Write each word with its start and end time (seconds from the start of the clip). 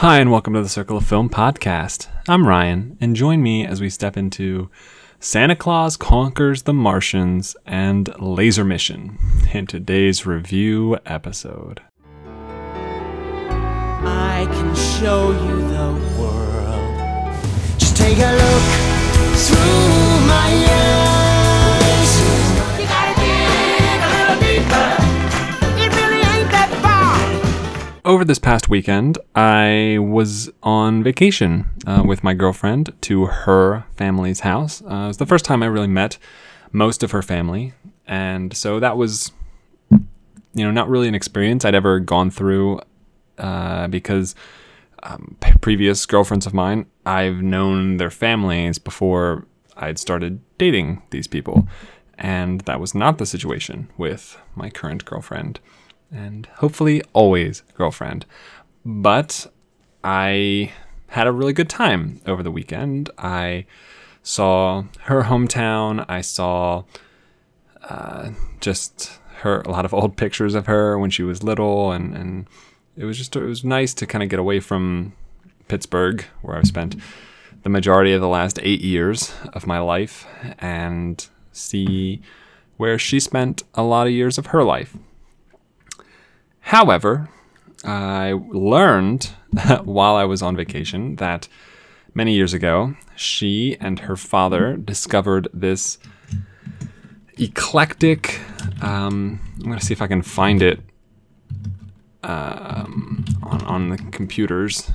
Hi, 0.00 0.18
and 0.18 0.30
welcome 0.30 0.54
to 0.54 0.62
the 0.62 0.68
Circle 0.70 0.96
of 0.96 1.06
Film 1.06 1.28
podcast. 1.28 2.08
I'm 2.26 2.48
Ryan, 2.48 2.96
and 3.02 3.14
join 3.14 3.42
me 3.42 3.66
as 3.66 3.82
we 3.82 3.90
step 3.90 4.16
into 4.16 4.70
Santa 5.18 5.54
Claus 5.54 5.98
Conquers 5.98 6.62
the 6.62 6.72
Martians 6.72 7.54
and 7.66 8.08
Laser 8.18 8.64
Mission 8.64 9.18
in 9.52 9.66
today's 9.66 10.24
review 10.24 10.96
episode. 11.04 11.82
I 14.02 14.48
can 14.50 14.74
show 14.74 15.32
you 15.32 15.68
the 15.68 15.92
world. 16.18 17.78
Just 17.78 17.94
take 17.94 18.16
a 18.16 18.32
look 18.32 18.62
through 19.36 20.26
my 20.26 20.66
eyes. 20.70 20.79
Over 28.10 28.24
this 28.24 28.40
past 28.40 28.68
weekend, 28.68 29.18
I 29.36 29.98
was 30.00 30.50
on 30.64 31.04
vacation 31.04 31.68
uh, 31.86 32.02
with 32.04 32.24
my 32.24 32.34
girlfriend 32.34 32.92
to 33.02 33.26
her 33.26 33.84
family's 33.96 34.40
house. 34.40 34.82
Uh, 34.82 35.04
it 35.04 35.06
was 35.06 35.18
the 35.18 35.26
first 35.26 35.44
time 35.44 35.62
I 35.62 35.66
really 35.66 35.86
met 35.86 36.18
most 36.72 37.04
of 37.04 37.12
her 37.12 37.22
family, 37.22 37.72
and 38.08 38.52
so 38.52 38.80
that 38.80 38.96
was, 38.96 39.30
you 39.92 40.64
know, 40.64 40.72
not 40.72 40.88
really 40.88 41.06
an 41.06 41.14
experience 41.14 41.64
I'd 41.64 41.76
ever 41.76 42.00
gone 42.00 42.32
through 42.32 42.80
uh, 43.38 43.86
because 43.86 44.34
um, 45.04 45.36
p- 45.40 45.52
previous 45.60 46.04
girlfriends 46.04 46.46
of 46.46 46.52
mine, 46.52 46.86
I've 47.06 47.42
known 47.42 47.98
their 47.98 48.10
families 48.10 48.80
before 48.80 49.46
I'd 49.76 50.00
started 50.00 50.40
dating 50.58 51.00
these 51.10 51.28
people. 51.28 51.68
And 52.18 52.62
that 52.62 52.80
was 52.80 52.92
not 52.92 53.18
the 53.18 53.24
situation 53.24 53.88
with 53.96 54.36
my 54.56 54.68
current 54.68 55.04
girlfriend, 55.04 55.60
and 56.12 56.46
hopefully 56.56 57.02
always 57.12 57.62
girlfriend. 57.74 58.26
But 58.84 59.46
I 60.02 60.72
had 61.08 61.26
a 61.26 61.32
really 61.32 61.52
good 61.52 61.68
time 61.68 62.20
over 62.26 62.42
the 62.42 62.50
weekend. 62.50 63.10
I 63.18 63.66
saw 64.22 64.84
her 65.02 65.24
hometown. 65.24 66.04
I 66.08 66.20
saw 66.20 66.84
uh, 67.82 68.30
just 68.60 69.18
her 69.38 69.60
a 69.62 69.70
lot 69.70 69.84
of 69.84 69.94
old 69.94 70.16
pictures 70.16 70.54
of 70.54 70.66
her 70.66 70.98
when 70.98 71.10
she 71.10 71.22
was 71.22 71.42
little, 71.42 71.92
and 71.92 72.14
and 72.14 72.46
it 72.96 73.04
was 73.04 73.18
just 73.18 73.34
it 73.36 73.42
was 73.42 73.64
nice 73.64 73.94
to 73.94 74.06
kind 74.06 74.22
of 74.22 74.28
get 74.28 74.38
away 74.38 74.60
from 74.60 75.14
Pittsburgh, 75.68 76.24
where 76.42 76.56
I've 76.56 76.66
spent 76.66 76.96
the 77.62 77.68
majority 77.68 78.12
of 78.12 78.20
the 78.20 78.28
last 78.28 78.58
eight 78.62 78.80
years 78.80 79.32
of 79.52 79.66
my 79.66 79.78
life, 79.78 80.26
and 80.58 81.26
see 81.52 82.20
where 82.76 82.98
she 82.98 83.20
spent 83.20 83.62
a 83.74 83.82
lot 83.82 84.06
of 84.06 84.12
years 84.12 84.38
of 84.38 84.46
her 84.46 84.64
life. 84.64 84.96
However, 86.70 87.28
I 87.82 88.32
learned 88.48 89.24
while 89.82 90.14
I 90.14 90.22
was 90.22 90.40
on 90.40 90.54
vacation 90.54 91.16
that 91.16 91.48
many 92.14 92.34
years 92.34 92.54
ago, 92.54 92.94
she 93.16 93.76
and 93.80 93.98
her 93.98 94.14
father 94.14 94.76
discovered 94.76 95.48
this 95.52 95.98
eclectic. 97.36 98.38
Um, 98.80 99.40
I'm 99.56 99.64
going 99.64 99.80
to 99.80 99.84
see 99.84 99.92
if 99.92 100.00
I 100.00 100.06
can 100.06 100.22
find 100.22 100.62
it 100.62 100.78
um, 102.22 103.24
on, 103.42 103.62
on 103.62 103.88
the 103.88 103.98
computers. 103.98 104.92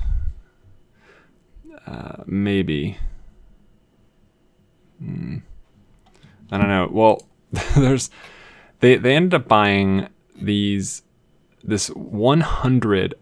Uh, 1.85 2.23
maybe. 2.25 2.97
Hmm. 4.99 5.39
I 6.51 6.57
don't 6.57 6.69
know. 6.69 6.87
Well, 6.89 7.27
there's 7.75 8.09
they 8.79 8.95
they 8.95 9.13
ended 9.13 9.33
up 9.33 9.49
buying 9.49 10.07
these 10.37 11.01
this 11.65 11.87
100 11.89 13.15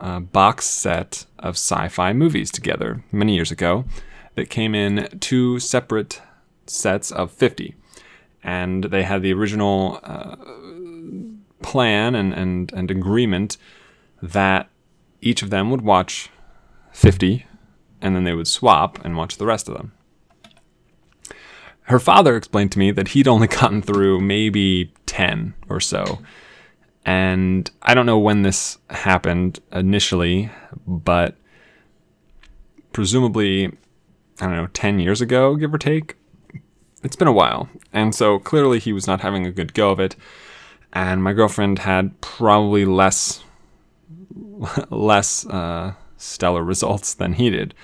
uh, 0.00 0.20
box 0.20 0.66
set 0.66 1.26
of 1.38 1.54
sci-fi 1.54 2.12
movies 2.12 2.50
together 2.50 3.02
many 3.10 3.34
years 3.34 3.50
ago 3.50 3.84
that 4.34 4.50
came 4.50 4.74
in 4.74 5.08
two 5.20 5.58
separate 5.58 6.20
sets 6.66 7.10
of 7.10 7.30
50 7.32 7.74
and 8.42 8.84
they 8.84 9.02
had 9.02 9.22
the 9.22 9.32
original 9.32 10.00
uh, 10.02 10.36
plan 11.62 12.14
and, 12.14 12.32
and, 12.32 12.72
and 12.72 12.90
agreement 12.90 13.56
that 14.22 14.68
each 15.20 15.42
of 15.42 15.50
them 15.50 15.70
would 15.70 15.82
watch 15.82 16.30
50 16.92 17.46
and 18.00 18.16
then 18.16 18.24
they 18.24 18.34
would 18.34 18.48
swap 18.48 19.02
and 19.04 19.16
watch 19.16 19.36
the 19.36 19.46
rest 19.46 19.68
of 19.68 19.74
them. 19.74 19.92
Her 21.82 21.98
father 21.98 22.36
explained 22.36 22.72
to 22.72 22.78
me 22.78 22.90
that 22.92 23.08
he'd 23.08 23.28
only 23.28 23.48
gotten 23.48 23.82
through 23.82 24.20
maybe 24.20 24.92
10 25.06 25.54
or 25.68 25.80
so 25.80 26.20
and 27.04 27.70
I 27.82 27.94
don't 27.94 28.06
know 28.06 28.18
when 28.18 28.42
this 28.42 28.78
happened 28.90 29.60
initially, 29.72 30.50
but 30.86 31.36
presumably, 32.92 33.66
I 34.40 34.46
don't 34.46 34.56
know, 34.56 34.68
10 34.68 34.98
years 34.98 35.20
ago, 35.20 35.56
give 35.56 35.72
or 35.72 35.78
take. 35.78 36.16
It's 37.02 37.16
been 37.16 37.28
a 37.28 37.32
while. 37.32 37.68
And 37.92 38.14
so 38.14 38.38
clearly 38.38 38.78
he 38.78 38.92
was 38.92 39.06
not 39.06 39.22
having 39.22 39.46
a 39.46 39.50
good 39.50 39.72
go 39.72 39.90
of 39.90 40.00
it. 40.00 40.16
And 40.92 41.22
my 41.22 41.32
girlfriend 41.32 41.80
had 41.80 42.20
probably 42.20 42.84
less, 42.84 43.42
less 44.90 45.46
uh, 45.46 45.94
stellar 46.16 46.62
results 46.62 47.14
than 47.14 47.34
he 47.34 47.48
did. 47.48 47.74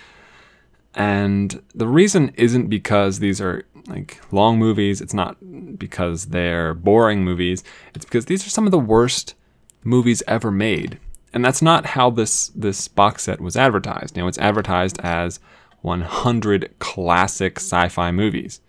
And 0.94 1.62
the 1.75 1.87
reason 1.87 2.32
isn't 2.37 2.69
because 2.69 3.19
these 3.19 3.41
are 3.41 3.65
like 3.88 4.20
long 4.32 4.58
movies. 4.58 5.00
It's 5.00 5.14
not 5.14 5.36
because 5.78 6.26
they're 6.26 6.74
boring 6.74 7.24
movies. 7.24 7.62
It's 7.94 8.04
because 8.04 8.26
these 8.26 8.47
are 8.47 8.50
some 8.50 8.66
of 8.66 8.70
the 8.70 8.78
worst 8.78 9.34
movies 9.84 10.22
ever 10.26 10.50
made. 10.50 10.98
And 11.32 11.44
that's 11.44 11.62
not 11.62 11.86
how 11.86 12.10
this 12.10 12.48
this 12.48 12.88
box 12.88 13.25
set 13.25 13.41
was 13.41 13.56
advertised. 13.56 14.16
You 14.16 14.22
know, 14.22 14.28
it's 14.28 14.38
advertised 14.38 14.98
as 15.00 15.38
100 15.82 16.75
classic 16.78 17.58
sci-fi 17.58 18.10
movies. 18.10 18.60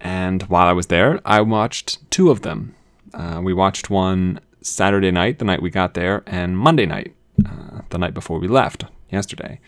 And 0.00 0.42
while 0.44 0.66
I 0.66 0.72
was 0.72 0.88
there, 0.88 1.20
I 1.24 1.40
watched 1.42 2.10
two 2.10 2.30
of 2.30 2.42
them. 2.42 2.74
Uh, 3.14 3.40
we 3.42 3.52
watched 3.54 3.88
one 3.88 4.40
Saturday 4.60 5.10
night, 5.10 5.38
the 5.38 5.44
night 5.44 5.62
we 5.62 5.70
got 5.70 5.94
there, 5.94 6.22
and 6.26 6.58
Monday 6.58 6.86
night, 6.86 7.14
uh, 7.46 7.82
the 7.90 7.98
night 7.98 8.14
before 8.14 8.38
we 8.38 8.48
left, 8.48 8.84
yesterday. 9.10 9.60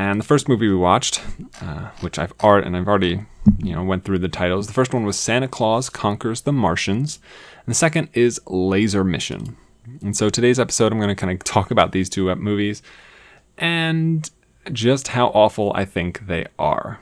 And 0.00 0.18
the 0.18 0.24
first 0.24 0.48
movie 0.48 0.66
we 0.66 0.76
watched, 0.76 1.20
uh, 1.60 1.90
which 2.00 2.18
I've 2.18 2.32
already 2.40 2.66
and 2.66 2.74
I've 2.74 2.88
already 2.88 3.26
you 3.58 3.74
know 3.74 3.84
went 3.84 4.02
through 4.02 4.20
the 4.20 4.30
titles. 4.30 4.66
The 4.66 4.72
first 4.72 4.94
one 4.94 5.04
was 5.04 5.18
Santa 5.18 5.46
Claus 5.46 5.90
Conquers 5.90 6.40
the 6.40 6.54
Martians, 6.54 7.18
and 7.66 7.70
the 7.70 7.76
second 7.76 8.08
is 8.14 8.40
Laser 8.46 9.04
Mission. 9.04 9.58
And 10.00 10.16
so 10.16 10.30
today's 10.30 10.58
episode, 10.58 10.90
I'm 10.90 10.98
going 10.98 11.10
to 11.10 11.14
kind 11.14 11.30
of 11.30 11.44
talk 11.44 11.70
about 11.70 11.92
these 11.92 12.08
two 12.08 12.34
movies 12.36 12.80
and 13.58 14.30
just 14.72 15.08
how 15.08 15.26
awful 15.28 15.70
I 15.74 15.84
think 15.84 16.26
they 16.26 16.46
are, 16.58 16.98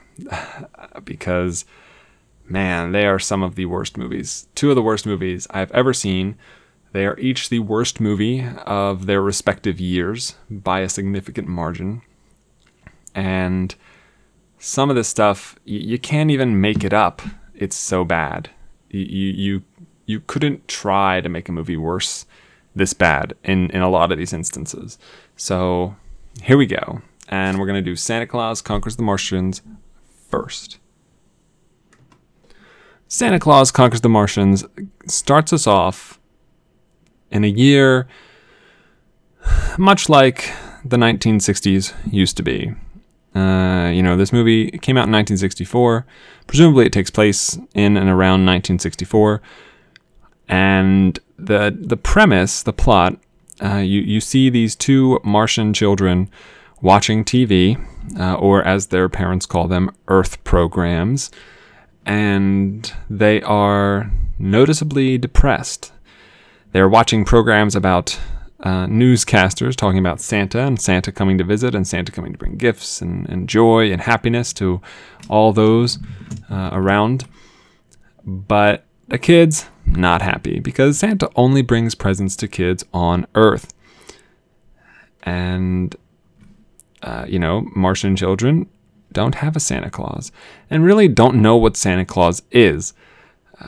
because 1.04 1.64
man, 2.48 2.90
they 2.90 3.06
are 3.06 3.20
some 3.20 3.44
of 3.44 3.54
the 3.54 3.66
worst 3.66 3.96
movies. 3.96 4.48
Two 4.56 4.70
of 4.70 4.74
the 4.74 4.82
worst 4.82 5.06
movies 5.06 5.46
I've 5.50 5.70
ever 5.70 5.94
seen. 5.94 6.36
They 6.90 7.06
are 7.06 7.18
each 7.20 7.48
the 7.48 7.60
worst 7.60 8.00
movie 8.00 8.44
of 8.66 9.06
their 9.06 9.22
respective 9.22 9.78
years 9.78 10.34
by 10.50 10.80
a 10.80 10.88
significant 10.88 11.46
margin 11.46 12.02
and 13.14 13.74
some 14.58 14.90
of 14.90 14.96
this 14.96 15.08
stuff 15.08 15.56
you, 15.64 15.80
you 15.80 15.98
can't 15.98 16.30
even 16.30 16.60
make 16.60 16.84
it 16.84 16.92
up. 16.92 17.22
It's 17.54 17.76
so 17.76 18.04
bad. 18.04 18.50
You, 18.90 19.02
you 19.02 19.62
you 20.06 20.20
couldn't 20.20 20.66
try 20.68 21.20
to 21.20 21.28
make 21.28 21.48
a 21.48 21.52
movie 21.52 21.76
worse 21.76 22.24
this 22.74 22.94
bad 22.94 23.34
in 23.44 23.70
in 23.70 23.82
a 23.82 23.90
lot 23.90 24.12
of 24.12 24.18
these 24.18 24.32
instances. 24.32 24.98
So 25.36 25.96
here 26.42 26.56
we 26.56 26.66
go, 26.66 27.02
and 27.28 27.58
we're 27.58 27.66
gonna 27.66 27.82
do 27.82 27.96
Santa 27.96 28.26
Claus 28.26 28.62
Conquers 28.62 28.96
the 28.96 29.02
Martians 29.02 29.62
first. 30.28 30.78
Santa 33.08 33.38
Claus 33.38 33.70
Conquers 33.70 34.02
the 34.02 34.08
Martians 34.08 34.64
starts 35.06 35.52
us 35.52 35.66
off 35.66 36.18
in 37.30 37.44
a 37.44 37.48
year 37.48 38.06
much 39.78 40.08
like 40.08 40.52
the 40.84 40.96
1960s 40.96 41.94
used 42.12 42.36
to 42.36 42.42
be. 42.42 42.74
Uh, 43.34 43.90
you 43.92 44.02
know, 44.02 44.16
this 44.16 44.32
movie 44.32 44.70
came 44.70 44.96
out 44.96 45.06
in 45.06 45.12
1964. 45.12 46.06
Presumably, 46.46 46.86
it 46.86 46.92
takes 46.92 47.10
place 47.10 47.58
in 47.74 47.96
and 47.96 48.08
around 48.08 48.46
1964. 48.46 49.42
And 50.48 51.18
the 51.38 51.76
the 51.78 51.96
premise, 51.96 52.62
the 52.62 52.72
plot, 52.72 53.18
uh, 53.62 53.76
you 53.76 54.00
you 54.00 54.20
see 54.20 54.48
these 54.48 54.74
two 54.74 55.20
Martian 55.22 55.74
children 55.74 56.30
watching 56.80 57.24
TV, 57.24 57.78
uh, 58.18 58.34
or 58.34 58.62
as 58.62 58.86
their 58.86 59.08
parents 59.08 59.46
call 59.46 59.68
them, 59.68 59.90
Earth 60.08 60.42
programs, 60.44 61.30
and 62.06 62.92
they 63.10 63.42
are 63.42 64.10
noticeably 64.38 65.18
depressed. 65.18 65.92
They're 66.72 66.88
watching 66.88 67.24
programs 67.24 67.74
about 67.74 68.18
uh, 68.60 68.86
newscasters 68.86 69.76
talking 69.76 69.98
about 69.98 70.20
Santa 70.20 70.60
and 70.60 70.80
Santa 70.80 71.12
coming 71.12 71.38
to 71.38 71.44
visit 71.44 71.74
and 71.74 71.86
Santa 71.86 72.10
coming 72.10 72.32
to 72.32 72.38
bring 72.38 72.56
gifts 72.56 73.00
and, 73.00 73.28
and 73.28 73.48
joy 73.48 73.92
and 73.92 74.00
happiness 74.02 74.52
to 74.54 74.80
all 75.28 75.52
those 75.52 75.98
uh, 76.50 76.70
around. 76.72 77.26
But 78.24 78.84
the 79.06 79.18
kids, 79.18 79.68
not 79.86 80.22
happy 80.22 80.60
because 80.60 80.98
Santa 80.98 81.30
only 81.36 81.62
brings 81.62 81.94
presents 81.94 82.36
to 82.36 82.48
kids 82.48 82.84
on 82.92 83.26
Earth. 83.34 83.72
and 85.22 85.96
uh, 87.02 87.24
you 87.28 87.38
know, 87.38 87.66
Martian 87.74 88.16
children 88.16 88.68
don't 89.12 89.36
have 89.36 89.56
a 89.56 89.60
Santa 89.60 89.90
Claus 89.90 90.32
and 90.68 90.84
really 90.84 91.08
don't 91.08 91.40
know 91.40 91.56
what 91.56 91.76
Santa 91.76 92.04
Claus 92.04 92.42
is, 92.50 92.92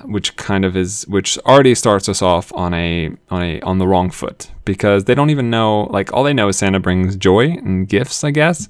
which 0.04 0.36
kind 0.36 0.64
of 0.64 0.76
is 0.76 1.02
which 1.08 1.36
already 1.38 1.74
starts 1.74 2.08
us 2.08 2.22
off 2.22 2.52
on 2.54 2.72
a 2.74 3.10
on 3.28 3.42
a 3.42 3.60
on 3.62 3.78
the 3.78 3.86
wrong 3.86 4.10
foot 4.10 4.50
because 4.64 5.04
they 5.04 5.14
don't 5.14 5.30
even 5.30 5.50
know 5.50 5.82
like 5.90 6.12
all 6.12 6.22
they 6.22 6.32
know 6.32 6.48
is 6.48 6.58
Santa 6.58 6.80
brings 6.80 7.16
joy 7.16 7.46
and 7.50 7.88
gifts, 7.88 8.22
I 8.24 8.30
guess. 8.30 8.68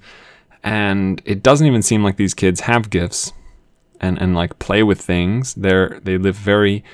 And 0.62 1.22
it 1.24 1.42
doesn't 1.42 1.66
even 1.66 1.82
seem 1.82 2.02
like 2.02 2.16
these 2.16 2.34
kids 2.34 2.60
have 2.60 2.90
gifts 2.90 3.32
and 4.00 4.20
and 4.20 4.34
like 4.34 4.58
play 4.58 4.82
with 4.82 5.00
things. 5.00 5.54
They're 5.54 6.00
they 6.02 6.16
live 6.18 6.36
very 6.36 6.84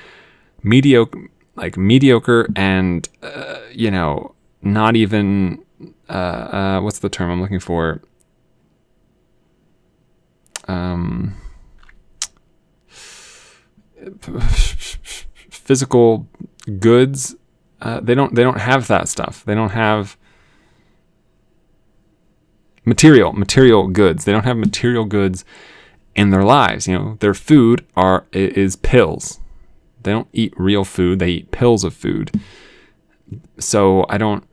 mediocre 0.62 1.28
like 1.54 1.76
mediocre 1.76 2.48
and 2.56 3.08
uh, 3.22 3.60
you 3.72 3.90
know, 3.90 4.34
not 4.62 4.96
even 4.96 5.64
uh, 6.08 6.12
uh, 6.12 6.80
what's 6.80 6.98
the 6.98 7.08
term 7.08 7.30
I'm 7.30 7.40
looking 7.40 7.60
for? 7.60 8.02
Um, 10.68 11.34
physical 15.50 16.28
goods. 16.78 17.34
Uh, 17.80 18.00
they 18.00 18.14
don't. 18.14 18.34
They 18.34 18.42
don't 18.42 18.60
have 18.60 18.86
that 18.88 19.08
stuff. 19.08 19.44
They 19.44 19.54
don't 19.54 19.70
have 19.70 20.16
material 22.84 23.32
material 23.32 23.88
goods. 23.88 24.24
They 24.24 24.32
don't 24.32 24.44
have 24.44 24.56
material 24.56 25.04
goods 25.04 25.44
in 26.14 26.30
their 26.30 26.44
lives. 26.44 26.86
You 26.86 26.98
know, 26.98 27.16
their 27.20 27.34
food 27.34 27.86
are 27.96 28.26
is 28.32 28.76
pills. 28.76 29.40
They 30.02 30.12
don't 30.12 30.28
eat 30.32 30.54
real 30.56 30.84
food. 30.84 31.18
They 31.18 31.30
eat 31.30 31.50
pills 31.50 31.84
of 31.84 31.92
food. 31.92 32.40
So 33.58 34.06
I 34.08 34.18
don't 34.18 34.44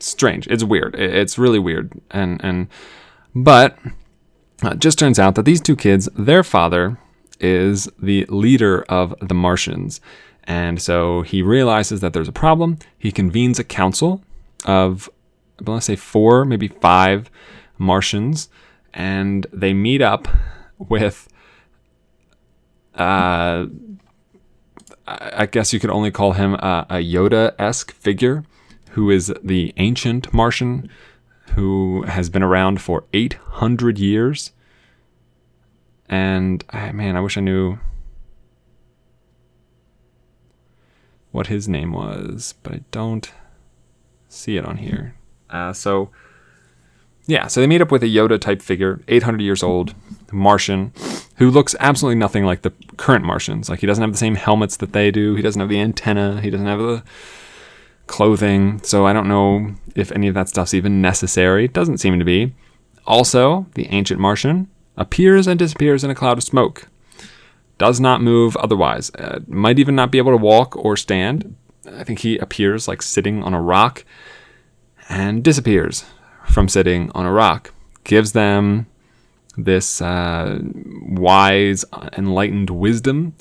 strange. 0.00 0.46
It's 0.48 0.64
weird. 0.64 0.94
It's 0.94 1.38
really 1.38 1.58
weird. 1.58 1.92
And 2.10 2.40
and 2.42 2.68
but 3.34 3.78
uh, 4.64 4.70
it 4.70 4.78
just 4.78 4.98
turns 4.98 5.18
out 5.18 5.34
that 5.34 5.44
these 5.44 5.60
two 5.60 5.76
kids, 5.76 6.08
their 6.16 6.42
father 6.42 6.98
is 7.44 7.88
the 8.00 8.24
leader 8.28 8.82
of 8.88 9.14
the 9.20 9.34
Martians. 9.34 10.00
And 10.44 10.80
so 10.80 11.22
he 11.22 11.42
realizes 11.42 12.00
that 12.00 12.12
there's 12.12 12.28
a 12.28 12.32
problem. 12.32 12.78
He 12.98 13.12
convenes 13.12 13.58
a 13.58 13.64
council 13.64 14.22
of, 14.64 15.08
I 15.60 15.70
want 15.70 15.82
to 15.82 15.84
say 15.84 15.96
four, 15.96 16.44
maybe 16.44 16.68
five 16.68 17.30
Martians, 17.78 18.48
and 18.92 19.46
they 19.52 19.74
meet 19.74 20.00
up 20.00 20.26
with, 20.78 21.28
uh, 22.94 23.66
I 25.06 25.46
guess 25.46 25.72
you 25.72 25.80
could 25.80 25.90
only 25.90 26.10
call 26.10 26.32
him 26.32 26.54
a, 26.54 26.86
a 26.88 26.94
Yoda 26.96 27.54
esque 27.58 27.92
figure 27.92 28.44
who 28.90 29.10
is 29.10 29.32
the 29.42 29.74
ancient 29.76 30.32
Martian 30.32 30.88
who 31.54 32.02
has 32.02 32.30
been 32.30 32.42
around 32.42 32.80
for 32.80 33.04
800 33.12 33.98
years. 33.98 34.52
And 36.08 36.64
ah, 36.72 36.92
man, 36.92 37.16
I 37.16 37.20
wish 37.20 37.36
I 37.36 37.40
knew 37.40 37.78
what 41.32 41.48
his 41.48 41.68
name 41.68 41.92
was, 41.92 42.54
but 42.62 42.72
I 42.72 42.80
don't 42.90 43.30
see 44.28 44.56
it 44.56 44.64
on 44.64 44.76
here. 44.76 45.14
Uh, 45.50 45.72
so, 45.72 46.10
yeah, 47.26 47.46
so 47.46 47.60
they 47.60 47.66
meet 47.66 47.80
up 47.80 47.90
with 47.90 48.02
a 48.02 48.06
Yoda 48.06 48.40
type 48.40 48.62
figure, 48.62 49.00
800 49.08 49.40
years 49.40 49.62
old, 49.62 49.94
Martian, 50.30 50.92
who 51.36 51.50
looks 51.50 51.74
absolutely 51.80 52.18
nothing 52.18 52.44
like 52.44 52.62
the 52.62 52.72
current 52.96 53.24
Martians. 53.24 53.68
Like, 53.68 53.80
he 53.80 53.86
doesn't 53.86 54.02
have 54.02 54.12
the 54.12 54.18
same 54.18 54.34
helmets 54.34 54.76
that 54.76 54.92
they 54.92 55.10
do, 55.10 55.34
he 55.34 55.42
doesn't 55.42 55.60
have 55.60 55.68
the 55.68 55.80
antenna, 55.80 56.40
he 56.40 56.50
doesn't 56.50 56.66
have 56.66 56.78
the 56.80 57.02
clothing. 58.06 58.80
So 58.82 59.06
I 59.06 59.12
don't 59.12 59.28
know 59.28 59.74
if 59.94 60.12
any 60.12 60.28
of 60.28 60.34
that 60.34 60.48
stuff's 60.48 60.74
even 60.74 61.00
necessary. 61.00 61.64
It 61.64 61.72
doesn't 61.72 61.98
seem 61.98 62.18
to 62.18 62.24
be. 62.24 62.54
Also, 63.06 63.66
the 63.74 63.86
ancient 63.86 64.20
Martian 64.20 64.68
appears 64.96 65.46
and 65.46 65.58
disappears 65.58 66.04
in 66.04 66.10
a 66.10 66.14
cloud 66.14 66.38
of 66.38 66.44
smoke. 66.44 66.88
Does 67.78 68.00
not 68.00 68.22
move 68.22 68.56
otherwise. 68.56 69.10
Uh, 69.14 69.40
might 69.46 69.78
even 69.78 69.96
not 69.96 70.10
be 70.10 70.18
able 70.18 70.32
to 70.32 70.36
walk 70.36 70.76
or 70.76 70.96
stand. 70.96 71.56
I 71.90 72.04
think 72.04 72.20
he 72.20 72.38
appears 72.38 72.86
like 72.86 73.02
sitting 73.02 73.42
on 73.42 73.52
a 73.52 73.60
rock 73.60 74.04
and 75.08 75.42
disappears 75.42 76.04
from 76.46 76.68
sitting 76.68 77.10
on 77.14 77.26
a 77.26 77.32
rock. 77.32 77.72
Gives 78.04 78.32
them 78.32 78.86
this 79.56 80.00
uh, 80.00 80.58
wise, 80.62 81.84
enlightened 82.16 82.70
wisdom 82.70 83.34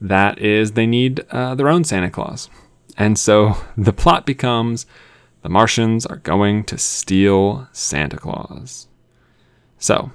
that 0.00 0.38
is 0.38 0.72
they 0.72 0.86
need 0.86 1.24
uh, 1.30 1.54
their 1.54 1.68
own 1.68 1.84
Santa 1.84 2.10
Claus. 2.10 2.50
And 2.96 3.18
so 3.18 3.56
the 3.76 3.92
plot 3.92 4.26
becomes 4.26 4.86
the 5.42 5.48
Martians 5.48 6.06
are 6.06 6.16
going 6.16 6.64
to 6.64 6.78
steal 6.78 7.68
Santa 7.72 8.16
Claus. 8.16 8.88
So 9.78 10.10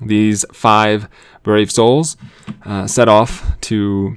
these 0.00 0.44
five 0.52 1.08
brave 1.42 1.70
souls 1.70 2.16
uh, 2.64 2.86
set 2.86 3.08
off 3.08 3.58
to 3.62 4.16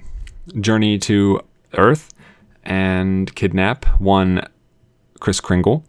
journey 0.60 0.98
to 1.00 1.42
Earth 1.74 2.14
and 2.64 3.34
kidnap 3.36 3.86
one 4.00 4.48
Kris 5.20 5.40
Kringle. 5.40 5.84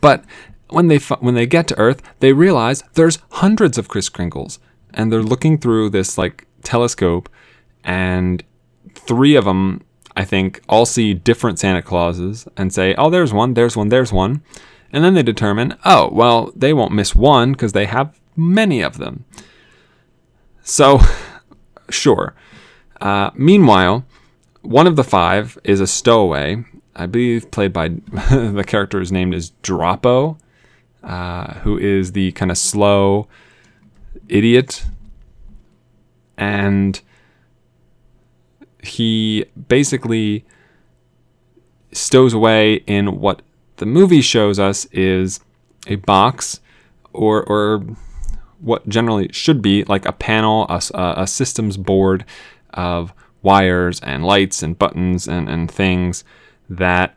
But 0.00 0.24
when 0.70 0.88
they 0.88 0.98
when 0.98 1.34
they 1.34 1.46
get 1.46 1.68
to 1.68 1.78
Earth, 1.78 2.02
they 2.20 2.32
realize 2.32 2.82
there's 2.94 3.18
hundreds 3.32 3.78
of 3.78 3.88
Kris 3.88 4.08
Kringles, 4.08 4.58
and 4.92 5.12
they're 5.12 5.22
looking 5.22 5.58
through 5.58 5.90
this 5.90 6.18
like 6.18 6.46
telescope, 6.62 7.28
and 7.82 8.42
three 8.94 9.34
of 9.34 9.44
them 9.44 9.82
I 10.16 10.24
think, 10.24 10.62
all 10.68 10.86
see 10.86 11.12
different 11.14 11.58
Santa 11.58 11.82
Clauses 11.82 12.46
and 12.56 12.72
say, 12.72 12.94
oh, 12.96 13.10
there's 13.10 13.32
one, 13.32 13.54
there's 13.54 13.76
one, 13.76 13.88
there's 13.88 14.12
one. 14.12 14.42
And 14.92 15.02
then 15.02 15.14
they 15.14 15.24
determine, 15.24 15.76
oh, 15.84 16.08
well, 16.12 16.52
they 16.54 16.72
won't 16.72 16.92
miss 16.92 17.16
one 17.16 17.52
because 17.52 17.72
they 17.72 17.86
have 17.86 18.18
many 18.36 18.80
of 18.82 18.98
them. 18.98 19.24
So, 20.62 21.00
sure. 21.90 22.34
Uh, 23.00 23.30
meanwhile, 23.34 24.04
one 24.62 24.86
of 24.86 24.96
the 24.96 25.04
five 25.04 25.58
is 25.64 25.80
a 25.80 25.86
stowaway, 25.86 26.64
I 26.96 27.06
believe 27.06 27.50
played 27.50 27.72
by 27.72 27.88
the 28.12 28.64
character 28.66 29.00
is 29.00 29.12
named 29.12 29.34
as 29.34 29.52
Dropo, 29.62 30.38
uh, 31.02 31.54
who 31.54 31.76
is 31.78 32.12
the 32.12 32.32
kind 32.32 32.50
of 32.50 32.58
slow 32.58 33.28
idiot. 34.28 34.84
And 36.36 37.00
he 38.82 39.44
basically 39.68 40.44
stows 41.92 42.32
away 42.32 42.74
in 42.86 43.20
what 43.20 43.42
the 43.76 43.86
movie 43.86 44.20
shows 44.20 44.58
us 44.58 44.84
is 44.86 45.40
a 45.86 45.96
box 45.96 46.60
or 47.12 47.44
or 47.44 47.84
what 48.60 48.88
generally 48.88 49.28
should 49.32 49.62
be 49.62 49.84
like 49.84 50.06
a 50.06 50.12
panel, 50.12 50.66
a, 50.68 50.80
a 50.94 51.26
systems 51.26 51.76
board 51.76 52.24
of 52.72 53.12
wires 53.42 54.00
and 54.00 54.24
lights 54.24 54.62
and 54.62 54.78
buttons 54.78 55.28
and, 55.28 55.48
and 55.48 55.70
things 55.70 56.24
that 56.68 57.14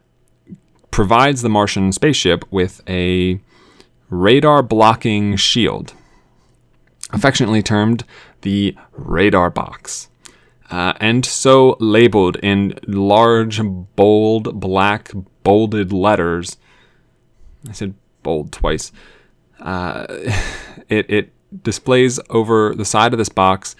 provides 0.91 1.41
the 1.41 1.49
Martian 1.49 1.91
spaceship 1.91 2.43
with 2.51 2.81
a 2.87 3.39
radar 4.09 4.63
blocking 4.63 5.35
shield, 5.35 5.93
affectionately 7.11 7.61
termed 7.61 8.03
the 8.41 8.75
radar 8.91 9.49
box. 9.49 10.09
Uh, 10.69 10.93
and 10.99 11.25
so 11.25 11.77
labeled 11.79 12.35
in 12.37 12.77
large, 12.87 13.61
bold, 13.95 14.59
black, 14.59 15.11
bolded 15.43 15.93
letters. 15.93 16.57
I 17.69 17.71
said 17.71 17.93
bold 18.21 18.51
twice. 18.51 18.91
Uh, 19.59 20.05
it, 20.89 21.09
it 21.09 21.63
displays 21.63 22.19
over 22.29 22.73
the 22.75 22.85
side 22.85 23.13
of 23.13 23.17
this 23.17 23.29
box. 23.29 23.75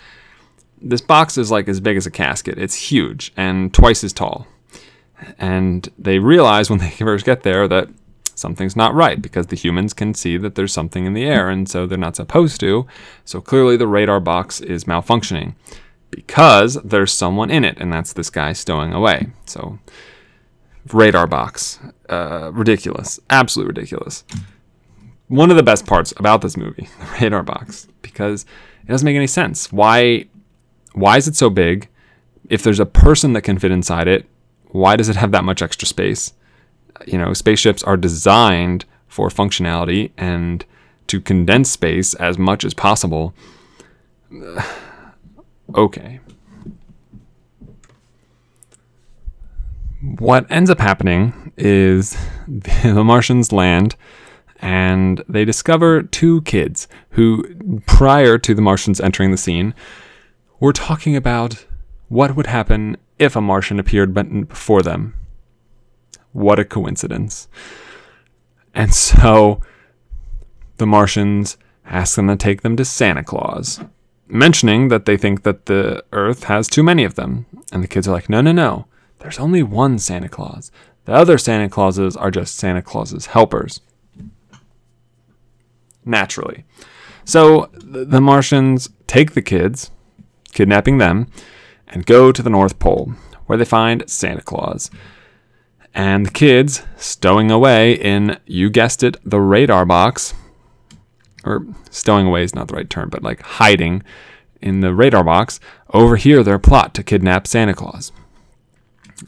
This 0.81 1.01
box 1.01 1.37
is 1.37 1.51
like 1.51 1.67
as 1.67 1.79
big 1.79 1.97
as 1.97 2.05
a 2.05 2.11
casket. 2.11 2.57
It's 2.57 2.75
huge 2.75 3.33
and 3.35 3.73
twice 3.73 4.03
as 4.03 4.13
tall. 4.13 4.47
And 5.39 5.89
they 5.97 6.19
realize 6.19 6.69
when 6.69 6.79
they 6.79 6.89
first 6.99 7.25
get 7.25 7.43
there 7.43 7.67
that 7.67 7.89
something's 8.35 8.75
not 8.75 8.93
right 8.93 9.19
because 9.19 9.47
the 9.47 9.55
humans 9.55 9.93
can 9.93 10.13
see 10.13 10.37
that 10.37 10.53
there's 10.53 10.71
something 10.71 11.05
in 11.05 11.13
the 11.13 11.25
air 11.25 11.49
and 11.49 11.67
so 11.67 11.87
they're 11.87 11.97
not 11.97 12.15
supposed 12.15 12.59
to. 12.59 12.85
So 13.25 13.41
clearly 13.41 13.77
the 13.77 13.87
radar 13.87 14.19
box 14.19 14.61
is 14.61 14.83
malfunctioning 14.83 15.55
because 16.11 16.75
there's 16.83 17.13
someone 17.13 17.51
in 17.51 17.63
it, 17.63 17.77
and 17.79 17.91
that's 17.91 18.13
this 18.13 18.29
guy 18.29 18.53
stowing 18.53 18.93
away. 18.93 19.27
So, 19.45 19.79
radar 20.91 21.27
box, 21.27 21.79
uh, 22.09 22.51
ridiculous, 22.53 23.19
absolutely 23.29 23.69
ridiculous. 23.69 24.23
One 25.27 25.51
of 25.51 25.57
the 25.57 25.63
best 25.63 25.85
parts 25.85 26.13
about 26.17 26.41
this 26.41 26.55
movie, 26.55 26.87
the 26.99 27.19
radar 27.21 27.43
box, 27.43 27.87
because 28.01 28.45
it 28.83 28.87
doesn't 28.87 29.05
make 29.05 29.15
any 29.15 29.27
sense. 29.27 29.71
Why, 29.71 30.25
why 30.93 31.17
is 31.17 31.27
it 31.27 31.35
so 31.35 31.49
big? 31.49 31.89
If 32.49 32.63
there's 32.63 32.79
a 32.79 32.85
person 32.85 33.33
that 33.33 33.41
can 33.41 33.59
fit 33.59 33.71
inside 33.71 34.07
it, 34.07 34.25
why 34.69 34.95
does 34.95 35.09
it 35.09 35.17
have 35.17 35.31
that 35.31 35.43
much 35.43 35.61
extra 35.61 35.87
space? 35.87 36.33
You 37.05 37.17
know, 37.17 37.33
spaceships 37.33 37.83
are 37.83 37.97
designed 37.97 38.85
for 39.07 39.29
functionality 39.29 40.11
and 40.17 40.65
to 41.07 41.21
condense 41.21 41.69
space 41.69 42.13
as 42.15 42.37
much 42.37 42.65
as 42.65 42.73
possible 42.73 43.33
okay. 45.75 46.19
What 50.19 50.49
ends 50.51 50.69
up 50.69 50.79
happening 50.79 51.51
is 51.57 52.17
the 52.47 53.03
Martians 53.03 53.51
land 53.51 53.95
and 54.59 55.23
they 55.27 55.45
discover 55.45 56.01
two 56.03 56.41
kids 56.41 56.87
who, 57.11 57.81
prior 57.85 58.37
to 58.37 58.53
the 58.53 58.61
Martians 58.61 58.99
entering 58.99 59.31
the 59.31 59.37
scene, 59.37 59.73
were 60.59 60.73
talking 60.73 61.15
about 61.15 61.65
what 62.09 62.35
would 62.35 62.47
happen 62.47 62.97
if 63.19 63.35
a 63.35 63.41
Martian 63.41 63.79
appeared 63.79 64.13
before 64.47 64.81
them. 64.81 65.13
What 66.31 66.59
a 66.59 66.65
coincidence. 66.65 67.47
And 68.73 68.93
so 68.93 69.61
the 70.77 70.87
Martians 70.87 71.57
ask 71.85 72.15
them 72.15 72.27
to 72.27 72.35
take 72.35 72.61
them 72.61 72.75
to 72.77 72.85
Santa 72.85 73.23
Claus, 73.23 73.79
mentioning 74.27 74.89
that 74.89 75.05
they 75.05 75.17
think 75.17 75.43
that 75.43 75.65
the 75.65 76.03
Earth 76.11 76.45
has 76.45 76.67
too 76.67 76.83
many 76.83 77.03
of 77.03 77.15
them. 77.15 77.45
And 77.71 77.83
the 77.83 77.87
kids 77.87 78.07
are 78.07 78.11
like, 78.11 78.29
no, 78.29 78.41
no, 78.41 78.51
no. 78.51 78.85
There's 79.19 79.39
only 79.39 79.63
one 79.63 79.97
Santa 79.99 80.29
Claus. 80.29 80.71
The 81.05 81.13
other 81.13 81.37
Santa 81.37 81.69
Clauses 81.69 82.15
are 82.15 82.31
just 82.31 82.55
Santa 82.55 82.81
Claus's 82.81 83.27
helpers. 83.27 83.81
Naturally. 86.07 86.63
So 87.25 87.69
the 87.73 88.21
Martians 88.21 88.89
take 89.05 89.33
the 89.33 89.41
kids, 89.41 89.91
kidnapping 90.53 90.97
them, 90.97 91.27
and 91.87 92.05
go 92.05 92.31
to 92.31 92.41
the 92.41 92.49
North 92.49 92.79
Pole, 92.79 93.13
where 93.45 93.57
they 93.57 93.65
find 93.65 94.09
Santa 94.09 94.41
Claus. 94.41 94.89
And 95.93 96.25
the 96.25 96.31
kids 96.31 96.83
stowing 96.95 97.51
away 97.51 97.93
in, 97.93 98.39
you 98.45 98.69
guessed 98.69 99.03
it, 99.03 99.17
the 99.25 99.41
radar 99.41 99.85
box, 99.85 100.33
or 101.43 101.65
stowing 101.89 102.27
away 102.27 102.43
is 102.43 102.55
not 102.55 102.67
the 102.67 102.75
right 102.75 102.89
term, 102.89 103.09
but 103.09 103.23
like 103.23 103.41
hiding 103.41 104.03
in 104.61 104.79
the 104.81 104.93
radar 104.93 105.23
box, 105.23 105.59
overhear 105.93 106.43
their 106.43 106.59
plot 106.59 106.93
to 106.93 107.03
kidnap 107.03 107.47
Santa 107.47 107.73
Claus. 107.73 108.11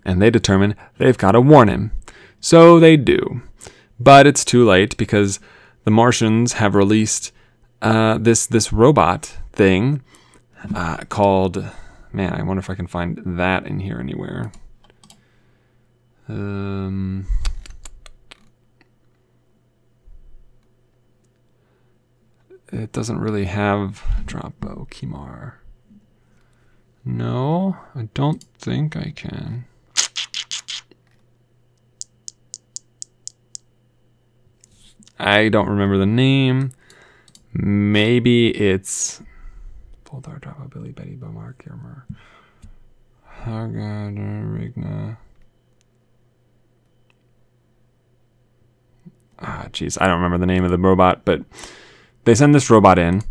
And 0.06 0.22
they 0.22 0.30
determine 0.30 0.76
they've 0.98 1.18
got 1.18 1.32
to 1.32 1.42
warn 1.42 1.68
him. 1.68 1.92
So 2.40 2.80
they 2.80 2.98
do. 2.98 3.42
But 4.00 4.28
it's 4.28 4.46
too 4.46 4.66
late 4.66 4.96
because 4.98 5.40
the 5.90 5.96
Martians 5.96 6.54
have 6.54 6.76
released 6.76 7.32
uh, 7.82 8.20
this 8.20 8.46
this 8.46 8.72
robot 8.72 9.40
thing 9.52 10.04
uh, 10.76 10.98
called 11.10 11.66
man. 12.14 12.32
I 12.32 12.44
wonder 12.44 12.60
if 12.60 12.70
I 12.70 12.76
can 12.76 12.86
find 12.86 13.20
that 13.26 13.66
in 13.66 13.80
here 13.80 14.00
anywhere. 14.00 14.52
Um, 16.28 17.26
it 22.72 22.92
doesn't 22.92 23.18
really 23.18 23.46
have 23.46 24.04
Dropo 24.26 24.88
Kimar. 24.92 25.54
No, 27.04 27.78
I 27.96 28.10
don't 28.14 28.44
think 28.60 28.96
I 28.96 29.12
can. 29.16 29.66
I 35.20 35.50
don't 35.50 35.68
remember 35.68 35.98
the 35.98 36.06
name. 36.06 36.72
Maybe 37.54 38.50
it's 38.50 39.22
Dropo, 40.06 40.72
Billy, 40.72 40.92
Betty, 40.92 41.16
Bomar, 41.16 41.56
Girmar, 41.56 42.04
Hagad, 43.44 44.18
Rigna. 44.18 45.18
Ah, 49.40 49.68
jeez, 49.72 49.98
I 50.02 50.08
don't 50.08 50.18
remember 50.18 50.38
the 50.38 50.46
name 50.46 50.64
of 50.64 50.72
the 50.72 50.78
robot, 50.78 51.24
but 51.26 51.42
they 52.26 52.36
send 52.36 52.54
this 52.54 52.70
robot 52.70 53.00
in 53.00 53.24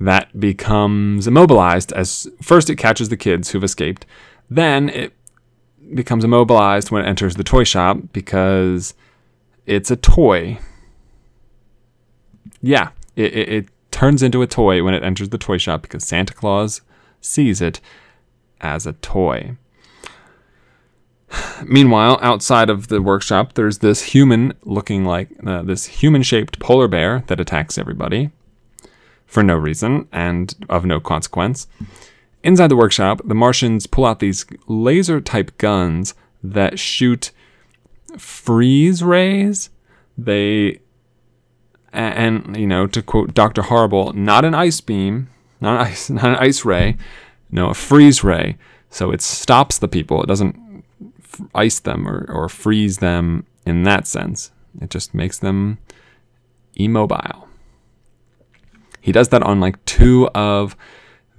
that 0.00 0.38
becomes 0.38 1.26
immobilized 1.26 1.92
as 1.92 2.28
first 2.42 2.68
it 2.68 2.76
catches 2.76 3.08
the 3.08 3.16
kids 3.16 3.50
who've 3.50 3.64
escaped. 3.64 4.04
Then 4.50 4.88
it 4.88 5.12
becomes 5.94 6.24
immobilized 6.24 6.90
when 6.90 7.04
it 7.04 7.08
enters 7.08 7.36
the 7.36 7.44
toy 7.44 7.64
shop 7.64 7.98
because 8.12 8.94
it's 9.66 9.90
a 9.90 9.96
toy. 9.96 10.58
Yeah, 12.62 12.90
it, 13.14 13.34
it, 13.34 13.48
it 13.48 13.68
turns 13.90 14.22
into 14.22 14.42
a 14.42 14.46
toy 14.46 14.82
when 14.82 14.94
it 14.94 15.02
enters 15.02 15.30
the 15.30 15.38
toy 15.38 15.58
shop 15.58 15.82
because 15.82 16.04
Santa 16.04 16.34
Claus 16.34 16.82
sees 17.20 17.60
it 17.60 17.80
as 18.60 18.86
a 18.86 18.92
toy. 18.94 19.56
Meanwhile, 21.64 22.18
outside 22.22 22.70
of 22.70 22.88
the 22.88 23.02
workshop, 23.02 23.54
there's 23.54 23.78
this 23.78 24.02
human 24.02 24.54
looking 24.64 25.04
like 25.04 25.28
uh, 25.46 25.62
this 25.62 25.86
human 25.86 26.22
shaped 26.22 26.58
polar 26.58 26.88
bear 26.88 27.24
that 27.26 27.40
attacks 27.40 27.78
everybody 27.78 28.30
for 29.26 29.42
no 29.42 29.56
reason 29.56 30.08
and 30.12 30.54
of 30.68 30.84
no 30.84 31.00
consequence. 31.00 31.66
Inside 32.42 32.68
the 32.68 32.76
workshop, 32.76 33.20
the 33.24 33.34
Martians 33.34 33.86
pull 33.86 34.06
out 34.06 34.20
these 34.20 34.46
laser 34.68 35.20
type 35.20 35.56
guns 35.58 36.14
that 36.44 36.78
shoot 36.78 37.32
freeze 38.16 39.02
rays. 39.02 39.70
They, 40.16 40.80
and, 41.92 42.56
you 42.56 42.66
know, 42.66 42.86
to 42.86 43.02
quote 43.02 43.34
Dr. 43.34 43.62
Horrible, 43.62 44.12
not 44.12 44.44
an 44.44 44.54
ice 44.54 44.80
beam, 44.80 45.28
not 45.60 45.80
an 45.80 45.86
ice, 45.86 46.10
not 46.10 46.24
an 46.24 46.36
ice 46.36 46.64
ray, 46.64 46.96
no, 47.50 47.70
a 47.70 47.74
freeze 47.74 48.22
ray. 48.24 48.56
So 48.90 49.10
it 49.10 49.22
stops 49.22 49.78
the 49.78 49.88
people. 49.88 50.22
It 50.22 50.26
doesn't 50.26 50.84
ice 51.54 51.80
them 51.80 52.08
or, 52.08 52.26
or 52.30 52.48
freeze 52.48 52.98
them 52.98 53.46
in 53.64 53.82
that 53.82 54.06
sense. 54.06 54.50
It 54.80 54.90
just 54.90 55.14
makes 55.14 55.38
them 55.38 55.78
immobile. 56.74 57.48
He 59.00 59.12
does 59.12 59.28
that 59.28 59.42
on 59.42 59.60
like 59.60 59.82
two 59.84 60.28
of 60.34 60.76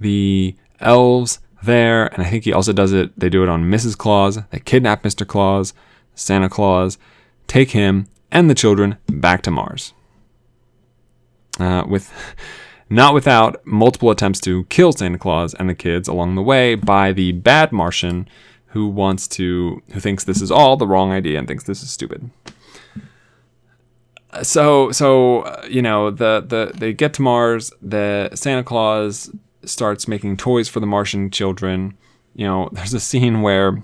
the 0.00 0.56
elves 0.80 1.40
there, 1.62 2.06
and 2.06 2.24
I 2.24 2.30
think 2.30 2.44
he 2.44 2.52
also 2.52 2.72
does 2.72 2.92
it. 2.92 3.18
They 3.18 3.28
do 3.28 3.42
it 3.42 3.48
on 3.48 3.64
Mrs. 3.64 3.96
Claus. 3.96 4.38
They 4.50 4.60
kidnap 4.60 5.02
Mr. 5.02 5.26
Claus, 5.26 5.74
Santa 6.14 6.48
Claus, 6.48 6.98
take 7.46 7.72
him 7.72 8.06
and 8.30 8.48
the 8.48 8.54
children 8.54 8.96
back 9.06 9.42
to 9.42 9.50
Mars. 9.50 9.92
Uh, 11.58 11.84
with 11.88 12.12
not 12.90 13.14
without 13.14 13.64
multiple 13.66 14.10
attempts 14.10 14.40
to 14.40 14.64
kill 14.64 14.92
Santa 14.92 15.18
Claus 15.18 15.54
and 15.54 15.68
the 15.68 15.74
kids 15.74 16.08
along 16.08 16.34
the 16.34 16.42
way 16.42 16.74
by 16.74 17.12
the 17.12 17.32
bad 17.32 17.72
Martian 17.72 18.28
who 18.68 18.86
wants 18.88 19.26
to 19.28 19.82
who 19.92 20.00
thinks 20.00 20.24
this 20.24 20.40
is 20.40 20.50
all 20.50 20.76
the 20.76 20.86
wrong 20.86 21.12
idea 21.12 21.38
and 21.38 21.48
thinks 21.48 21.64
this 21.64 21.82
is 21.82 21.90
stupid. 21.90 22.30
So 24.42 24.92
so 24.92 25.40
uh, 25.40 25.66
you 25.68 25.82
know 25.82 26.10
the 26.10 26.44
the 26.46 26.72
they 26.74 26.92
get 26.92 27.14
to 27.14 27.22
Mars. 27.22 27.72
The 27.82 28.30
Santa 28.34 28.62
Claus 28.62 29.30
starts 29.64 30.08
making 30.08 30.36
toys 30.36 30.68
for 30.68 30.80
the 30.80 30.86
Martian 30.86 31.30
children. 31.30 31.96
You 32.34 32.46
know, 32.46 32.68
there's 32.72 32.94
a 32.94 33.00
scene 33.00 33.42
where 33.42 33.82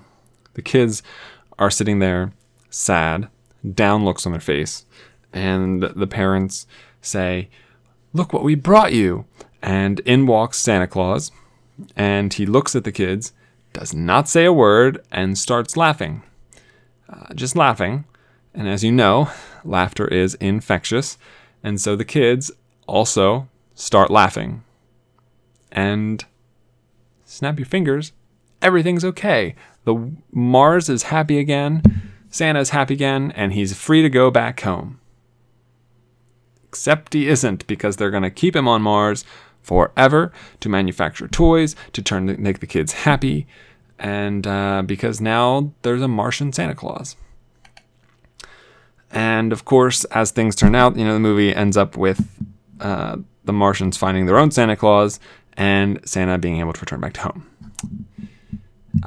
the 0.53 0.61
kids 0.61 1.03
are 1.57 1.71
sitting 1.71 1.99
there, 1.99 2.31
sad, 2.69 3.27
down 3.73 4.05
looks 4.05 4.25
on 4.25 4.31
their 4.33 4.41
face, 4.41 4.85
and 5.33 5.81
the 5.83 6.07
parents 6.07 6.67
say, 7.01 7.49
"Look 8.15 8.33
what 8.33 8.43
we 8.43 8.55
brought 8.55 8.93
you!" 8.93 9.25
And 9.61 9.99
in 9.99 10.25
walks 10.25 10.57
Santa 10.57 10.87
Claus, 10.87 11.31
and 11.95 12.33
he 12.33 12.45
looks 12.45 12.75
at 12.75 12.83
the 12.83 12.91
kids 12.91 13.33
does 13.75 13.93
not 13.93 14.29
say 14.29 14.45
a 14.45 14.53
word, 14.53 15.03
and 15.11 15.37
starts 15.37 15.75
laughing. 15.75 16.23
Uh, 17.09 17.33
just 17.33 17.57
laughing. 17.57 18.05
And 18.53 18.69
as 18.69 18.85
you 18.85 18.91
know, 18.91 19.29
laughter 19.65 20.07
is 20.07 20.35
infectious. 20.35 21.17
And 21.61 21.79
so 21.81 21.97
the 21.97 22.05
kids 22.05 22.51
also 22.87 23.49
start 23.73 24.09
laughing. 24.09 24.63
And 25.73 26.23
snap 27.25 27.59
your 27.59 27.65
fingers, 27.65 28.13
everything's 28.61 29.03
okay. 29.03 29.55
The 29.83 30.13
Mars 30.31 30.87
is 30.87 31.03
happy 31.03 31.37
again, 31.37 31.83
Santa's 32.29 32.69
happy 32.69 32.93
again, 32.93 33.33
and 33.35 33.51
he's 33.51 33.75
free 33.75 34.01
to 34.01 34.09
go 34.09 34.31
back 34.31 34.61
home. 34.61 35.01
Except 36.75 37.13
he 37.13 37.29
isn't, 37.29 37.65
because 37.67 37.95
they're 37.95 38.11
going 38.11 38.23
to 38.23 38.29
keep 38.29 38.53
him 38.53 38.67
on 38.67 38.81
Mars 38.81 39.23
forever 39.61 40.33
to 40.59 40.67
manufacture 40.67 41.25
toys, 41.25 41.73
to 41.93 42.01
turn 42.01 42.27
to 42.27 42.35
make 42.35 42.59
the 42.59 42.67
kids 42.67 42.91
happy, 42.91 43.47
and 43.97 44.45
uh, 44.45 44.83
because 44.85 45.21
now 45.21 45.71
there's 45.83 46.01
a 46.01 46.09
Martian 46.09 46.51
Santa 46.51 46.75
Claus. 46.75 47.15
And 49.09 49.53
of 49.53 49.63
course, 49.63 50.03
as 50.05 50.31
things 50.31 50.53
turn 50.53 50.75
out, 50.75 50.97
you 50.97 51.05
know, 51.05 51.13
the 51.13 51.19
movie 51.21 51.55
ends 51.55 51.77
up 51.77 51.95
with 51.95 52.27
uh, 52.81 53.15
the 53.45 53.53
Martians 53.53 53.95
finding 53.95 54.25
their 54.25 54.37
own 54.37 54.51
Santa 54.51 54.75
Claus 54.75 55.21
and 55.55 56.01
Santa 56.03 56.37
being 56.37 56.59
able 56.59 56.73
to 56.73 56.81
return 56.81 56.99
back 56.99 57.13
to 57.13 57.21
home. 57.21 58.05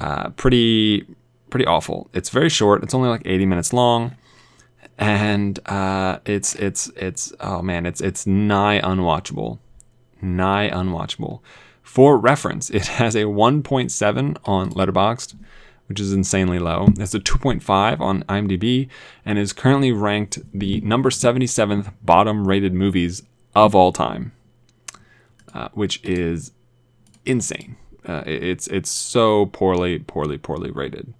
Uh, 0.00 0.30
pretty, 0.30 1.04
pretty 1.50 1.66
awful. 1.66 2.08
It's 2.14 2.30
very 2.30 2.48
short. 2.48 2.82
It's 2.82 2.94
only 2.94 3.10
like 3.10 3.20
80 3.26 3.44
minutes 3.44 3.74
long, 3.74 4.16
and 4.98 5.58
uh, 5.68 6.18
it's 6.24 6.54
it's 6.56 6.88
it's 6.96 7.32
oh 7.40 7.62
man, 7.62 7.86
it's 7.86 8.00
it's 8.00 8.26
nigh 8.26 8.80
unwatchable, 8.80 9.58
nigh 10.20 10.68
unwatchable. 10.70 11.40
For 11.82 12.18
reference, 12.18 12.68
it 12.68 12.86
has 12.98 13.14
a 13.14 13.22
1.7 13.22 14.36
on 14.44 14.70
Letterboxd, 14.72 15.36
which 15.86 16.00
is 16.00 16.12
insanely 16.12 16.58
low. 16.58 16.88
It's 16.98 17.14
a 17.14 17.20
2.5 17.20 18.00
on 18.00 18.22
IMDb 18.24 18.88
and 19.24 19.38
is 19.38 19.54
currently 19.54 19.90
ranked 19.90 20.38
the 20.52 20.82
number 20.82 21.08
77th 21.08 21.92
bottom 22.02 22.46
rated 22.46 22.74
movies 22.74 23.22
of 23.54 23.74
all 23.74 23.92
time, 23.92 24.32
uh, 25.54 25.68
which 25.72 26.04
is 26.04 26.52
insane. 27.24 27.76
Uh, 28.04 28.22
it's 28.26 28.66
it's 28.68 28.90
so 28.90 29.46
poorly, 29.46 29.98
poorly, 29.98 30.38
poorly 30.38 30.70
rated. 30.70 31.12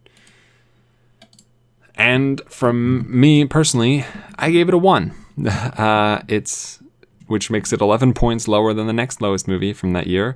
And 1.98 2.40
from 2.48 3.04
me 3.08 3.44
personally, 3.44 4.06
I 4.38 4.50
gave 4.50 4.68
it 4.68 4.74
a 4.74 4.78
one. 4.78 5.14
Uh, 5.38 6.20
it's 6.26 6.80
which 7.28 7.48
makes 7.48 7.72
it 7.72 7.80
11 7.80 8.12
points 8.14 8.48
lower 8.48 8.74
than 8.74 8.88
the 8.88 8.92
next 8.92 9.20
lowest 9.20 9.46
movie 9.46 9.72
from 9.72 9.92
that 9.92 10.08
year, 10.08 10.34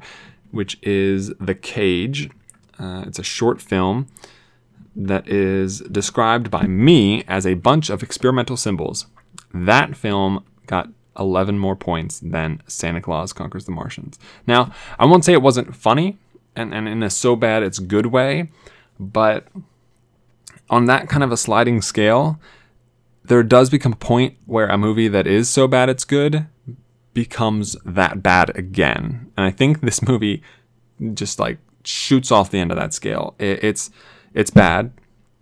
which 0.52 0.78
is 0.82 1.32
The 1.40 1.56
Cage. 1.56 2.30
Uh, 2.78 3.02
it's 3.06 3.18
a 3.18 3.24
short 3.24 3.60
film 3.60 4.06
that 4.94 5.26
is 5.26 5.80
described 5.80 6.50
by 6.50 6.66
me 6.66 7.24
as 7.26 7.46
a 7.46 7.54
bunch 7.54 7.90
of 7.90 8.02
experimental 8.02 8.56
symbols. 8.56 9.06
That 9.52 9.96
film 9.96 10.44
got 10.66 10.88
11 11.18 11.58
more 11.58 11.76
points 11.76 12.20
than 12.20 12.62
Santa 12.66 13.00
Claus 13.00 13.32
Conquers 13.32 13.64
the 13.64 13.72
Martians. 13.72 14.18
Now, 14.46 14.72
I 14.98 15.06
won't 15.06 15.24
say 15.24 15.32
it 15.32 15.42
wasn't 15.42 15.74
funny 15.74 16.18
and, 16.54 16.74
and 16.74 16.86
in 16.86 17.02
a 17.02 17.10
so 17.10 17.36
bad 17.36 17.62
it's 17.62 17.78
good 17.78 18.06
way, 18.06 18.50
but 19.00 19.48
on 20.70 20.86
that 20.86 21.08
kind 21.08 21.22
of 21.22 21.32
a 21.32 21.36
sliding 21.36 21.82
scale, 21.82 22.40
there 23.24 23.42
does 23.42 23.70
become 23.70 23.92
a 23.92 23.96
point 23.96 24.36
where 24.46 24.68
a 24.68 24.78
movie 24.78 25.08
that 25.08 25.26
is 25.26 25.48
so 25.48 25.68
bad 25.68 25.88
it's 25.88 26.04
good 26.04 26.46
becomes 27.14 27.76
that 27.84 28.22
bad 28.22 28.56
again. 28.56 29.30
And 29.36 29.46
I 29.46 29.50
think 29.50 29.80
this 29.80 30.02
movie 30.02 30.42
just 31.14 31.38
like 31.38 31.58
shoots 31.84 32.30
off 32.30 32.50
the 32.50 32.58
end 32.58 32.70
of 32.70 32.76
that 32.76 32.94
scale. 32.94 33.34
It, 33.38 33.62
it's 33.62 33.90
it's 34.34 34.50
bad. 34.50 34.92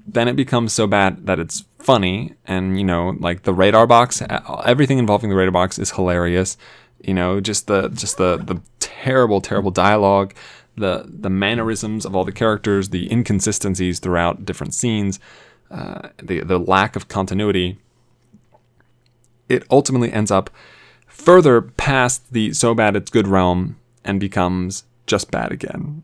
Then 0.06 0.28
it 0.28 0.34
becomes 0.34 0.72
so 0.72 0.86
bad 0.86 1.26
that 1.26 1.38
it's 1.38 1.64
funny, 1.78 2.34
and 2.46 2.78
you 2.78 2.84
know, 2.84 3.16
like 3.20 3.42
the 3.42 3.54
radar 3.54 3.86
box, 3.86 4.22
everything 4.64 4.98
involving 4.98 5.30
the 5.30 5.36
radar 5.36 5.52
box 5.52 5.78
is 5.78 5.92
hilarious. 5.92 6.56
You 7.00 7.14
know, 7.14 7.40
just 7.40 7.66
the 7.66 7.88
just 7.88 8.16
the 8.16 8.36
the 8.36 8.60
terrible, 8.78 9.40
terrible 9.40 9.70
dialogue, 9.70 10.34
the 10.76 11.04
the 11.06 11.30
mannerisms 11.30 12.04
of 12.04 12.14
all 12.16 12.24
the 12.24 12.32
characters, 12.32 12.88
the 12.90 13.10
inconsistencies 13.10 13.98
throughout 13.98 14.44
different 14.44 14.74
scenes, 14.74 15.20
uh, 15.70 16.08
the 16.22 16.40
the 16.40 16.58
lack 16.58 16.96
of 16.96 17.08
continuity. 17.08 17.78
It 19.48 19.64
ultimately 19.70 20.12
ends 20.12 20.30
up 20.30 20.50
further 21.06 21.60
past 21.60 22.32
the 22.32 22.52
so 22.52 22.74
bad 22.74 22.96
it's 22.96 23.10
good 23.10 23.26
realm 23.26 23.76
and 24.04 24.20
becomes 24.20 24.84
just 25.06 25.30
bad 25.30 25.52
again. 25.52 26.02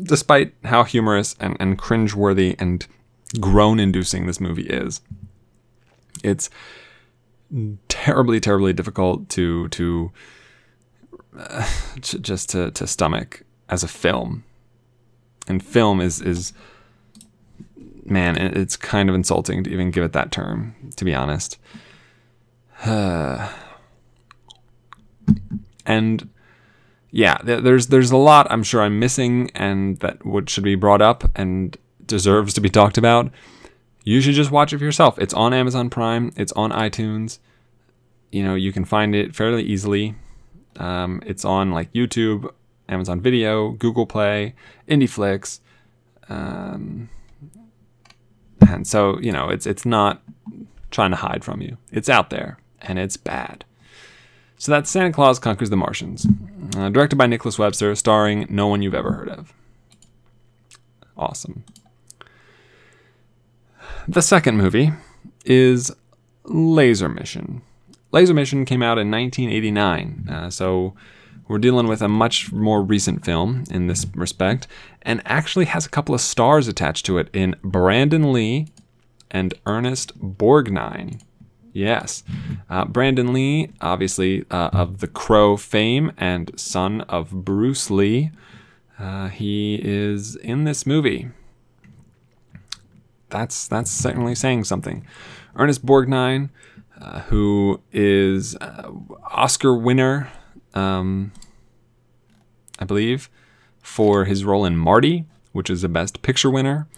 Despite 0.00 0.54
how 0.64 0.84
humorous 0.84 1.34
and, 1.38 1.56
and 1.60 1.78
cringeworthy 1.78 2.56
and 2.58 2.86
groan 3.40 3.78
inducing 3.78 4.26
this 4.26 4.40
movie 4.40 4.66
is, 4.66 5.02
it's 6.22 6.48
terribly, 7.88 8.40
terribly 8.40 8.72
difficult 8.72 9.28
to 9.30 9.68
to 9.68 10.12
uh, 11.36 11.68
just 12.00 12.50
to, 12.50 12.70
to 12.70 12.86
stomach 12.86 13.42
as 13.72 13.82
a 13.82 13.88
film. 13.88 14.44
And 15.48 15.64
film 15.64 16.00
is 16.00 16.20
is 16.20 16.52
man, 18.04 18.36
it's 18.36 18.76
kind 18.76 19.08
of 19.08 19.14
insulting 19.14 19.64
to 19.64 19.70
even 19.70 19.90
give 19.90 20.04
it 20.04 20.12
that 20.12 20.30
term, 20.30 20.74
to 20.96 21.04
be 21.04 21.14
honest. 21.14 21.58
and 22.84 23.48
yeah, 27.10 27.38
there's 27.42 27.86
there's 27.86 28.10
a 28.10 28.16
lot 28.16 28.46
I'm 28.50 28.62
sure 28.62 28.82
I'm 28.82 28.98
missing 28.98 29.50
and 29.54 29.98
that 30.00 30.24
would 30.24 30.50
should 30.50 30.64
be 30.64 30.74
brought 30.74 31.02
up 31.02 31.24
and 31.34 31.76
deserves 32.04 32.52
to 32.54 32.60
be 32.60 32.68
talked 32.68 32.98
about. 32.98 33.32
You 34.04 34.20
should 34.20 34.34
just 34.34 34.50
watch 34.50 34.72
it 34.72 34.78
for 34.78 34.84
yourself. 34.84 35.18
It's 35.18 35.32
on 35.32 35.54
Amazon 35.54 35.88
Prime. 35.88 36.32
It's 36.36 36.52
on 36.52 36.72
iTunes. 36.72 37.38
You 38.30 38.42
know, 38.42 38.54
you 38.54 38.72
can 38.72 38.84
find 38.84 39.14
it 39.14 39.34
fairly 39.34 39.62
easily. 39.62 40.16
Um, 40.76 41.22
it's 41.24 41.44
on 41.44 41.70
like 41.70 41.92
YouTube, 41.92 42.50
Amazon 42.92 43.20
Video, 43.20 43.70
Google 43.70 44.06
Play, 44.06 44.54
IndieFlix, 44.88 45.60
um, 46.28 47.08
and 48.68 48.86
so 48.86 49.18
you 49.20 49.32
know 49.32 49.48
it's 49.48 49.66
it's 49.66 49.84
not 49.84 50.22
trying 50.90 51.10
to 51.10 51.16
hide 51.16 51.44
from 51.44 51.60
you. 51.60 51.76
It's 51.90 52.08
out 52.08 52.30
there, 52.30 52.58
and 52.80 52.98
it's 52.98 53.16
bad. 53.16 53.64
So 54.58 54.70
that's 54.70 54.88
Santa 54.90 55.12
Claus 55.12 55.40
Conquers 55.40 55.70
the 55.70 55.76
Martians, 55.76 56.26
uh, 56.76 56.88
directed 56.88 57.16
by 57.16 57.26
Nicholas 57.26 57.58
Webster, 57.58 57.96
starring 57.96 58.46
no 58.48 58.68
one 58.68 58.80
you've 58.80 58.94
ever 58.94 59.12
heard 59.12 59.28
of. 59.28 59.52
Awesome. 61.16 61.64
The 64.06 64.22
second 64.22 64.56
movie 64.56 64.92
is 65.44 65.90
Laser 66.44 67.08
Mission. 67.08 67.62
Laser 68.12 68.34
Mission 68.34 68.64
came 68.64 68.82
out 68.82 68.98
in 68.98 69.10
1989, 69.10 70.28
uh, 70.30 70.50
so 70.50 70.94
we're 71.52 71.58
dealing 71.58 71.86
with 71.86 72.00
a 72.00 72.08
much 72.08 72.50
more 72.50 72.82
recent 72.82 73.26
film 73.26 73.64
in 73.70 73.86
this 73.86 74.06
respect, 74.14 74.66
and 75.02 75.20
actually 75.26 75.66
has 75.66 75.84
a 75.84 75.90
couple 75.90 76.14
of 76.14 76.20
stars 76.22 76.66
attached 76.66 77.04
to 77.04 77.18
it 77.18 77.28
in 77.34 77.54
Brandon 77.62 78.32
Lee 78.32 78.68
and 79.30 79.52
Ernest 79.66 80.18
Borgnine. 80.18 81.20
Yes. 81.74 82.24
Uh, 82.70 82.86
Brandon 82.86 83.34
Lee, 83.34 83.68
obviously 83.82 84.46
uh, 84.50 84.70
of 84.72 85.00
the 85.00 85.06
Crow 85.06 85.58
fame 85.58 86.12
and 86.16 86.58
son 86.58 87.02
of 87.02 87.44
Bruce 87.44 87.90
Lee. 87.90 88.30
Uh, 88.98 89.28
he 89.28 89.78
is 89.82 90.36
in 90.36 90.64
this 90.64 90.86
movie. 90.86 91.28
That's 93.28 93.68
that's 93.68 93.90
certainly 93.90 94.34
saying 94.34 94.64
something. 94.64 95.04
Ernest 95.54 95.84
Borgnine, 95.84 96.48
uh, 96.98 97.20
who 97.20 97.82
is 97.92 98.56
uh, 98.56 98.90
Oscar 99.30 99.74
winner, 99.74 100.30
um, 100.72 101.32
I 102.82 102.84
believe, 102.84 103.30
for 103.80 104.24
his 104.24 104.44
role 104.44 104.64
in 104.64 104.76
Marty, 104.76 105.24
which 105.52 105.70
is 105.70 105.84
a 105.84 105.88
Best 105.88 106.20
Picture 106.22 106.50
winner. 106.50 106.88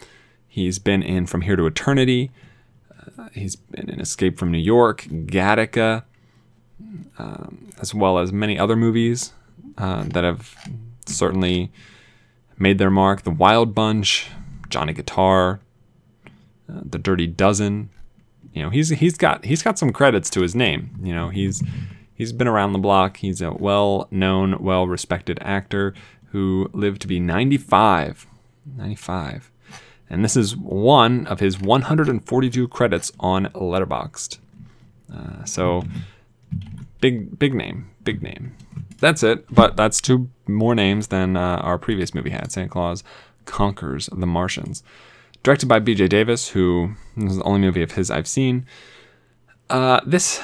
He's 0.49 0.79
been 0.79 1.03
in 1.03 1.27
From 1.27 1.43
Here 1.43 1.57
to 1.57 1.67
Eternity, 1.67 2.31
he's 3.33 3.57
been 3.57 3.91
in 3.91 4.01
Escape 4.01 4.39
from 4.39 4.51
New 4.51 4.59
York, 4.59 5.03
Gattaca, 5.03 6.05
um, 7.19 7.69
as 7.81 7.95
well 7.95 8.19
as 8.19 8.33
many 8.33 8.59
other 8.59 8.77
movies 8.77 9.33
uh, 9.79 10.05
that 10.05 10.25
have 10.25 10.55
certainly 11.07 11.71
made 12.59 12.79
their 12.79 12.91
mark. 12.91 13.23
The 13.23 13.31
Wild 13.31 13.75
Bunch, 13.75 14.29
Johnny 14.71 14.93
Guitar, 14.93 15.61
uh, 16.69 16.81
The 16.85 16.99
Dirty 16.99 17.27
Dozen. 17.27 17.91
You 18.53 18.63
know, 18.63 18.71
he's 18.71 18.89
he's 18.91 19.17
got 19.17 19.45
he's 19.45 19.63
got 19.63 19.79
some 19.79 19.93
credits 19.93 20.31
to 20.31 20.41
his 20.41 20.55
name. 20.55 20.97
You 21.03 21.15
know, 21.15 21.29
he's 21.29 21.63
he's 22.15 22.33
been 22.33 22.49
around 22.49 22.73
the 22.73 22.79
block. 22.79 23.19
He's 23.19 23.43
a 23.43 23.53
well-known, 23.53 24.63
well-respected 24.63 25.39
actor 25.43 25.95
who 26.33 26.71
lived 26.73 27.03
to 27.03 27.09
be 27.09 27.21
95. 27.21 28.27
95 28.77 29.51
and 30.15 30.25
this 30.25 30.37
is 30.37 30.57
one 30.57 31.27
of 31.27 31.41
his 31.41 31.61
142 31.61 32.69
credits 32.69 33.13
on 33.19 33.47
Letterboxd. 33.47 34.39
Uh, 35.13 35.45
so 35.45 35.83
big, 37.01 37.39
big 37.39 37.55
name, 37.55 37.91
big 38.05 38.23
name. 38.23 38.57
That's 39.01 39.23
it, 39.23 39.45
but 39.53 39.77
that's 39.77 40.01
two 40.01 40.31
more 40.47 40.75
names 40.75 41.09
than 41.09 41.37
uh, 41.37 41.57
our 41.57 41.79
previous 41.79 42.15
movie 42.15 42.31
had. 42.31 42.53
Santa 42.53 42.69
Claus 42.69 43.03
Conquers 43.45 44.09
the 44.13 44.27
Martians, 44.27 44.83
directed 45.43 45.67
by 45.67 45.79
B.J. 45.79 46.09
Davis, 46.09 46.51
who 46.51 46.95
this 47.17 47.33
is 47.33 47.39
the 47.39 47.45
only 47.45 47.61
movie 47.61 47.83
of 47.83 47.93
his 47.93 48.11
I've 48.11 48.29
seen. 48.29 48.67
Uh, 49.69 50.01
this, 50.07 50.43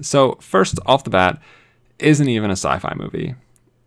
so 0.00 0.36
first 0.40 0.78
off 0.86 1.04
the 1.04 1.10
bat, 1.10 1.40
isn't 1.98 2.28
even 2.28 2.50
a 2.50 2.56
sci-fi 2.56 2.94
movie. 2.96 3.34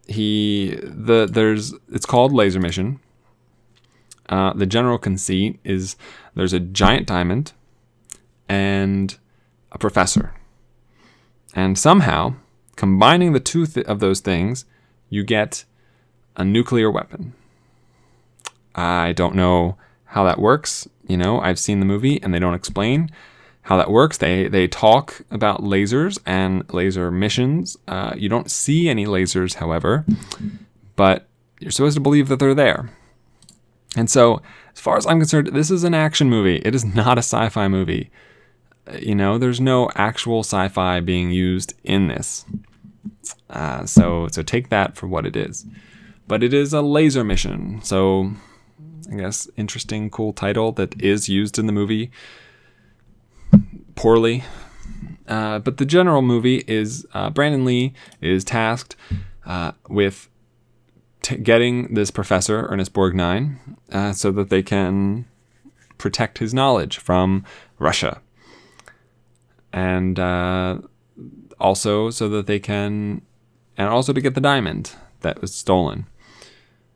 He 0.07 0.77
the 0.81 1.27
there's 1.29 1.73
it's 1.91 2.05
called 2.05 2.31
Laser 2.31 2.59
Mission, 2.59 2.99
uh, 4.29 4.53
the 4.53 4.65
general 4.65 4.97
conceit 4.97 5.59
is 5.63 5.95
there's 6.35 6.53
a 6.53 6.59
giant 6.59 7.07
diamond 7.07 7.53
and 8.49 9.17
a 9.71 9.77
professor. 9.77 10.33
And 11.55 11.77
somehow, 11.77 12.35
combining 12.75 13.33
the 13.33 13.39
two 13.39 13.65
th- 13.65 13.85
of 13.85 13.99
those 13.99 14.19
things, 14.19 14.65
you 15.09 15.23
get 15.23 15.63
a 16.35 16.43
nuclear 16.43 16.91
weapon. 16.91 17.33
I 18.75 19.13
don't 19.13 19.35
know 19.35 19.77
how 20.05 20.23
that 20.25 20.39
works. 20.39 20.87
You 21.07 21.17
know, 21.17 21.39
I've 21.39 21.59
seen 21.59 21.79
the 21.79 21.85
movie 21.85 22.21
and 22.21 22.33
they 22.33 22.39
don't 22.39 22.53
explain 22.53 23.09
how 23.67 23.75
that 23.75 23.91
works. 23.91 24.17
They 24.17 24.47
they 24.47 24.65
talk 24.65 25.21
about 25.29 25.61
lasers 25.61 26.17
and 26.25 26.63
laser 26.73 27.11
missions. 27.11 27.75
Uh, 27.85 28.13
you 28.15 28.29
don't 28.29 28.49
see 28.49 28.87
any 28.87 29.05
lasers, 29.05 29.55
however, 29.55 30.05
but 30.95 31.27
you're 31.59 31.71
supposed 31.71 31.97
to 31.97 32.01
believe 32.01 32.29
that 32.29 32.39
they're 32.39 32.55
there. 32.55 32.89
And 33.97 34.09
so, 34.09 34.41
as 34.73 34.79
far 34.79 34.95
as 34.95 35.05
I'm 35.05 35.19
concerned, 35.19 35.47
this 35.47 35.69
is 35.69 35.83
an 35.83 35.93
action 35.93 36.29
movie. 36.29 36.61
It 36.63 36.75
is 36.75 36.85
not 36.85 37.17
a 37.17 37.19
sci 37.19 37.49
fi 37.49 37.67
movie. 37.67 38.09
Uh, 38.87 38.99
you 39.01 39.15
know, 39.15 39.37
there's 39.37 39.59
no 39.59 39.89
actual 39.95 40.45
sci 40.45 40.69
fi 40.69 41.01
being 41.01 41.31
used 41.31 41.73
in 41.83 42.07
this. 42.07 42.45
Uh, 43.49 43.85
so, 43.85 44.29
so 44.29 44.43
take 44.43 44.69
that 44.69 44.95
for 44.95 45.07
what 45.07 45.25
it 45.25 45.35
is. 45.35 45.65
But 46.25 46.41
it 46.41 46.53
is 46.53 46.71
a 46.71 46.81
laser 46.81 47.25
mission. 47.25 47.81
So, 47.83 48.31
I 49.11 49.15
guess, 49.15 49.49
interesting, 49.57 50.09
cool 50.09 50.31
title 50.31 50.71
that 50.73 51.01
is 51.01 51.27
used 51.27 51.59
in 51.59 51.65
the 51.65 51.73
movie 51.73 52.11
poorly. 53.97 54.43
Uh, 55.27 55.59
but 55.59 55.77
the 55.77 55.85
general 55.85 56.21
movie 56.21 56.63
is 56.67 57.05
uh, 57.13 57.29
Brandon 57.29 57.65
Lee 57.65 57.93
is 58.21 58.45
tasked 58.45 58.95
uh, 59.45 59.73
with 59.89 60.29
t- 61.21 61.35
getting 61.37 61.93
this 61.93 62.11
professor, 62.11 62.65
Ernest 62.67 62.93
Borgnine, 62.93 63.57
uh, 63.91 64.13
so 64.13 64.31
that 64.31 64.49
they 64.49 64.63
can 64.63 65.25
protect 65.97 66.37
his 66.37 66.53
knowledge 66.53 66.97
from 66.97 67.43
Russia. 67.77 68.21
And 69.73 70.17
uh, 70.17 70.79
also 71.59 72.09
so 72.09 72.29
that 72.29 72.47
they 72.47 72.59
can, 72.59 73.21
and 73.77 73.89
also 73.89 74.13
to 74.13 74.21
get 74.21 74.33
the 74.33 74.41
diamond 74.41 74.93
that 75.21 75.41
was 75.41 75.53
stolen. 75.53 76.05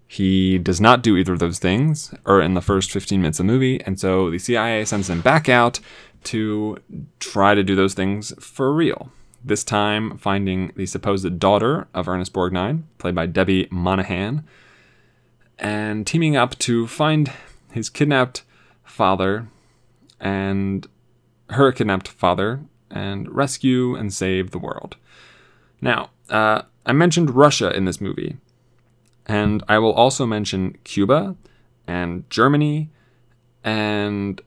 He 0.07 0.57
does 0.57 0.81
not 0.81 1.03
do 1.03 1.15
either 1.15 1.33
of 1.33 1.39
those 1.39 1.59
things, 1.59 2.13
or 2.25 2.41
in 2.41 2.53
the 2.53 2.61
first 2.61 2.91
15 2.91 3.21
minutes 3.21 3.39
of 3.39 3.45
the 3.45 3.51
movie, 3.51 3.81
and 3.85 3.99
so 3.99 4.29
the 4.29 4.39
CIA 4.39 4.83
sends 4.83 5.09
him 5.09 5.21
back 5.21 5.47
out 5.47 5.79
to 6.25 6.77
try 7.19 7.55
to 7.55 7.63
do 7.63 7.75
those 7.75 7.93
things 7.93 8.33
for 8.39 8.73
real. 8.73 9.11
This 9.43 9.63
time, 9.63 10.17
finding 10.17 10.71
the 10.75 10.85
supposed 10.85 11.39
daughter 11.39 11.87
of 11.93 12.07
Ernest 12.07 12.33
Borgnine, 12.33 12.83
played 12.99 13.15
by 13.15 13.27
Debi 13.27 13.71
Monahan, 13.71 14.43
and 15.57 16.05
teaming 16.05 16.35
up 16.35 16.57
to 16.59 16.87
find 16.87 17.31
his 17.71 17.89
kidnapped 17.89 18.43
father 18.83 19.47
and 20.19 20.87
her 21.49 21.71
kidnapped 21.71 22.07
father 22.07 22.61
and 22.89 23.33
rescue 23.33 23.95
and 23.95 24.13
save 24.13 24.51
the 24.51 24.59
world. 24.59 24.95
Now, 25.81 26.11
uh, 26.29 26.63
I 26.85 26.93
mentioned 26.93 27.31
Russia 27.31 27.75
in 27.75 27.85
this 27.85 28.01
movie, 28.01 28.37
and 29.25 29.63
I 29.67 29.79
will 29.79 29.93
also 29.93 30.25
mention 30.25 30.77
Cuba 30.83 31.35
and 31.87 32.29
Germany, 32.29 32.89
and 33.63 34.41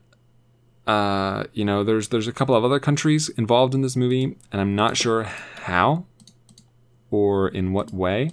uh, 0.87 1.45
you 1.53 1.65
know, 1.65 1.83
there's 1.83 2.09
there's 2.09 2.27
a 2.27 2.33
couple 2.33 2.55
of 2.55 2.63
other 2.63 2.79
countries 2.79 3.29
involved 3.29 3.73
in 3.73 3.81
this 3.81 3.95
movie, 3.95 4.37
and 4.51 4.61
I'm 4.61 4.75
not 4.75 4.97
sure 4.97 5.23
how 5.23 6.05
or 7.09 7.47
in 7.47 7.73
what 7.73 7.93
way. 7.93 8.31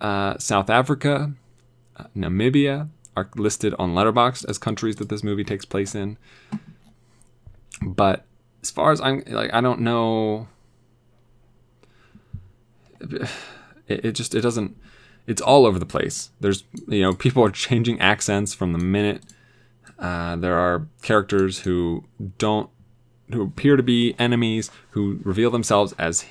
Uh, 0.00 0.36
South 0.38 0.68
Africa, 0.68 1.32
uh, 1.96 2.04
Namibia 2.16 2.88
are 3.16 3.28
listed 3.36 3.74
on 3.78 3.94
Letterboxd 3.94 4.48
as 4.48 4.58
countries 4.58 4.96
that 4.96 5.08
this 5.08 5.22
movie 5.22 5.44
takes 5.44 5.64
place 5.64 5.94
in. 5.94 6.16
But 7.80 8.24
as 8.62 8.70
far 8.70 8.92
as 8.92 9.00
I'm 9.00 9.22
like, 9.26 9.52
I 9.52 9.60
don't 9.60 9.80
know. 9.80 10.48
It, 13.00 13.28
it 14.04 14.12
just 14.12 14.34
it 14.34 14.42
doesn't. 14.42 14.76
It's 15.26 15.42
all 15.42 15.66
over 15.66 15.78
the 15.78 15.86
place. 15.86 16.30
There's 16.40 16.64
you 16.86 17.02
know 17.02 17.12
people 17.14 17.44
are 17.44 17.50
changing 17.50 18.00
accents 18.00 18.54
from 18.54 18.72
the 18.72 18.78
minute. 18.78 19.22
Uh, 20.02 20.34
there 20.34 20.58
are 20.58 20.88
characters 21.00 21.60
who 21.60 22.04
don't 22.36 22.68
who 23.32 23.42
appear 23.42 23.76
to 23.76 23.82
be 23.84 24.14
enemies 24.18 24.70
who 24.90 25.20
reveal 25.22 25.50
themselves 25.50 25.94
as 25.96 26.26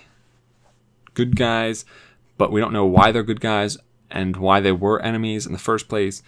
good 1.13 1.37
guys, 1.37 1.85
but 2.37 2.51
we 2.51 2.59
don't 2.59 2.73
know 2.73 2.85
why 2.85 3.11
they're 3.11 3.23
good 3.23 3.39
guys 3.39 3.77
and 4.11 4.35
why 4.35 4.59
they 4.59 4.73
were 4.73 5.01
enemies 5.01 5.45
in 5.45 5.53
the 5.53 5.57
first 5.57 5.87
place. 5.87 6.21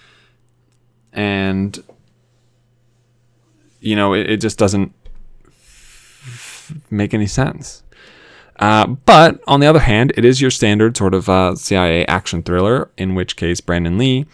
And 1.11 1.83
you 3.81 3.97
know, 3.97 4.13
it, 4.13 4.29
it 4.29 4.37
just 4.37 4.57
doesn't 4.57 4.93
make 6.89 7.13
any 7.13 7.27
sense. 7.27 7.83
Uh, 8.57 8.87
but 8.87 9.41
on 9.47 9.59
the 9.59 9.67
other 9.67 9.79
hand, 9.79 10.13
it 10.15 10.23
is 10.23 10.39
your 10.39 10.51
standard 10.51 10.95
sort 10.95 11.13
of 11.13 11.27
uh, 11.27 11.55
CIA 11.55 12.05
action 12.05 12.41
thriller, 12.41 12.89
in 12.97 13.15
which 13.15 13.35
case 13.35 13.59
Brandon 13.59 13.97
Lee 13.97 14.25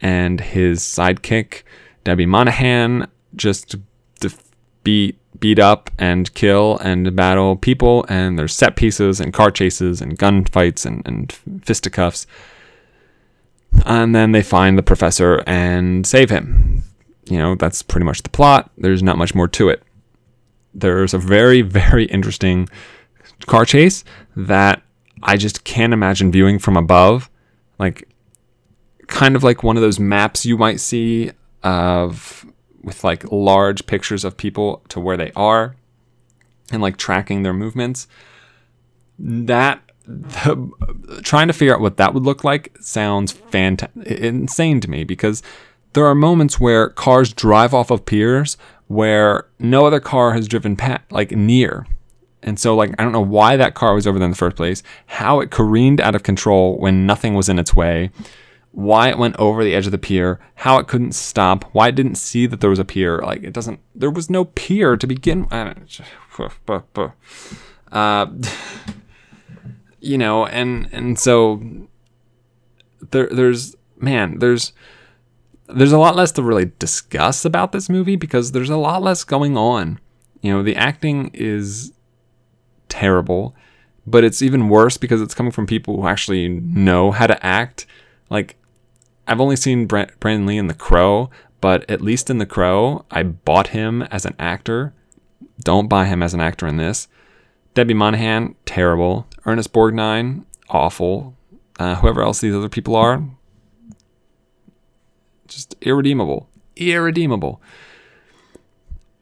and 0.00 0.40
his 0.40 0.80
sidekick 0.80 1.62
Debi 2.06 2.26
Monahan 2.26 3.08
just 3.34 3.76
def- 4.20 4.42
beat 4.84 5.18
beat 5.38 5.58
up 5.58 5.90
and 5.98 6.32
kill 6.32 6.78
and 6.78 7.14
battle 7.14 7.56
people, 7.56 8.06
and 8.08 8.38
there's 8.38 8.54
set 8.54 8.76
pieces 8.76 9.20
and 9.20 9.34
car 9.34 9.50
chases 9.50 10.00
and 10.00 10.18
gunfights 10.18 10.86
and, 10.86 11.02
and 11.04 11.32
fisticuffs. 11.62 12.26
And 13.84 14.14
then 14.14 14.32
they 14.32 14.42
find 14.42 14.78
the 14.78 14.82
professor 14.82 15.42
and 15.46 16.06
save 16.06 16.30
him. 16.30 16.84
You 17.28 17.38
know, 17.38 17.54
that's 17.54 17.82
pretty 17.82 18.06
much 18.06 18.22
the 18.22 18.30
plot. 18.30 18.70
There's 18.78 19.02
not 19.02 19.18
much 19.18 19.34
more 19.34 19.48
to 19.48 19.68
it 19.68 19.82
there's 20.76 21.14
a 21.14 21.18
very, 21.18 21.62
very 21.62 22.04
interesting 22.04 22.68
car 23.46 23.64
chase 23.64 24.04
that 24.36 24.82
I 25.22 25.36
just 25.36 25.64
can't 25.64 25.92
imagine 25.92 26.30
viewing 26.30 26.58
from 26.58 26.76
above. 26.76 27.30
Like, 27.78 28.08
kind 29.06 29.34
of 29.36 29.42
like 29.42 29.62
one 29.62 29.76
of 29.76 29.82
those 29.82 29.98
maps 29.98 30.44
you 30.44 30.58
might 30.58 30.80
see 30.80 31.32
of 31.62 32.46
with 32.82 33.02
like 33.02 33.30
large 33.32 33.86
pictures 33.86 34.24
of 34.24 34.36
people 34.36 34.82
to 34.88 35.00
where 35.00 35.16
they 35.16 35.32
are 35.34 35.76
and 36.70 36.80
like 36.80 36.96
tracking 36.96 37.42
their 37.42 37.52
movements. 37.52 38.06
That 39.18 39.82
the, 40.06 41.20
trying 41.22 41.48
to 41.48 41.52
figure 41.52 41.74
out 41.74 41.80
what 41.80 41.96
that 41.96 42.14
would 42.14 42.22
look 42.22 42.44
like 42.44 42.76
sounds 42.80 43.32
fantastic, 43.32 44.06
insane 44.06 44.80
to 44.80 44.90
me 44.90 45.04
because 45.04 45.42
there 45.94 46.06
are 46.06 46.14
moments 46.14 46.60
where 46.60 46.90
cars 46.90 47.32
drive 47.32 47.74
off 47.74 47.90
of 47.90 48.04
piers 48.06 48.56
where 48.86 49.46
no 49.58 49.86
other 49.86 50.00
car 50.00 50.32
has 50.32 50.46
driven 50.46 50.76
like 51.10 51.32
near. 51.32 51.86
And 52.42 52.60
so, 52.60 52.76
like, 52.76 52.94
I 52.98 53.02
don't 53.02 53.12
know 53.12 53.20
why 53.20 53.56
that 53.56 53.74
car 53.74 53.94
was 53.94 54.06
over 54.06 54.18
there 54.18 54.26
in 54.26 54.30
the 54.30 54.36
first 54.36 54.56
place, 54.56 54.82
how 55.06 55.40
it 55.40 55.50
careened 55.50 56.00
out 56.00 56.14
of 56.14 56.22
control 56.22 56.78
when 56.78 57.04
nothing 57.04 57.34
was 57.34 57.48
in 57.48 57.58
its 57.58 57.74
way, 57.74 58.10
why 58.76 59.08
it 59.08 59.16
went 59.16 59.34
over 59.38 59.64
the 59.64 59.74
edge 59.74 59.86
of 59.86 59.90
the 59.90 59.96
pier, 59.96 60.38
how 60.56 60.76
it 60.76 60.86
couldn't 60.86 61.12
stop, 61.12 61.64
why 61.72 61.88
it 61.88 61.94
didn't 61.94 62.16
see 62.16 62.46
that 62.46 62.60
there 62.60 62.68
was 62.68 62.78
a 62.78 62.84
pier. 62.84 63.22
Like, 63.22 63.42
it 63.42 63.54
doesn't, 63.54 63.80
there 63.94 64.10
was 64.10 64.28
no 64.28 64.44
pier 64.44 64.98
to 64.98 65.06
begin. 65.06 65.48
Uh, 67.90 68.26
you 70.00 70.18
know, 70.18 70.44
and 70.44 70.90
and 70.92 71.18
so 71.18 71.62
there, 73.12 73.28
there's 73.28 73.74
man, 73.96 74.40
there's 74.40 74.74
there's 75.68 75.92
a 75.92 75.98
lot 75.98 76.14
less 76.14 76.32
to 76.32 76.42
really 76.42 76.70
discuss 76.78 77.46
about 77.46 77.72
this 77.72 77.88
movie 77.88 78.16
because 78.16 78.52
there's 78.52 78.68
a 78.68 78.76
lot 78.76 79.02
less 79.02 79.24
going 79.24 79.56
on. 79.56 79.98
You 80.42 80.52
know, 80.52 80.62
the 80.62 80.76
acting 80.76 81.30
is 81.32 81.94
terrible, 82.90 83.56
but 84.06 84.22
it's 84.22 84.42
even 84.42 84.68
worse 84.68 84.98
because 84.98 85.22
it's 85.22 85.34
coming 85.34 85.52
from 85.52 85.66
people 85.66 85.96
who 85.96 86.06
actually 86.06 86.48
know 86.48 87.10
how 87.10 87.26
to 87.26 87.44
act. 87.44 87.86
Like, 88.28 88.56
I've 89.26 89.40
only 89.40 89.56
seen 89.56 89.86
Brandon 89.86 90.46
Lee 90.46 90.58
in 90.58 90.68
The 90.68 90.74
Crow, 90.74 91.30
but 91.60 91.88
at 91.90 92.00
least 92.00 92.30
in 92.30 92.38
The 92.38 92.46
Crow, 92.46 93.04
I 93.10 93.22
bought 93.22 93.68
him 93.68 94.02
as 94.02 94.24
an 94.24 94.36
actor. 94.38 94.94
Don't 95.60 95.88
buy 95.88 96.04
him 96.04 96.22
as 96.22 96.34
an 96.34 96.40
actor 96.40 96.66
in 96.66 96.76
this. 96.76 97.08
Debi 97.74 97.94
Monahan, 97.94 98.54
terrible. 98.64 99.26
Ernest 99.44 99.72
Borgnine, 99.72 100.44
awful. 100.68 101.36
Uh, 101.78 101.96
whoever 101.96 102.22
else 102.22 102.40
these 102.40 102.54
other 102.54 102.70
people 102.70 102.96
are, 102.96 103.22
just 105.46 105.74
irredeemable, 105.82 106.48
irredeemable. 106.74 107.60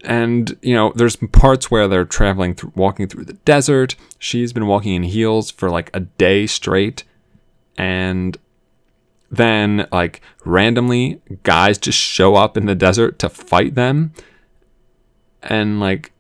And 0.05 0.57
you 0.63 0.75
know, 0.75 0.93
there's 0.95 1.17
parts 1.17 1.71
where 1.71 1.89
they're 1.89 2.05
traveling 2.05 2.55
through, 2.55 2.73
walking 2.77 3.09
through 3.09 3.25
the 3.25 3.33
desert. 3.33 3.97
She's 4.19 4.53
been 4.53 4.67
walking 4.67 4.95
in 4.95 5.03
heels 5.03 5.51
for 5.51 5.69
like 5.69 5.91
a 5.95 6.01
day 6.01 6.47
straight, 6.47 7.05
and 7.77 8.37
then 9.37 9.87
like 9.93 10.21
randomly 10.45 11.21
guys 11.43 11.79
just 11.79 11.99
show 11.99 12.35
up 12.35 12.57
in 12.57 12.67
the 12.67 12.75
desert 12.75 13.19
to 13.21 13.29
fight 13.29 13.75
them, 13.75 14.13
and 15.43 15.81
like 15.81 16.13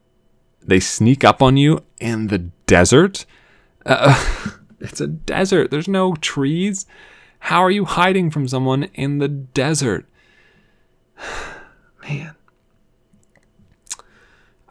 they 0.62 0.80
sneak 0.80 1.24
up 1.24 1.42
on 1.42 1.56
you 1.56 1.84
in 2.00 2.28
the 2.28 2.38
desert. 2.66 3.26
Uh, 3.84 4.50
it's 4.80 5.00
a 5.00 5.06
desert. 5.06 5.70
There's 5.70 5.88
no 5.88 6.14
trees. 6.16 6.86
How 7.40 7.62
are 7.62 7.70
you 7.70 7.84
hiding 7.84 8.30
from 8.30 8.48
someone 8.48 8.84
in 8.94 9.18
the 9.18 9.28
desert? 9.28 10.06
Man. 12.02 12.34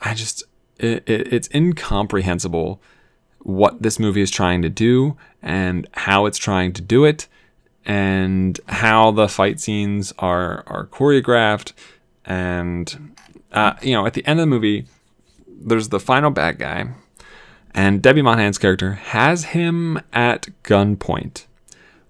I 0.01 0.13
just, 0.13 0.43
it, 0.79 1.07
it, 1.07 1.31
it's 1.31 1.49
incomprehensible 1.53 2.81
what 3.39 3.81
this 3.81 3.99
movie 3.99 4.21
is 4.21 4.31
trying 4.31 4.61
to 4.61 4.69
do 4.69 5.15
and 5.41 5.87
how 5.93 6.25
it's 6.25 6.37
trying 6.37 6.73
to 6.73 6.81
do 6.81 7.05
it 7.05 7.27
and 7.85 8.59
how 8.67 9.11
the 9.11 9.27
fight 9.27 9.59
scenes 9.59 10.13
are, 10.19 10.63
are 10.67 10.87
choreographed. 10.87 11.73
And, 12.25 13.15
uh, 13.51 13.73
you 13.81 13.93
know, 13.93 14.05
at 14.05 14.13
the 14.13 14.25
end 14.25 14.39
of 14.39 14.43
the 14.43 14.47
movie, 14.47 14.85
there's 15.47 15.89
the 15.89 15.99
final 15.99 16.31
bad 16.31 16.59
guy, 16.59 16.93
and 17.73 18.01
Debi 18.01 18.23
Monahan's 18.23 18.57
character 18.57 18.93
has 18.93 19.45
him 19.45 19.99
at 20.11 20.47
gunpoint 20.63 21.45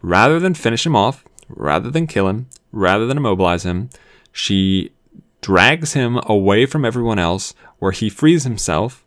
rather 0.02 0.40
than 0.40 0.54
finish 0.54 0.86
him 0.86 0.96
off, 0.96 1.24
rather 1.48 1.90
than 1.90 2.08
kill 2.08 2.28
him, 2.28 2.48
rather 2.72 3.08
than 3.08 3.18
immobilize 3.18 3.66
him, 3.66 3.90
she 4.32 4.92
drags 5.42 5.94
him 5.94 6.20
away 6.26 6.66
from 6.66 6.86
everyone 6.86 7.20
else 7.20 7.54
where 7.80 7.92
he 7.92 8.10
frees 8.10 8.44
himself 8.44 9.06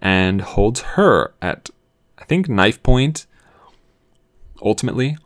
and 0.00 0.40
holds 0.40 0.80
her 0.80 1.34
at, 1.42 1.70
I 2.18 2.24
think, 2.24 2.48
knife 2.48 2.82
point, 2.82 3.26
ultimately. 4.62 5.16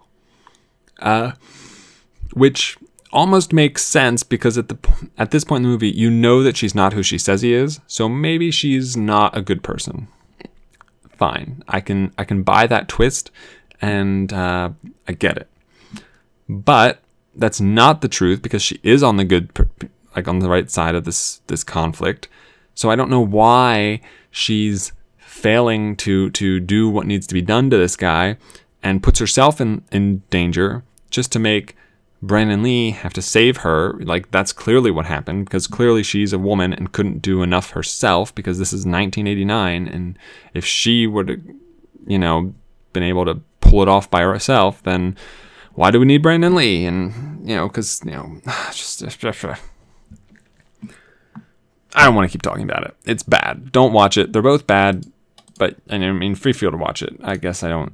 Uh, 1.02 1.32
which 2.32 2.78
almost 3.12 3.52
makes 3.52 3.82
sense 3.82 4.22
because 4.22 4.56
at 4.56 4.68
the 4.68 4.78
at 5.18 5.30
this 5.30 5.44
point 5.44 5.58
in 5.58 5.62
the 5.64 5.68
movie, 5.68 5.90
you 5.90 6.10
know 6.10 6.42
that 6.42 6.56
she's 6.56 6.74
not 6.74 6.92
who 6.92 7.02
she 7.02 7.18
says 7.18 7.42
he 7.42 7.52
is, 7.52 7.80
so 7.86 8.08
maybe 8.08 8.50
she's 8.50 8.96
not 8.96 9.36
a 9.36 9.42
good 9.42 9.62
person. 9.62 10.08
Fine, 11.10 11.62
I 11.68 11.80
can 11.80 12.12
I 12.16 12.24
can 12.24 12.42
buy 12.42 12.66
that 12.66 12.88
twist 12.88 13.30
and 13.80 14.32
uh, 14.32 14.70
I 15.06 15.12
get 15.12 15.36
it. 15.36 15.48
But 16.48 17.00
that's 17.34 17.60
not 17.60 18.00
the 18.00 18.08
truth 18.08 18.42
because 18.42 18.62
she 18.62 18.78
is 18.82 19.02
on 19.02 19.16
the 19.16 19.24
good 19.24 19.50
like 20.16 20.28
on 20.28 20.38
the 20.38 20.48
right 20.48 20.70
side 20.70 20.94
of 20.94 21.04
this 21.04 21.40
this 21.46 21.64
conflict. 21.64 22.28
So 22.74 22.90
I 22.90 22.96
don't 22.96 23.10
know 23.10 23.24
why 23.24 24.00
she's 24.30 24.92
failing 25.18 25.96
to 25.96 26.30
to 26.30 26.60
do 26.60 26.88
what 26.88 27.06
needs 27.06 27.26
to 27.26 27.34
be 27.34 27.42
done 27.42 27.70
to 27.70 27.76
this 27.76 27.96
guy 27.96 28.36
and 28.82 29.02
puts 29.02 29.18
herself 29.18 29.60
in, 29.60 29.84
in 29.92 30.22
danger 30.30 30.82
just 31.12 31.30
to 31.32 31.38
make 31.38 31.76
Brandon 32.22 32.62
Lee 32.62 32.90
have 32.90 33.12
to 33.14 33.22
save 33.22 33.58
her. 33.58 33.94
Like 34.00 34.30
that's 34.30 34.52
clearly 34.52 34.90
what 34.90 35.06
happened 35.06 35.44
because 35.44 35.66
clearly 35.66 36.02
she's 36.02 36.32
a 36.32 36.38
woman 36.38 36.72
and 36.72 36.92
couldn't 36.92 37.22
do 37.22 37.42
enough 37.42 37.70
herself 37.70 38.34
because 38.34 38.58
this 38.58 38.72
is 38.72 38.86
1989 38.86 39.88
and 39.88 40.18
if 40.54 40.64
she 40.64 41.06
would 41.06 41.28
have, 41.28 41.40
you 42.06 42.18
know, 42.18 42.54
been 42.92 43.02
able 43.02 43.24
to 43.24 43.40
pull 43.60 43.82
it 43.82 43.88
off 43.88 44.10
by 44.10 44.22
herself, 44.22 44.82
then 44.82 45.16
why 45.74 45.90
do 45.90 45.98
we 45.98 46.06
need 46.06 46.22
Brandon 46.22 46.54
Lee? 46.54 46.84
And 46.86 47.48
you 47.48 47.56
know, 47.56 47.68
because 47.68 48.02
you 48.04 48.12
know, 48.12 48.40
just, 48.72 49.00
just, 49.00 49.44
I 51.94 52.04
don't 52.04 52.14
want 52.14 52.28
to 52.28 52.32
keep 52.32 52.42
talking 52.42 52.64
about 52.64 52.84
it. 52.84 52.96
It's 53.04 53.22
bad. 53.22 53.72
Don't 53.72 53.92
watch 53.92 54.16
it. 54.16 54.32
They're 54.32 54.42
both 54.42 54.66
bad, 54.66 55.10
but 55.58 55.76
I 55.90 55.98
mean, 55.98 56.34
free 56.34 56.52
feel 56.52 56.70
to 56.70 56.76
watch 56.76 57.02
it. 57.02 57.18
I 57.22 57.36
guess 57.36 57.62
I 57.62 57.68
don't. 57.68 57.92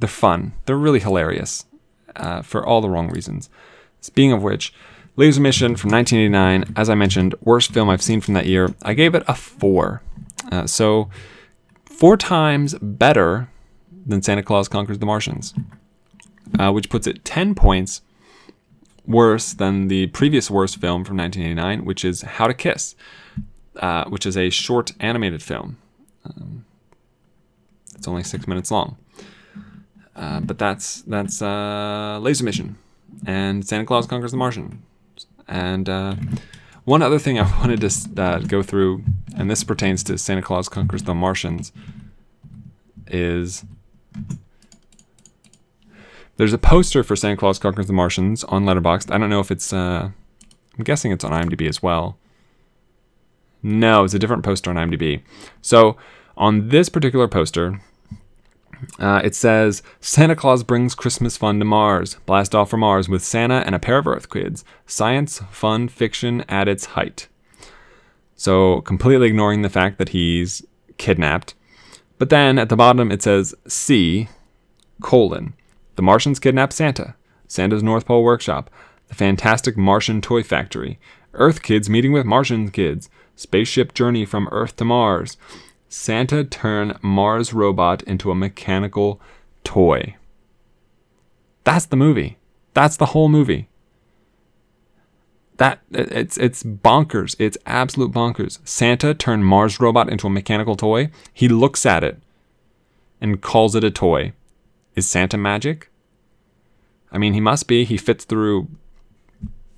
They're 0.00 0.08
fun. 0.08 0.52
They're 0.66 0.76
really 0.76 1.00
hilarious, 1.00 1.64
uh, 2.18 2.42
for 2.42 2.64
all 2.64 2.80
the 2.80 2.88
wrong 2.88 3.08
reasons. 3.08 3.48
Speaking 4.00 4.32
of 4.32 4.42
which, 4.42 4.72
Laser 5.16 5.40
Mission 5.40 5.74
from 5.74 5.90
1989, 5.90 6.74
as 6.76 6.88
I 6.88 6.94
mentioned, 6.94 7.34
worst 7.40 7.72
film 7.72 7.88
I've 7.90 8.02
seen 8.02 8.20
from 8.20 8.34
that 8.34 8.46
year. 8.46 8.74
I 8.82 8.94
gave 8.94 9.14
it 9.14 9.24
a 9.26 9.34
four. 9.34 10.02
Uh, 10.52 10.66
so 10.66 11.10
four 11.84 12.16
times 12.16 12.76
better 12.80 13.48
than 14.06 14.22
Santa 14.22 14.42
Claus 14.42 14.68
Conquers 14.68 14.98
the 14.98 15.06
Martians, 15.06 15.54
uh, 16.58 16.70
which 16.70 16.88
puts 16.88 17.06
it 17.06 17.24
10 17.24 17.54
points 17.54 18.02
worse 19.06 19.54
than 19.54 19.88
the 19.88 20.06
previous 20.08 20.50
worst 20.50 20.76
film 20.76 21.04
from 21.04 21.16
1989, 21.16 21.84
which 21.84 22.04
is 22.04 22.22
How 22.22 22.46
to 22.46 22.54
Kiss, 22.54 22.94
uh, 23.76 24.04
which 24.04 24.24
is 24.24 24.36
a 24.36 24.50
short 24.50 24.92
animated 25.00 25.42
film. 25.42 25.78
Um, 26.24 26.64
it's 27.94 28.06
only 28.06 28.22
six 28.22 28.46
minutes 28.46 28.70
long. 28.70 28.96
Uh, 30.18 30.40
but 30.40 30.58
that's 30.58 31.02
that's 31.02 31.40
uh, 31.40 32.18
Laser 32.20 32.44
Mission 32.44 32.76
and 33.24 33.64
Santa 33.66 33.84
Claus 33.84 34.06
Conquers 34.06 34.32
the 34.32 34.36
Martian. 34.36 34.82
And 35.46 35.88
uh, 35.88 36.16
one 36.84 37.02
other 37.02 37.18
thing 37.18 37.38
I 37.38 37.42
wanted 37.60 37.80
to 37.80 38.20
uh, 38.20 38.38
go 38.40 38.62
through, 38.62 39.04
and 39.36 39.48
this 39.48 39.62
pertains 39.62 40.02
to 40.04 40.18
Santa 40.18 40.42
Claus 40.42 40.68
Conquers 40.68 41.04
the 41.04 41.14
Martians, 41.14 41.72
is 43.06 43.64
there's 46.36 46.52
a 46.52 46.58
poster 46.58 47.04
for 47.04 47.14
Santa 47.14 47.36
Claus 47.36 47.60
Conquers 47.60 47.86
the 47.86 47.92
Martians 47.92 48.42
on 48.44 48.64
Letterboxd. 48.64 49.12
I 49.12 49.18
don't 49.18 49.30
know 49.30 49.40
if 49.40 49.52
it's. 49.52 49.72
Uh, 49.72 50.10
I'm 50.76 50.84
guessing 50.84 51.12
it's 51.12 51.24
on 51.24 51.30
IMDb 51.32 51.68
as 51.68 51.80
well. 51.80 52.18
No, 53.62 54.04
it's 54.04 54.14
a 54.14 54.18
different 54.18 54.44
poster 54.44 54.70
on 54.70 54.76
IMDb. 54.76 55.22
So 55.62 55.96
on 56.36 56.68
this 56.68 56.88
particular 56.88 57.26
poster, 57.26 57.80
uh, 58.98 59.20
it 59.24 59.34
says 59.34 59.82
Santa 60.00 60.36
Claus 60.36 60.62
brings 60.62 60.94
Christmas 60.94 61.36
fun 61.36 61.58
to 61.58 61.64
Mars. 61.64 62.16
Blast 62.26 62.54
off 62.54 62.70
for 62.70 62.76
Mars 62.76 63.08
with 63.08 63.24
Santa 63.24 63.62
and 63.66 63.74
a 63.74 63.78
pair 63.78 63.98
of 63.98 64.06
Earth 64.06 64.30
kids. 64.30 64.64
Science, 64.86 65.40
fun, 65.50 65.88
fiction 65.88 66.42
at 66.48 66.68
its 66.68 66.86
height. 66.86 67.28
So 68.36 68.80
completely 68.82 69.28
ignoring 69.28 69.62
the 69.62 69.68
fact 69.68 69.98
that 69.98 70.10
he's 70.10 70.64
kidnapped. 70.96 71.54
But 72.18 72.30
then 72.30 72.58
at 72.58 72.68
the 72.68 72.76
bottom 72.76 73.10
it 73.10 73.22
says 73.22 73.54
C 73.66 74.28
colon. 75.02 75.54
The 75.96 76.02
Martians 76.02 76.38
kidnap 76.38 76.72
Santa. 76.72 77.14
Santa's 77.46 77.82
North 77.82 78.06
Pole 78.06 78.22
Workshop. 78.22 78.70
The 79.08 79.14
Fantastic 79.14 79.76
Martian 79.76 80.20
Toy 80.20 80.42
Factory. 80.42 80.98
Earth 81.34 81.62
kids 81.62 81.88
meeting 81.88 82.12
with 82.12 82.26
Martian 82.26 82.70
kids. 82.70 83.08
Spaceship 83.34 83.94
journey 83.94 84.24
from 84.24 84.48
Earth 84.50 84.76
to 84.76 84.84
Mars. 84.84 85.36
Santa 85.88 86.44
turn 86.44 86.98
Mars 87.02 87.52
robot 87.52 88.02
into 88.02 88.30
a 88.30 88.34
mechanical 88.34 89.20
toy. 89.64 90.16
That's 91.64 91.86
the 91.86 91.96
movie. 91.96 92.38
That's 92.74 92.96
the 92.96 93.06
whole 93.06 93.28
movie. 93.28 93.68
That 95.56 95.80
it's 95.90 96.36
it's 96.38 96.62
bonkers. 96.62 97.34
It's 97.38 97.58
absolute 97.66 98.12
bonkers. 98.12 98.58
Santa 98.66 99.12
turned 99.14 99.44
Mars 99.44 99.80
robot 99.80 100.08
into 100.08 100.26
a 100.26 100.30
mechanical 100.30 100.76
toy. 100.76 101.10
He 101.32 101.48
looks 101.48 101.84
at 101.84 102.04
it 102.04 102.20
and 103.20 103.40
calls 103.40 103.74
it 103.74 103.82
a 103.82 103.90
toy. 103.90 104.32
Is 104.94 105.08
Santa 105.08 105.36
magic? 105.36 105.90
I 107.10 107.18
mean, 107.18 107.34
he 107.34 107.40
must 107.40 107.66
be. 107.66 107.84
He 107.84 107.96
fits 107.96 108.24
through 108.24 108.68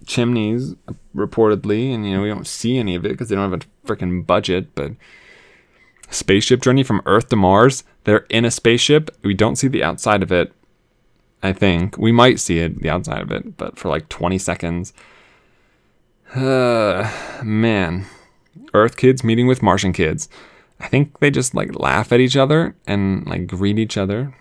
chimneys 0.07 0.75
reportedly, 1.15 1.95
and 1.95 2.07
you 2.07 2.17
know 2.17 2.23
we 2.23 2.29
don't 2.29 2.47
see 2.47 2.79
any 2.79 2.95
of 2.95 3.05
it 3.05 3.11
because 3.11 3.29
they 3.29 3.37
don't 3.37 3.51
have 3.51 3.63
a 3.63 3.87
freaking 3.87 4.27
budget. 4.27 4.75
But 4.75 4.93
spaceship 6.11 6.63
journey 6.63 6.83
from 6.83 7.03
Earth 7.07 7.29
to 7.29 7.37
Mars. 7.37 7.85
They're 8.05 8.27
in 8.29 8.45
a 8.45 8.51
spaceship. 8.51 9.11
We 9.23 9.35
don't 9.35 9.57
see 9.57 9.69
the 9.69 9.85
outside 9.85 10.23
of 10.23 10.33
it. 10.33 10.53
I 11.43 11.53
think 11.53 11.97
we 11.97 12.13
might 12.13 12.39
see 12.39 12.59
it, 12.59 12.83
the 12.83 12.91
outside 12.91 13.23
of 13.23 13.31
it, 13.31 13.57
but 13.57 13.79
for 13.79 13.89
like 13.89 14.09
20 14.09 14.37
seconds. 14.39 14.93
Uh, 16.35 17.11
man, 17.43 18.07
Earth 18.75 18.97
kids 18.97 19.25
meeting 19.25 19.47
with 19.47 19.63
Martian 19.63 19.93
kids. 19.93 20.29
I 20.79 20.89
think 20.89 21.19
they 21.21 21.31
just 21.31 21.55
like 21.55 21.79
laugh 21.79 22.13
at 22.13 22.21
each 22.21 22.37
other 22.37 22.75
and 22.87 23.27
like 23.27 23.47
greet 23.47 23.79
each 23.79 23.97
other. 23.97 24.35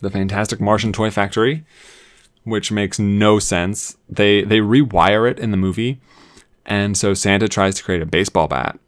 The 0.00 0.10
Fantastic 0.10 0.60
Martian 0.60 0.92
Toy 0.92 1.10
Factory, 1.10 1.64
which 2.44 2.72
makes 2.72 2.98
no 2.98 3.38
sense. 3.38 3.96
They 4.08 4.42
they 4.42 4.58
rewire 4.60 5.30
it 5.30 5.38
in 5.38 5.50
the 5.50 5.58
movie, 5.58 6.00
and 6.64 6.96
so 6.96 7.12
Santa 7.12 7.48
tries 7.48 7.74
to 7.76 7.84
create 7.84 8.00
a 8.00 8.06
baseball 8.06 8.48
bat, 8.48 8.78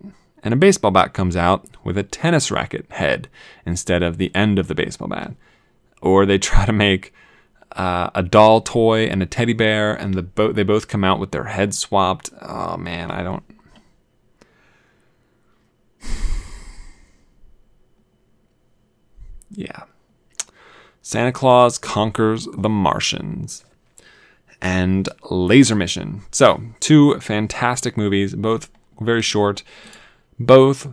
and 0.43 0.53
a 0.53 0.57
baseball 0.57 0.91
bat 0.91 1.15
comes 1.15 1.37
out 1.37 1.67
with 1.85 1.97
a 1.97 2.03
tennis 2.03 2.51
racket 2.51 2.91
head 2.91 3.29
instead 3.65 4.03
of 4.03 4.19
the 4.19 4.35
end 4.35 4.59
of 4.59 4.69
the 4.69 4.75
baseball 4.75 5.09
bat. 5.09 5.35
Or 6.01 6.27
they 6.27 6.39
try 6.51 6.67
to 6.67 6.73
make 6.73 7.13
uh, 7.77 8.11
a 8.15 8.23
doll 8.23 8.61
toy 8.61 9.07
and 9.07 9.23
a 9.23 9.27
teddy 9.27 9.53
bear, 9.53 9.95
and 9.95 10.15
the 10.15 10.23
bo- 10.23 10.53
they 10.53 10.63
both 10.63 10.89
come 10.89 11.05
out 11.05 11.19
with 11.19 11.31
their 11.31 11.45
heads 11.45 11.79
swapped. 11.79 12.31
Oh 12.41 12.77
man, 12.77 13.11
I 13.11 13.23
don't. 13.23 13.45
yeah. 19.51 19.85
Santa 21.01 21.33
Claus 21.33 21.79
conquers 21.79 22.47
the 22.57 22.69
Martians 22.69 23.65
and 24.61 25.09
Laser 25.31 25.75
Mission. 25.75 26.23
So, 26.31 26.63
two 26.79 27.19
fantastic 27.19 27.97
movies, 27.97 28.35
both 28.37 28.71
very 29.01 29.23
short, 29.23 29.65
both 30.39 30.89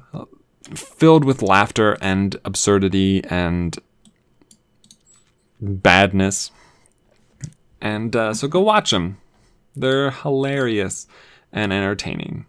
filled 0.75 1.25
with 1.25 1.41
laughter 1.41 1.97
and 2.01 2.35
absurdity 2.45 3.23
and 3.25 3.77
badness. 5.61 6.51
And 7.81 8.15
uh, 8.15 8.33
so 8.33 8.47
go 8.47 8.59
watch 8.61 8.91
them. 8.91 9.17
They're 9.75 10.11
hilarious 10.11 11.07
and 11.51 11.71
entertaining. 11.71 12.45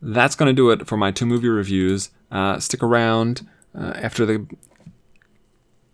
That's 0.00 0.36
going 0.36 0.48
to 0.48 0.52
do 0.52 0.70
it 0.70 0.86
for 0.86 0.96
my 0.96 1.10
two 1.10 1.26
movie 1.26 1.48
reviews. 1.48 2.10
Uh, 2.30 2.58
stick 2.60 2.82
around 2.82 3.48
uh, 3.74 3.92
after 3.96 4.26
the 4.26 4.46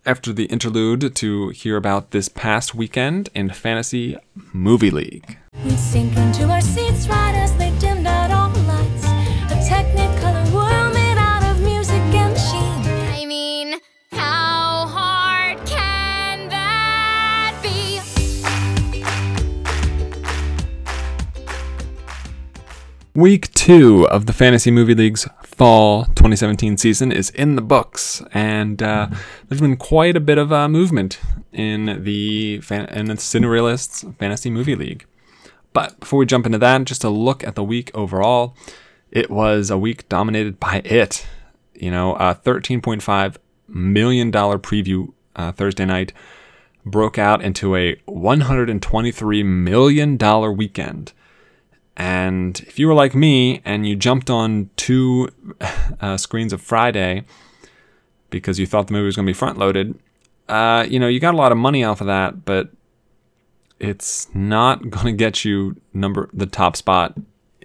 after 0.05 0.31
the 0.31 0.45
interlude 0.45 1.15
to 1.15 1.49
hear 1.49 1.77
about 1.77 2.11
this 2.11 2.29
past 2.29 2.75
weekend 2.75 3.29
in 3.33 3.49
Fantasy 3.49 4.15
Movie 4.53 4.91
League. 4.91 5.37
Week 23.15 23.53
two 23.53 24.05
of 24.09 24.25
the 24.25 24.33
Fantasy 24.33 24.71
Movie 24.71 24.93
League's 24.93 25.25
fall 25.41 26.03
2017 26.03 26.75
season 26.75 27.13
is 27.13 27.29
in 27.29 27.55
the 27.55 27.61
books, 27.61 28.21
and 28.33 28.83
uh, 28.83 29.07
there's 29.47 29.61
been 29.61 29.77
quite 29.77 30.17
a 30.17 30.19
bit 30.19 30.37
of 30.37 30.51
uh, 30.51 30.67
movement 30.67 31.21
in 31.53 32.03
the 32.03 32.59
fan- 32.59 32.89
in 32.89 33.05
the 33.05 33.13
Cinerealists 33.13 34.13
Fantasy 34.17 34.49
Movie 34.49 34.75
League. 34.75 35.05
But 35.71 35.97
before 36.01 36.19
we 36.19 36.25
jump 36.25 36.45
into 36.45 36.57
that, 36.57 36.83
just 36.83 37.05
a 37.05 37.09
look 37.09 37.41
at 37.45 37.55
the 37.55 37.63
week 37.63 37.89
overall. 37.93 38.53
It 39.11 39.29
was 39.29 39.69
a 39.69 39.77
week 39.77 40.09
dominated 40.09 40.59
by 40.59 40.81
it. 40.83 41.25
You 41.73 41.91
know, 41.91 42.15
a 42.15 42.35
13.5 42.35 43.37
million 43.69 44.29
dollar 44.29 44.59
preview 44.59 45.13
uh, 45.37 45.53
Thursday 45.53 45.85
night 45.85 46.11
broke 46.85 47.17
out 47.17 47.41
into 47.41 47.77
a 47.77 47.95
123 48.07 49.41
million 49.43 50.17
dollar 50.17 50.51
weekend. 50.51 51.13
And 51.97 52.59
if 52.61 52.77
you 52.77 52.87
were 52.87 52.93
like 52.93 53.15
me 53.15 53.61
and 53.63 53.87
you 53.87 53.95
jumped 53.95 54.29
on 54.29 54.69
two 54.75 55.29
uh, 56.01 56.17
screens 56.17 56.51
of 56.53 56.61
Friday 56.61 57.23
because 58.29 58.59
you 58.59 58.65
thought 58.65 58.87
the 58.87 58.93
movie 58.93 59.05
was 59.05 59.15
going 59.15 59.25
to 59.25 59.29
be 59.29 59.37
front 59.37 59.57
loaded, 59.57 59.97
uh, 60.49 60.85
you 60.89 60.99
know, 60.99 61.07
you 61.07 61.19
got 61.19 61.33
a 61.33 61.37
lot 61.37 61.51
of 61.51 61.57
money 61.57 61.83
off 61.83 62.01
of 62.01 62.07
that, 62.07 62.45
but 62.45 62.69
it's 63.79 64.27
not 64.33 64.89
going 64.89 65.05
to 65.05 65.11
get 65.13 65.45
you 65.45 65.75
number 65.93 66.29
the 66.33 66.45
top 66.45 66.75
spot 66.75 67.15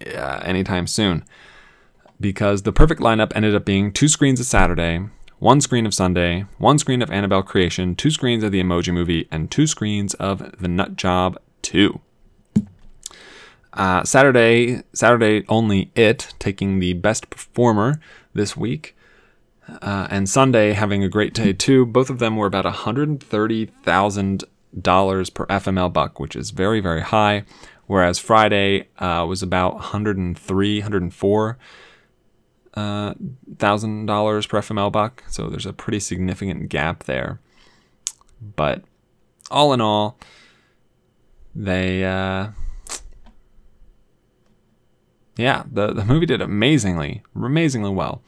uh, 0.07 0.41
anytime 0.45 0.87
soon 0.87 1.25
because 2.21 2.63
the 2.63 2.73
perfect 2.73 3.01
lineup 3.01 3.33
ended 3.35 3.55
up 3.55 3.65
being 3.65 3.93
two 3.93 4.09
screens 4.09 4.39
of 4.39 4.47
Saturday, 4.47 5.07
one 5.39 5.61
screen 5.61 5.87
of 5.87 5.95
Sunday, 5.95 6.45
one 6.59 6.79
screen 6.79 7.01
of 7.01 7.11
Annabelle 7.11 7.43
Creation, 7.43 7.97
two 7.97 8.11
screens 8.11 8.45
of 8.45 8.53
the 8.53 8.63
Emoji 8.63 8.93
Movie, 8.93 9.27
and 9.31 9.51
two 9.51 9.67
screens 9.67 10.13
of 10.15 10.61
The 10.61 10.69
Nut 10.69 10.97
Job 10.97 11.41
2. 11.63 11.99
Uh, 13.73 14.03
Saturday, 14.05 14.83
Saturday 14.93 15.45
only 15.49 15.91
it 15.95 16.35
taking 16.39 16.81
the 16.81 16.93
best 16.95 17.31
performer 17.31 18.01
this 18.35 18.57
week, 18.57 18.97
uh, 19.69 20.09
and 20.11 20.29
Sunday 20.29 20.73
having 20.73 21.05
a 21.05 21.09
great 21.09 21.35
day 21.35 21.53
too. 21.53 21.87
Both 21.87 22.11
of 22.11 22.19
them 22.19 22.37
were 22.37 22.47
about 22.47 22.67
hundred 22.67 23.23
thirty 23.23 23.67
thousand 23.67 24.45
dollars 24.79 25.31
per 25.31 25.47
FML 25.47 25.93
buck, 25.93 26.19
which 26.19 26.35
is 26.35 26.51
very 26.51 26.81
very 26.81 27.03
high. 27.03 27.45
Whereas 27.87 28.21
Friday 28.21 28.87
uh, 29.01 29.27
was 29.29 29.43
about 29.43 29.75
103, 29.75 30.79
104 30.79 31.59
uh, 32.75 33.15
thousand 33.59 34.07
dollars 34.07 34.47
per 34.47 34.61
FML 34.61 34.93
buck. 34.93 35.25
So 35.29 35.49
there's 35.49 35.67
a 35.67 35.73
pretty 35.73 35.99
significant 35.99 36.69
gap 36.69 37.05
there. 37.05 37.41
But 38.41 38.85
all 39.51 39.73
in 39.73 39.81
all, 39.81 40.19
they 41.55 42.05
uh, 42.05 42.51
yeah, 45.41 45.65
the, 45.71 45.93
the 45.93 46.05
movie 46.05 46.27
did 46.27 46.41
amazingly, 46.41 47.23
amazingly 47.35 47.91
well. 47.91 48.23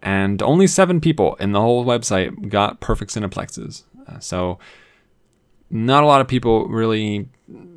And 0.00 0.40
only 0.42 0.66
seven 0.66 1.00
people 1.00 1.34
in 1.36 1.52
the 1.52 1.60
whole 1.60 1.84
website 1.84 2.48
got 2.48 2.80
perfect 2.80 3.12
cineplexes. 3.12 3.82
Uh, 4.06 4.20
so, 4.20 4.58
not 5.70 6.02
a 6.02 6.06
lot 6.06 6.20
of 6.20 6.28
people 6.28 6.68
really, 6.68 7.28
you 7.48 7.68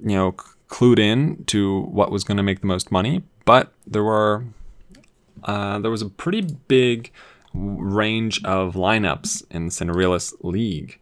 know, 0.00 0.32
clued 0.68 0.98
in 0.98 1.44
to 1.46 1.80
what 1.80 2.12
was 2.12 2.24
going 2.24 2.36
to 2.36 2.42
make 2.42 2.60
the 2.60 2.66
most 2.66 2.92
money. 2.92 3.22
But 3.44 3.72
there 3.86 4.04
were, 4.04 4.44
uh, 5.44 5.78
there 5.78 5.90
was 5.90 6.02
a 6.02 6.08
pretty 6.08 6.42
big 6.42 7.10
range 7.54 8.44
of 8.44 8.74
lineups 8.74 9.44
in 9.50 9.66
the 9.66 9.70
Cinerealist 9.72 10.34
League. 10.42 11.00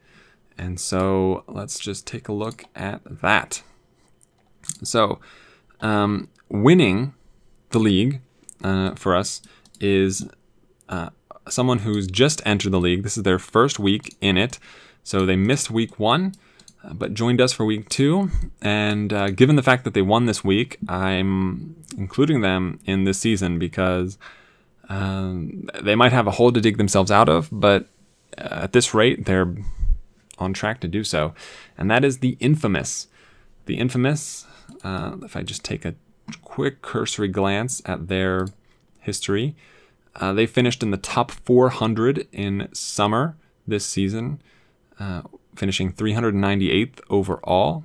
And 0.56 0.78
so, 0.78 1.42
let's 1.48 1.78
just 1.78 2.06
take 2.06 2.28
a 2.28 2.32
look 2.32 2.64
at 2.76 3.00
that. 3.22 3.62
So, 4.82 5.18
um, 5.80 6.28
winning 6.50 7.14
the 7.70 7.78
league 7.78 8.20
uh, 8.62 8.94
for 8.94 9.16
us 9.16 9.40
is 9.80 10.28
uh, 10.88 11.10
someone 11.48 11.78
who's 11.78 12.06
just 12.06 12.42
entered 12.44 12.72
the 12.72 12.80
league. 12.80 13.02
This 13.02 13.16
is 13.16 13.22
their 13.22 13.38
first 13.38 13.78
week 13.78 14.16
in 14.20 14.36
it. 14.36 14.58
So 15.02 15.24
they 15.24 15.36
missed 15.36 15.70
week 15.70 15.98
one, 15.98 16.34
uh, 16.84 16.92
but 16.92 17.14
joined 17.14 17.40
us 17.40 17.52
for 17.52 17.64
week 17.64 17.88
two. 17.88 18.30
And 18.60 19.12
uh, 19.12 19.30
given 19.30 19.56
the 19.56 19.62
fact 19.62 19.84
that 19.84 19.94
they 19.94 20.02
won 20.02 20.26
this 20.26 20.44
week, 20.44 20.78
I'm 20.88 21.76
including 21.96 22.42
them 22.42 22.80
in 22.84 23.04
this 23.04 23.18
season 23.18 23.58
because 23.58 24.18
um, 24.88 25.70
they 25.80 25.94
might 25.94 26.12
have 26.12 26.26
a 26.26 26.32
hole 26.32 26.52
to 26.52 26.60
dig 26.60 26.76
themselves 26.76 27.10
out 27.10 27.28
of, 27.28 27.48
but 27.52 27.86
uh, 28.36 28.64
at 28.64 28.72
this 28.72 28.92
rate, 28.92 29.24
they're 29.24 29.54
on 30.38 30.52
track 30.52 30.80
to 30.80 30.88
do 30.88 31.04
so. 31.04 31.32
And 31.78 31.90
that 31.90 32.04
is 32.04 32.18
the 32.18 32.36
infamous. 32.40 33.06
The 33.66 33.78
infamous, 33.78 34.46
if 34.84 35.36
I 35.36 35.42
just 35.42 35.64
take 35.64 35.84
a 35.84 35.94
quick 36.42 36.82
cursory 36.82 37.28
glance 37.28 37.82
at 37.84 38.08
their 38.08 38.48
history, 39.00 39.54
uh, 40.16 40.32
they 40.32 40.46
finished 40.46 40.82
in 40.82 40.90
the 40.90 40.96
top 40.96 41.30
400 41.30 42.26
in 42.32 42.68
summer 42.72 43.36
this 43.66 43.86
season, 43.86 44.40
uh, 44.98 45.22
finishing 45.54 45.92
398th 45.92 47.00
overall, 47.08 47.84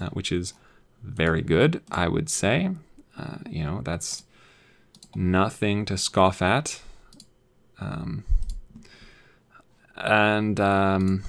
uh, 0.00 0.10
which 0.10 0.30
is 0.32 0.54
very 1.02 1.42
good, 1.42 1.80
I 1.90 2.08
would 2.08 2.28
say. 2.28 2.70
Uh, 3.18 3.38
you 3.48 3.64
know, 3.64 3.80
that's 3.82 4.24
nothing 5.14 5.84
to 5.86 5.96
scoff 5.96 6.42
at. 6.42 6.80
Um, 7.80 8.24
and 9.96 10.60
um, 10.60 11.22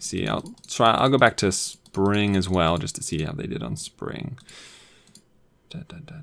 see, 0.00 0.26
I'll 0.26 0.54
try. 0.68 0.92
I'll 0.92 1.08
go 1.08 1.18
back 1.18 1.36
to 1.38 1.52
spring 1.52 2.36
as 2.36 2.48
well, 2.48 2.78
just 2.78 2.94
to 2.96 3.02
see 3.02 3.22
how 3.22 3.32
they 3.32 3.46
did 3.46 3.62
on 3.62 3.76
spring. 3.76 4.38
Da, 5.70 5.80
da, 5.88 5.96
da. 6.06 6.16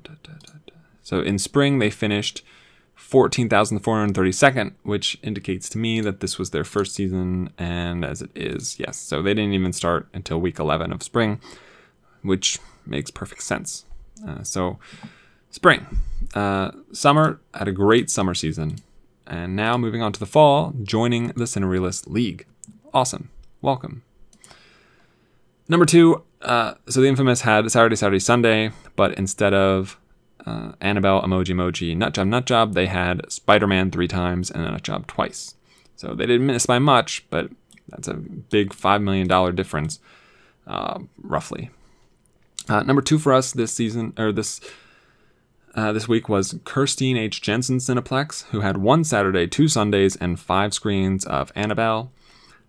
So 1.02 1.20
in 1.20 1.38
spring, 1.38 1.78
they 1.78 1.90
finished 1.90 2.42
14,432nd, 2.98 4.72
which 4.82 5.18
indicates 5.22 5.68
to 5.70 5.78
me 5.78 6.00
that 6.00 6.20
this 6.20 6.38
was 6.38 6.50
their 6.50 6.64
first 6.64 6.94
season, 6.94 7.50
and 7.58 8.04
as 8.04 8.22
it 8.22 8.30
is, 8.34 8.78
yes. 8.78 8.96
So 8.96 9.20
they 9.20 9.34
didn't 9.34 9.52
even 9.52 9.72
start 9.72 10.08
until 10.14 10.40
week 10.40 10.58
11 10.58 10.92
of 10.92 11.02
spring, 11.02 11.40
which 12.22 12.58
makes 12.86 13.10
perfect 13.10 13.42
sense. 13.42 13.84
Uh, 14.26 14.42
so, 14.42 14.78
spring. 15.50 15.86
Uh, 16.34 16.70
summer 16.92 17.40
had 17.52 17.68
a 17.68 17.72
great 17.72 18.10
summer 18.10 18.34
season. 18.34 18.76
And 19.26 19.56
now 19.56 19.76
moving 19.76 20.02
on 20.02 20.12
to 20.12 20.20
the 20.20 20.26
fall, 20.26 20.74
joining 20.82 21.28
the 21.28 21.44
Cinerealist 21.44 22.08
League. 22.08 22.46
Awesome. 22.92 23.30
Welcome. 23.60 24.03
Number 25.68 25.86
two, 25.86 26.22
uh, 26.42 26.74
so 26.88 27.00
the 27.00 27.08
infamous 27.08 27.40
had 27.40 27.70
Saturday, 27.70 27.96
Saturday, 27.96 28.18
Sunday, 28.18 28.70
but 28.96 29.14
instead 29.14 29.54
of 29.54 29.98
uh, 30.46 30.72
Annabelle, 30.80 31.22
Emoji, 31.22 31.54
Emoji, 31.54 31.96
Nut 31.96 32.12
Job, 32.12 32.26
Nut 32.26 32.44
Job, 32.44 32.74
they 32.74 32.86
had 32.86 33.30
Spider 33.32 33.66
Man 33.66 33.90
three 33.90 34.08
times 34.08 34.50
and 34.50 34.64
Nut 34.64 34.82
Job 34.82 35.06
twice. 35.06 35.54
So 35.96 36.14
they 36.14 36.26
didn't 36.26 36.46
miss 36.46 36.66
by 36.66 36.78
much, 36.78 37.24
but 37.30 37.50
that's 37.88 38.08
a 38.08 38.14
big 38.14 38.70
$5 38.70 39.02
million 39.02 39.54
difference, 39.54 40.00
uh, 40.66 40.98
roughly. 41.22 41.70
Uh, 42.68 42.82
number 42.82 43.02
two 43.02 43.18
for 43.18 43.32
us 43.32 43.52
this 43.52 43.72
season, 43.72 44.12
or 44.18 44.32
this. 44.32 44.60
Uh, 45.76 45.92
this 45.92 46.06
week 46.06 46.28
was 46.28 46.54
Kirstine 46.64 47.18
H. 47.18 47.42
Jensen 47.42 47.78
Cineplex, 47.78 48.44
who 48.50 48.60
had 48.60 48.76
one 48.76 49.02
Saturday, 49.02 49.48
two 49.48 49.66
Sundays, 49.66 50.14
and 50.14 50.38
five 50.38 50.72
screens 50.72 51.24
of 51.24 51.50
Annabelle 51.56 52.12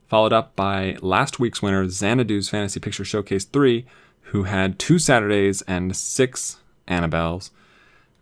followed 0.08 0.34
up 0.34 0.56
by 0.56 0.98
last 1.02 1.40
week's 1.40 1.62
winner, 1.62 1.86
Xanadu's 1.86 2.50
Fantasy 2.50 2.80
Picture 2.80 3.06
Showcase 3.06 3.46
3, 3.46 3.86
who 4.32 4.44
had 4.44 4.80
two 4.80 5.00
Saturdays 5.00 5.62
and 5.64 5.96
six 5.96 6.58
Annabelles. 6.88 7.52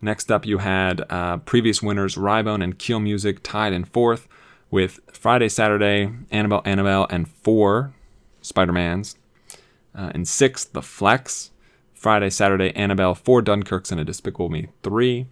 Next 0.00 0.30
up, 0.30 0.44
you 0.44 0.58
had 0.58 1.02
uh, 1.10 1.38
previous 1.38 1.82
winners 1.82 2.16
Rybone 2.16 2.62
and 2.62 2.78
Keel 2.78 3.00
Music 3.00 3.40
tied 3.42 3.72
in 3.72 3.84
fourth, 3.84 4.28
with 4.74 4.98
Friday, 5.12 5.48
Saturday, 5.48 6.10
Annabelle, 6.32 6.62
Annabelle, 6.64 7.06
and 7.08 7.30
four 7.30 7.94
Spider-Mans. 8.42 9.16
Uh, 9.94 10.10
in 10.16 10.24
sixth, 10.24 10.72
The 10.72 10.82
Flex, 10.82 11.52
Friday, 11.94 12.28
Saturday, 12.28 12.74
Annabelle, 12.74 13.14
four 13.14 13.40
Dunkirks, 13.40 13.92
and 13.92 14.00
a 14.00 14.04
Despicable 14.04 14.48
Me, 14.48 14.68
three. 14.82 15.26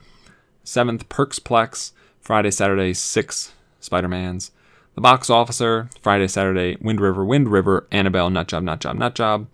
Seventh, 0.62 1.08
Perksplex, 1.08 1.90
Friday, 2.20 2.52
Saturday, 2.52 2.94
six 2.94 3.52
Spider-Mans. 3.80 4.52
The 4.94 5.00
Box 5.00 5.30
Officer, 5.30 5.88
Friday, 6.02 6.28
Saturday, 6.28 6.76
Wind 6.80 7.00
River, 7.00 7.24
Wind 7.24 7.48
River, 7.48 7.86
Annabelle, 7.90 8.30
Nutjob, 8.30 8.62
Nutjob, 8.62 8.64
Nut 8.64 8.80
Job, 8.80 8.98
Nut 8.98 9.14
Job. 9.14 9.46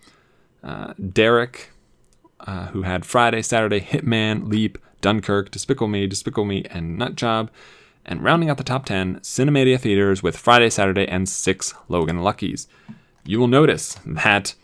Uh, 0.63 0.95
Derek, 1.13 1.71
uh, 2.41 2.67
who 2.67 2.83
had 2.83 3.07
Friday, 3.07 3.43
Saturday, 3.43 3.81
Hitman, 3.81 4.49
Leap, 4.49 4.79
Dunkirk, 5.01 5.51
Despicable 5.51 5.89
Me, 5.89 6.07
Despicable 6.07 6.45
Me, 6.45 6.65
and 6.71 6.99
Nutjob. 6.99 7.49
And 8.05 8.25
rounding 8.25 8.51
out 8.51 8.57
the 8.57 8.65
top 8.65 8.87
10, 8.87 9.21
Cinemedia 9.21 9.79
Theaters 9.79 10.23
with 10.23 10.37
Friday, 10.37 10.71
Saturday, 10.71 11.07
and 11.07 11.29
six 11.29 11.75
Logan 11.89 12.23
Luckies. 12.23 12.67
You 13.25 13.39
will 13.39 13.49
notice 13.49 13.99
that 14.07 14.55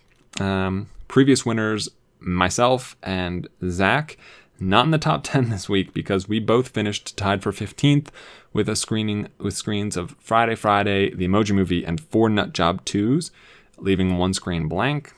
um, 0.41 0.89
previous 1.09 1.47
winners, 1.47 1.89
myself 2.19 2.97
and 3.03 3.47
Zach, 3.69 4.17
not 4.59 4.87
in 4.87 4.91
the 4.91 4.99
top 4.99 5.23
10 5.25 5.51
this 5.51 5.69
week 5.69 5.93
because 5.93 6.29
we 6.29 6.41
both 6.41 6.69
finished 6.69 7.17
tied 7.17 7.43
for 7.43 7.53
15th 7.53 8.09
with 8.55 8.69
a 8.69 8.77
screening 8.77 9.29
with 9.39 9.55
screens 9.55 9.97
of 9.99 10.17
Friday 10.19 10.55
Friday, 10.55 11.13
the 11.13 11.27
Emoji 11.27 11.55
Movie, 11.55 11.85
and 11.85 12.01
four 12.01 12.31
Nut 12.31 12.55
Job 12.55 12.85
2s, 12.87 13.31
leaving 13.77 14.17
one 14.17 14.33
screen 14.33 14.69
blank. 14.69 15.13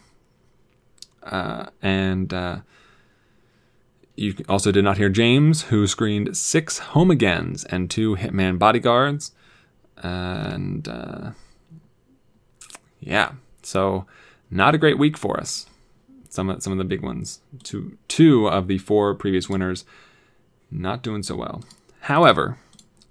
Uh, 1.23 1.67
and 1.83 2.33
uh, 2.33 2.61
you 4.17 4.35
also 4.49 4.73
did 4.73 4.85
not 4.85 4.97
hear 4.97 5.11
James, 5.11 5.65
who 5.65 5.87
screened 5.87 6.37
six 6.37 6.79
Home 6.79 7.11
Agains 7.11 7.65
and 7.65 7.91
two 7.91 8.17
Hitman 8.17 8.59
Bodyguards. 8.59 9.33
And 9.99 10.89
uh, 10.89 11.33
yeah, 13.01 13.33
so 13.63 14.07
not 14.51 14.75
a 14.75 14.79
great 14.79 14.99
week 14.99 15.19
for 15.19 15.39
us. 15.39 15.67
Some 16.31 16.49
of, 16.49 16.63
some 16.63 16.73
of 16.73 16.79
the 16.79 16.85
big 16.85 17.03
ones. 17.03 17.41
Two, 17.63 17.99
two 18.09 18.49
of 18.49 18.67
the 18.67 18.79
four 18.79 19.15
previous 19.15 19.49
winners 19.49 19.85
not 20.71 21.03
doing 21.03 21.23
so 21.23 21.37
well. 21.37 21.63
However, 22.01 22.59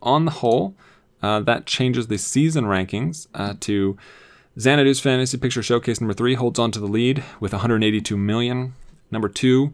on 0.05 0.25
the 0.25 0.31
whole, 0.31 0.75
uh, 1.21 1.39
that 1.41 1.65
changes 1.65 2.07
the 2.07 2.17
season 2.17 2.65
rankings 2.65 3.27
uh, 3.33 3.55
to 3.61 3.97
Xanadu's 4.57 4.99
Fantasy 4.99 5.37
Picture 5.37 5.63
Showcase 5.63 5.99
number 5.99 6.13
three 6.13 6.35
holds 6.35 6.59
on 6.59 6.71
to 6.71 6.79
the 6.79 6.87
lead 6.87 7.23
with 7.39 7.51
182 7.51 8.15
million. 8.15 8.73
Number 9.11 9.27
two, 9.27 9.73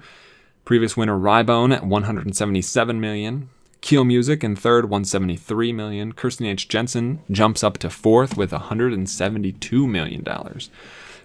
previous 0.65 0.97
winner 0.97 1.17
Rybone 1.17 1.75
at 1.75 1.85
177 1.85 2.99
million. 2.99 3.49
Keel 3.81 4.03
Music 4.03 4.43
in 4.43 4.55
third, 4.55 4.85
173 4.85 5.73
million. 5.73 6.13
Kirsten 6.13 6.45
H. 6.45 6.67
Jensen 6.67 7.21
jumps 7.29 7.63
up 7.63 7.77
to 7.79 7.89
fourth 7.89 8.37
with 8.37 8.51
172 8.51 9.87
million 9.87 10.23
dollars. 10.23 10.69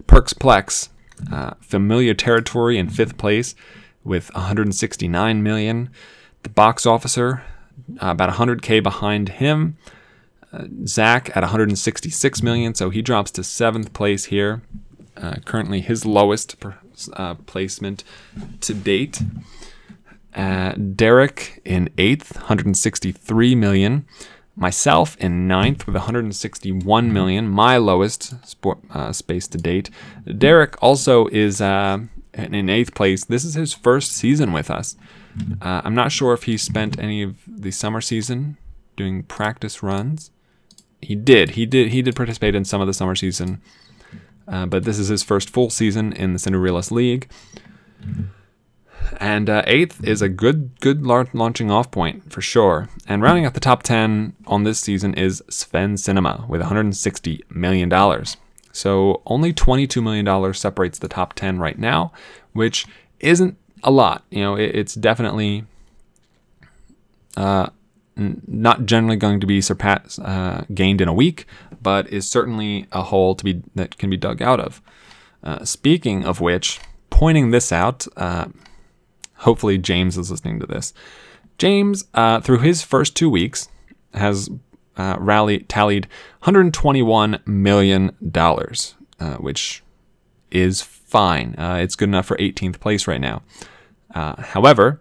Perksplex, 0.07 0.88
uh, 1.32 1.54
familiar 1.61 2.14
territory 2.14 2.78
in 2.78 2.88
fifth 2.88 3.16
place 3.16 3.54
with 4.04 4.32
169 4.34 5.42
million. 5.42 5.90
The 6.42 6.48
box 6.48 6.86
officer, 6.86 7.42
uh, 8.02 8.10
about 8.10 8.30
100k 8.34 8.82
behind 8.82 9.30
him. 9.30 9.76
Uh, 10.52 10.64
Zach 10.86 11.30
at 11.36 11.42
166 11.42 12.42
million, 12.42 12.74
so 12.74 12.90
he 12.90 13.02
drops 13.02 13.30
to 13.32 13.44
seventh 13.44 13.92
place 13.92 14.26
here. 14.26 14.62
Uh, 15.16 15.36
currently, 15.44 15.80
his 15.80 16.04
lowest 16.04 16.60
per, 16.60 16.76
uh, 17.14 17.34
placement 17.34 18.04
to 18.60 18.74
date. 18.74 19.22
Uh, 20.34 20.72
Derek 20.72 21.62
in 21.64 21.88
eighth, 21.96 22.36
163 22.36 23.54
million. 23.54 24.06
Myself 24.54 25.16
in 25.18 25.46
ninth 25.46 25.86
with 25.86 25.94
161 25.94 27.12
million, 27.12 27.48
my 27.48 27.76
lowest 27.76 28.46
sport, 28.46 28.78
uh, 28.90 29.12
space 29.12 29.46
to 29.48 29.58
date. 29.58 29.90
Derek 30.38 30.82
also 30.82 31.26
is 31.26 31.60
uh, 31.60 31.98
in 32.32 32.70
eighth 32.70 32.94
place. 32.94 33.24
This 33.24 33.44
is 33.44 33.54
his 33.54 33.74
first 33.74 34.12
season 34.12 34.52
with 34.52 34.70
us. 34.70 34.96
Uh, 35.61 35.82
I'm 35.84 35.95
not 35.95 36.12
sure 36.12 36.32
if 36.32 36.45
he 36.45 36.57
spent 36.57 36.99
any 36.99 37.22
of 37.22 37.37
the 37.47 37.70
summer 37.70 38.01
season 38.01 38.57
doing 38.97 39.22
practice 39.22 39.82
runs. 39.82 40.30
He 41.03 41.14
did. 41.14 41.51
He 41.51 41.66
did. 41.66 41.89
He 41.89 42.03
did 42.03 42.16
participate 42.16 42.55
in 42.55 42.64
some 42.64 42.80
of 42.80 42.87
the 42.87 42.95
summer 42.95 43.14
season, 43.14 43.61
uh, 44.49 44.66
but 44.66 44.84
this 44.84 44.99
is 44.99 45.09
his 45.09 45.22
first 45.22 45.51
full 45.51 45.70
season 45.70 46.12
in 46.12 46.32
the 46.32 46.39
Cinerealist 46.39 46.91
League. 46.91 47.28
And 49.18 49.49
uh, 49.49 49.62
eighth 49.66 50.03
is 50.05 50.20
a 50.20 50.28
good, 50.28 50.80
good 50.80 51.05
launching 51.07 51.70
off 51.70 51.91
point 51.91 52.32
for 52.32 52.41
sure. 52.41 52.89
And 53.07 53.22
rounding 53.22 53.45
out 53.47 53.55
the 53.55 53.61
top 53.61 53.82
ten 53.82 54.34
on 54.47 54.64
this 54.64 54.80
season 54.80 55.14
is 55.14 55.43
Sven 55.49 55.97
Cinema 55.97 56.45
with 56.49 56.61
160 56.61 57.45
million 57.51 57.89
dollars. 57.89 58.37
So 58.72 59.22
only 59.26 59.53
22 59.53 60.03
million 60.03 60.24
dollars 60.24 60.59
separates 60.59 60.99
the 60.99 61.09
top 61.09 61.34
ten 61.34 61.59
right 61.59 61.78
now, 61.78 62.12
which 62.53 62.87
isn't 63.20 63.57
a 63.82 63.90
lot. 63.90 64.24
You 64.30 64.40
know, 64.40 64.56
it, 64.56 64.74
it's 64.74 64.94
definitely 64.94 65.64
uh, 67.36 67.68
n- 68.16 68.42
not 68.46 68.86
generally 68.86 69.16
going 69.16 69.40
to 69.40 69.46
be 69.46 69.60
surpassed, 69.60 70.18
uh, 70.20 70.62
gained 70.72 71.00
in 71.00 71.08
a 71.08 71.12
week, 71.12 71.46
but 71.82 72.08
is 72.08 72.28
certainly 72.28 72.86
a 72.92 73.02
hole 73.02 73.34
to 73.34 73.44
be 73.44 73.62
that 73.74 73.98
can 73.98 74.10
be 74.10 74.16
dug 74.16 74.42
out 74.42 74.60
of. 74.60 74.80
Uh, 75.42 75.64
speaking 75.64 76.24
of 76.24 76.40
which, 76.40 76.80
pointing 77.10 77.50
this 77.50 77.70
out, 77.70 78.06
uh, 78.16 78.46
hopefully 79.36 79.78
James 79.78 80.16
is 80.18 80.30
listening 80.30 80.58
to 80.60 80.66
this. 80.66 80.92
James, 81.58 82.04
uh, 82.14 82.40
through 82.40 82.58
his 82.58 82.82
first 82.82 83.14
two 83.14 83.30
weeks, 83.30 83.68
has 84.12 84.50
uh, 84.96 85.16
rally 85.18 85.60
tallied 85.60 86.06
121 86.40 87.40
million 87.46 88.16
dollars, 88.30 88.94
which 89.38 89.82
is 90.50 90.95
fine. 91.07 91.54
Uh, 91.57 91.78
it's 91.80 91.96
good 91.96 92.09
enough 92.09 92.26
for 92.26 92.36
18th 92.36 92.78
place 92.80 93.07
right 93.07 93.20
now. 93.20 93.42
Uh, 94.14 94.40
however, 94.40 95.00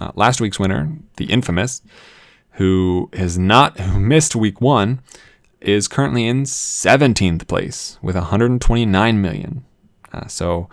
uh, 0.00 0.12
last 0.14 0.40
week's 0.40 0.60
winner, 0.60 0.96
the 1.16 1.26
infamous, 1.26 1.82
who 2.52 3.10
has 3.14 3.38
not 3.38 3.78
who 3.80 3.98
missed 3.98 4.36
week 4.36 4.60
one, 4.60 5.00
is 5.60 5.88
currently 5.88 6.26
in 6.26 6.44
17th 6.44 7.46
place 7.48 7.98
with 8.00 8.14
129 8.14 9.20
million. 9.20 9.64
Uh, 10.12 10.26
so 10.26 10.68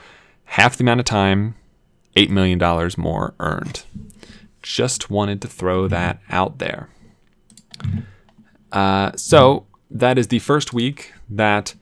half 0.45 0.77
the 0.77 0.83
amount 0.83 0.99
of 0.99 1.05
time, 1.05 1.55
eight 2.15 2.29
million 2.29 2.59
dollars 2.59 2.97
more 2.97 3.33
earned. 3.39 3.83
Just 4.61 5.09
wanted 5.09 5.41
to 5.41 5.47
throw 5.47 5.87
that 5.87 6.19
out 6.29 6.59
there. 6.59 6.89
Uh, 8.71 9.11
so 9.15 9.67
that 9.89 10.17
is 10.17 10.27
the 10.27 10.39
first 10.39 10.73
week 10.73 11.13
that 11.29 11.75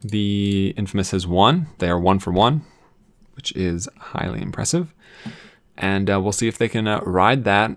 the 0.00 0.74
Infamous 0.76 1.10
has 1.10 1.26
won. 1.26 1.68
They 1.78 1.88
are 1.88 1.98
one 1.98 2.18
for 2.18 2.32
one, 2.32 2.62
which 3.34 3.52
is 3.52 3.88
highly 3.98 4.42
impressive. 4.42 4.94
And 5.76 6.10
uh, 6.10 6.20
we'll 6.20 6.32
see 6.32 6.48
if 6.48 6.58
they 6.58 6.68
can 6.68 6.86
uh, 6.86 7.00
ride 7.00 7.44
that 7.44 7.76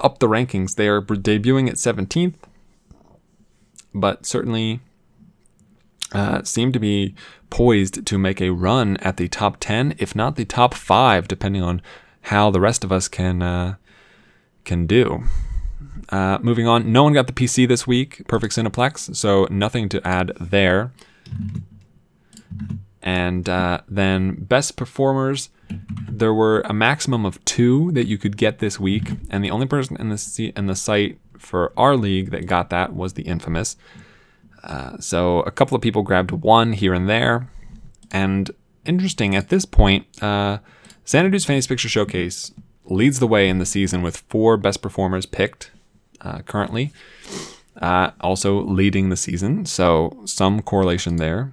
up 0.00 0.18
the 0.18 0.28
rankings. 0.28 0.76
They 0.76 0.88
are 0.88 1.00
debuting 1.00 1.68
at 1.68 1.76
17th, 1.76 2.34
but 3.94 4.26
certainly 4.26 4.80
uh, 6.12 6.42
seem 6.42 6.72
to 6.72 6.78
be 6.78 7.14
poised 7.50 8.06
to 8.06 8.18
make 8.18 8.40
a 8.40 8.50
run 8.50 8.96
at 8.98 9.16
the 9.16 9.28
top 9.28 9.58
10, 9.60 9.94
if 9.98 10.14
not 10.14 10.36
the 10.36 10.44
top 10.44 10.74
five, 10.74 11.28
depending 11.28 11.62
on 11.62 11.82
how 12.22 12.50
the 12.50 12.60
rest 12.60 12.84
of 12.84 12.92
us 12.92 13.08
can 13.08 13.42
uh, 13.42 13.74
can 14.64 14.86
do. 14.86 15.24
Uh, 16.08 16.38
moving 16.40 16.66
on, 16.66 16.90
no 16.90 17.02
one 17.02 17.12
got 17.12 17.26
the 17.26 17.32
PC 17.32 17.68
this 17.68 17.86
week, 17.86 18.22
Perfect 18.26 18.54
Cineplex, 18.54 19.14
so 19.14 19.46
nothing 19.50 19.88
to 19.90 20.06
add 20.06 20.32
there. 20.40 20.92
And 23.02 23.48
uh, 23.48 23.80
then 23.86 24.34
best 24.44 24.76
performers, 24.76 25.50
there 26.08 26.32
were 26.32 26.62
a 26.62 26.72
maximum 26.72 27.26
of 27.26 27.44
two 27.44 27.92
that 27.92 28.06
you 28.06 28.16
could 28.16 28.36
get 28.36 28.60
this 28.60 28.80
week, 28.80 29.10
and 29.30 29.44
the 29.44 29.50
only 29.50 29.66
person 29.66 29.96
in 29.98 30.08
the 30.08 30.18
se- 30.18 30.52
in 30.56 30.66
the 30.66 30.74
site 30.74 31.18
for 31.38 31.72
our 31.76 31.96
league 31.96 32.30
that 32.30 32.46
got 32.46 32.70
that 32.70 32.94
was 32.94 33.12
the 33.12 33.22
infamous. 33.24 33.76
Uh, 34.62 34.96
so 34.98 35.40
a 35.40 35.50
couple 35.50 35.76
of 35.76 35.82
people 35.82 36.02
grabbed 36.02 36.30
one 36.30 36.72
here 36.72 36.94
and 36.94 37.08
there, 37.08 37.48
and 38.10 38.50
interesting 38.86 39.34
at 39.34 39.50
this 39.50 39.66
point, 39.66 40.06
uh, 40.22 40.58
Xanadu's 41.04 41.44
Fantasy 41.44 41.68
Picture 41.68 41.88
Showcase 41.88 42.52
leads 42.86 43.18
the 43.18 43.26
way 43.26 43.48
in 43.48 43.58
the 43.58 43.66
season 43.66 44.02
with 44.02 44.18
four 44.28 44.56
best 44.56 44.80
performers 44.80 45.26
picked 45.26 45.70
uh, 46.20 46.40
currently. 46.40 46.92
Uh, 47.80 48.12
also 48.20 48.62
leading 48.62 49.08
the 49.08 49.16
season, 49.16 49.66
so 49.66 50.16
some 50.24 50.62
correlation 50.62 51.16
there. 51.16 51.52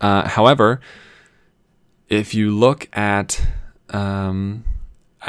Uh, 0.00 0.26
however, 0.26 0.80
if 2.08 2.34
you 2.34 2.50
look 2.50 2.88
at 2.96 3.42
um, 3.90 4.64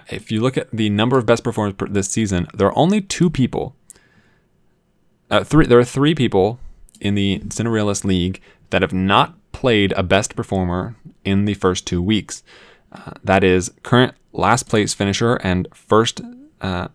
if 0.07 0.31
you 0.31 0.41
look 0.41 0.57
at 0.57 0.69
the 0.71 0.89
number 0.89 1.17
of 1.17 1.25
best 1.25 1.43
performers 1.43 1.73
per- 1.73 1.87
this 1.87 2.09
season, 2.09 2.47
there 2.53 2.67
are 2.67 2.77
only 2.77 3.01
two 3.01 3.29
people. 3.29 3.75
Uh, 5.29 5.43
three. 5.43 5.65
There 5.65 5.79
are 5.79 5.85
three 5.85 6.15
people 6.15 6.59
in 6.99 7.15
the 7.15 7.39
Cinerealist 7.47 8.03
League 8.03 8.41
that 8.69 8.81
have 8.81 8.93
not 8.93 9.35
played 9.51 9.91
a 9.93 10.03
best 10.03 10.35
performer 10.35 10.95
in 11.25 11.45
the 11.45 11.53
first 11.53 11.85
two 11.85 12.01
weeks. 12.01 12.43
Uh, 12.91 13.11
that 13.23 13.43
is 13.43 13.71
current 13.83 14.15
last 14.31 14.67
place 14.69 14.93
finisher 14.93 15.35
and 15.35 15.67
first 15.73 16.21
uh, 16.61 16.87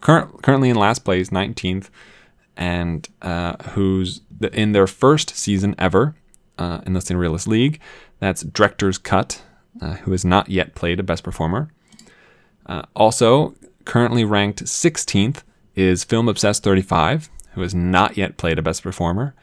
current 0.00 0.42
currently 0.42 0.70
in 0.70 0.76
last 0.76 1.04
place, 1.04 1.30
19th, 1.30 1.88
and 2.56 3.08
uh, 3.20 3.56
who's 3.70 4.20
the, 4.30 4.54
in 4.58 4.72
their 4.72 4.86
first 4.86 5.36
season 5.36 5.74
ever 5.78 6.14
uh, 6.58 6.80
in 6.86 6.92
the 6.92 7.00
Cinerealist 7.00 7.46
League. 7.46 7.80
That's 8.18 8.42
Director's 8.42 8.98
Cut, 8.98 9.42
uh, 9.80 9.94
who 9.94 10.12
has 10.12 10.24
not 10.24 10.48
yet 10.48 10.74
played 10.74 11.00
a 11.00 11.02
best 11.02 11.24
performer. 11.24 11.70
Uh, 12.66 12.82
also, 12.94 13.54
currently 13.84 14.24
ranked 14.24 14.64
16th 14.64 15.42
is 15.74 16.04
Film 16.04 16.28
Obsessed 16.28 16.62
35, 16.62 17.30
who 17.54 17.62
has 17.62 17.74
not 17.74 18.16
yet 18.16 18.36
played 18.36 18.58
a 18.58 18.62
best 18.62 18.82
performer. 18.82 19.34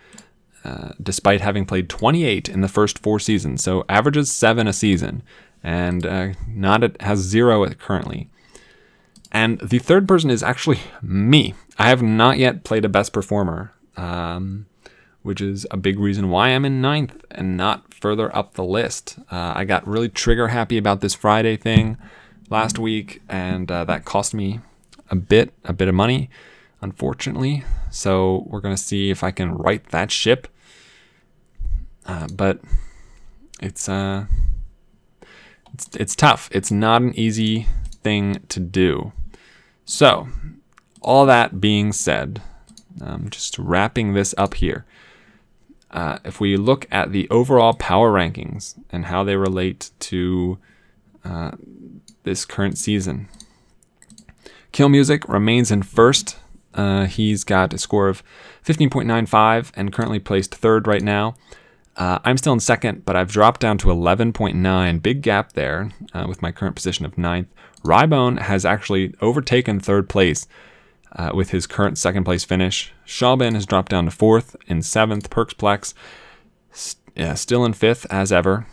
Uh, 0.64 0.92
despite 1.02 1.40
having 1.40 1.66
played 1.66 1.90
28 1.90 2.50
in 2.50 2.60
the 2.60 2.68
first 2.68 3.00
four 3.00 3.18
seasons, 3.18 3.64
so 3.64 3.86
averages 3.88 4.30
seven 4.30 4.68
a 4.68 4.74
season, 4.74 5.24
and 5.64 6.06
uh, 6.06 6.30
not 6.48 6.84
at, 6.84 7.02
has 7.02 7.20
zero 7.20 7.66
currently. 7.76 8.30
And 9.32 9.60
the 9.60 9.80
third 9.80 10.08
person 10.08 10.30
is 10.30 10.42
actually 10.42 10.80
me. 11.02 11.54
I 11.78 11.90
have 11.90 12.02
not 12.02 12.38
yet 12.38 12.64
played 12.64 12.86
a 12.86 12.90
best 12.90 13.14
performer, 13.14 13.74
um, 13.96 14.66
which 15.22 15.40
is 15.40 15.68
a 15.72 15.78
big 15.78 16.00
reason 16.00 16.30
why 16.30 16.50
I'm 16.50 16.66
in 16.66 16.82
ninth 16.82 17.24
and 17.32 17.56
not 17.56 17.94
further 17.94 18.36
up 18.36 18.54
the 18.54 18.64
list. 18.64 19.20
Uh, 19.32 19.54
I 19.56 19.66
got 19.66 19.88
really 19.88 20.10
trigger 20.10 20.48
happy 20.48 20.78
about 20.78 21.02
this 21.02 21.14
Friday 21.14 21.58
thing 21.58 21.98
last 22.50 22.80
week, 22.80 23.22
and 23.30 23.72
uh, 23.72 23.86
that 23.86 24.06
cost 24.06 24.34
me 24.34 24.62
a 25.12 25.16
bit, 25.16 25.54
a 25.64 25.74
bit 25.74 25.88
of 25.88 25.96
money, 25.96 26.30
unfortunately. 26.82 27.64
So 27.92 28.46
we're 28.48 28.62
gonna 28.62 28.78
see 28.78 29.12
if 29.12 29.24
I 29.24 29.32
can 29.32 29.54
right 29.54 29.88
that 29.90 30.12
ship. 30.12 30.48
Uh, 32.06 32.28
but 32.34 32.60
it's 33.62 33.88
uh, 33.88 34.26
it's 35.74 35.88
it's 35.96 36.16
tough. 36.16 36.50
It's 36.52 36.72
not 36.72 37.04
an 37.04 37.14
easy 37.18 37.68
thing 38.02 38.42
to 38.50 38.60
do. 38.60 39.12
So, 39.90 40.28
all 41.02 41.26
that 41.26 41.60
being 41.60 41.94
said, 41.94 42.44
um, 43.02 43.28
just 43.32 43.58
wrapping 43.58 44.14
this 44.14 44.36
up 44.38 44.54
here. 44.54 44.86
Uh, 45.90 46.20
if 46.24 46.40
we 46.40 46.58
look 46.58 46.86
at 46.92 47.12
the 47.12 47.28
overall 47.32 47.74
power 47.74 48.14
rankings 48.14 48.80
and 48.92 49.06
how 49.06 49.24
they 49.24 49.36
relate 49.36 49.90
to 50.02 50.60
uh, 51.26 51.54
this 52.22 52.46
current 52.46 52.78
season, 52.78 53.30
Kill 54.72 54.90
Music 54.90 55.28
remains 55.28 55.72
in 55.72 55.82
first. 55.82 56.38
Uh, 56.76 57.08
he's 57.08 57.44
got 57.44 57.74
a 57.74 57.80
score 57.80 58.10
of 58.10 58.22
15.95 58.64 59.72
and 59.76 59.92
currently 59.92 60.20
placed 60.20 60.54
third 60.54 60.86
right 60.86 61.02
now. 61.02 61.34
Uh, 61.98 62.20
I'm 62.24 62.38
still 62.38 62.54
in 62.54 62.60
second, 62.60 63.06
but 63.06 63.16
I've 63.16 63.32
dropped 63.32 63.60
down 63.60 63.80
to 63.80 63.88
11.9. 63.88 65.02
Big 65.02 65.24
gap 65.24 65.54
there 65.54 65.90
uh, 66.14 66.26
with 66.30 66.44
my 66.44 66.52
current 66.52 66.76
position 66.76 67.06
of 67.06 67.18
ninth. 67.18 67.48
Rybone 67.84 68.40
has 68.40 68.66
actually 68.66 69.14
overtaken 69.22 69.80
third 69.80 70.10
place 70.10 70.48
uh, 71.14 71.32
with 71.34 71.52
his 71.52 71.68
current 71.68 71.98
second 71.98 72.24
place 72.24 72.44
finish. 72.44 72.94
Shawban 73.06 73.54
has 73.54 73.66
dropped 73.66 73.90
down 73.90 74.06
to 74.06 74.12
fourth. 74.12 74.56
In 74.68 74.82
seventh, 74.82 75.30
Perksplex 75.30 75.94
yeah, 77.16 77.34
still 77.34 77.66
in 77.66 77.74
fifth 77.74 78.06
as 78.10 78.32
ever. 78.32 78.66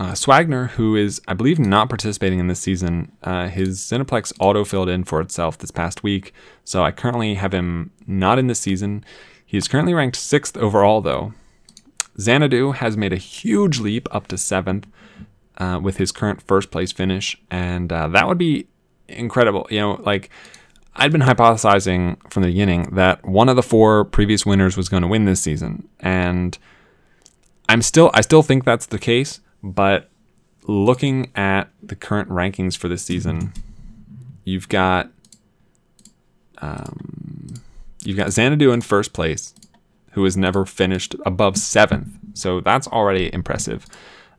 Uh, 0.00 0.12
Swagner, 0.12 0.70
who 0.70 0.94
is, 0.94 1.20
I 1.26 1.34
believe, 1.34 1.58
not 1.58 1.88
participating 1.88 2.38
in 2.38 2.46
this 2.46 2.60
season, 2.60 3.10
uh, 3.24 3.48
his 3.48 3.80
Cineplex 3.80 4.32
auto 4.38 4.64
filled 4.64 4.88
in 4.88 5.02
for 5.02 5.20
itself 5.20 5.58
this 5.58 5.72
past 5.72 6.04
week. 6.04 6.32
So 6.64 6.84
I 6.84 6.92
currently 6.92 7.34
have 7.34 7.52
him 7.52 7.90
not 8.06 8.38
in 8.38 8.46
this 8.46 8.60
season. 8.60 9.04
He 9.44 9.56
is 9.56 9.66
currently 9.66 9.94
ranked 9.94 10.16
sixth 10.16 10.56
overall, 10.56 11.00
though. 11.00 11.34
Xanadu 12.20 12.72
has 12.72 12.96
made 12.96 13.12
a 13.12 13.16
huge 13.16 13.80
leap 13.80 14.08
up 14.12 14.28
to 14.28 14.38
seventh 14.38 14.86
uh, 15.58 15.78
with 15.82 15.96
his 15.96 16.12
current 16.12 16.40
first 16.42 16.70
place 16.70 16.92
finish, 16.92 17.36
and 17.50 17.92
uh, 17.92 18.08
that 18.08 18.26
would 18.26 18.38
be 18.38 18.66
incredible. 19.08 19.66
You 19.70 19.80
know, 19.80 20.00
like 20.04 20.30
I'd 20.94 21.12
been 21.12 21.20
hypothesizing 21.20 22.30
from 22.32 22.42
the 22.42 22.48
beginning 22.48 22.94
that 22.94 23.24
one 23.24 23.48
of 23.48 23.56
the 23.56 23.62
four 23.62 24.04
previous 24.04 24.46
winners 24.46 24.76
was 24.76 24.88
going 24.88 25.02
to 25.02 25.08
win 25.08 25.24
this 25.24 25.40
season, 25.40 25.88
and 26.00 26.56
I'm 27.68 27.82
still 27.82 28.10
I 28.14 28.20
still 28.20 28.42
think 28.42 28.64
that's 28.64 28.86
the 28.86 28.98
case, 28.98 29.40
but 29.62 30.08
looking 30.66 31.30
at 31.34 31.70
the 31.82 31.96
current 31.96 32.28
rankings 32.28 32.76
for 32.76 32.88
this 32.88 33.02
season, 33.02 33.52
you've 34.44 34.68
got 34.68 35.10
um, 36.58 37.54
you've 38.04 38.16
got 38.16 38.32
Xanadu 38.32 38.72
in 38.72 38.80
first 38.80 39.12
place, 39.12 39.54
who 40.12 40.24
has 40.24 40.36
never 40.36 40.64
finished 40.64 41.14
above 41.26 41.56
seventh, 41.56 42.08
so 42.34 42.60
that's 42.60 42.86
already 42.88 43.32
impressive. 43.32 43.86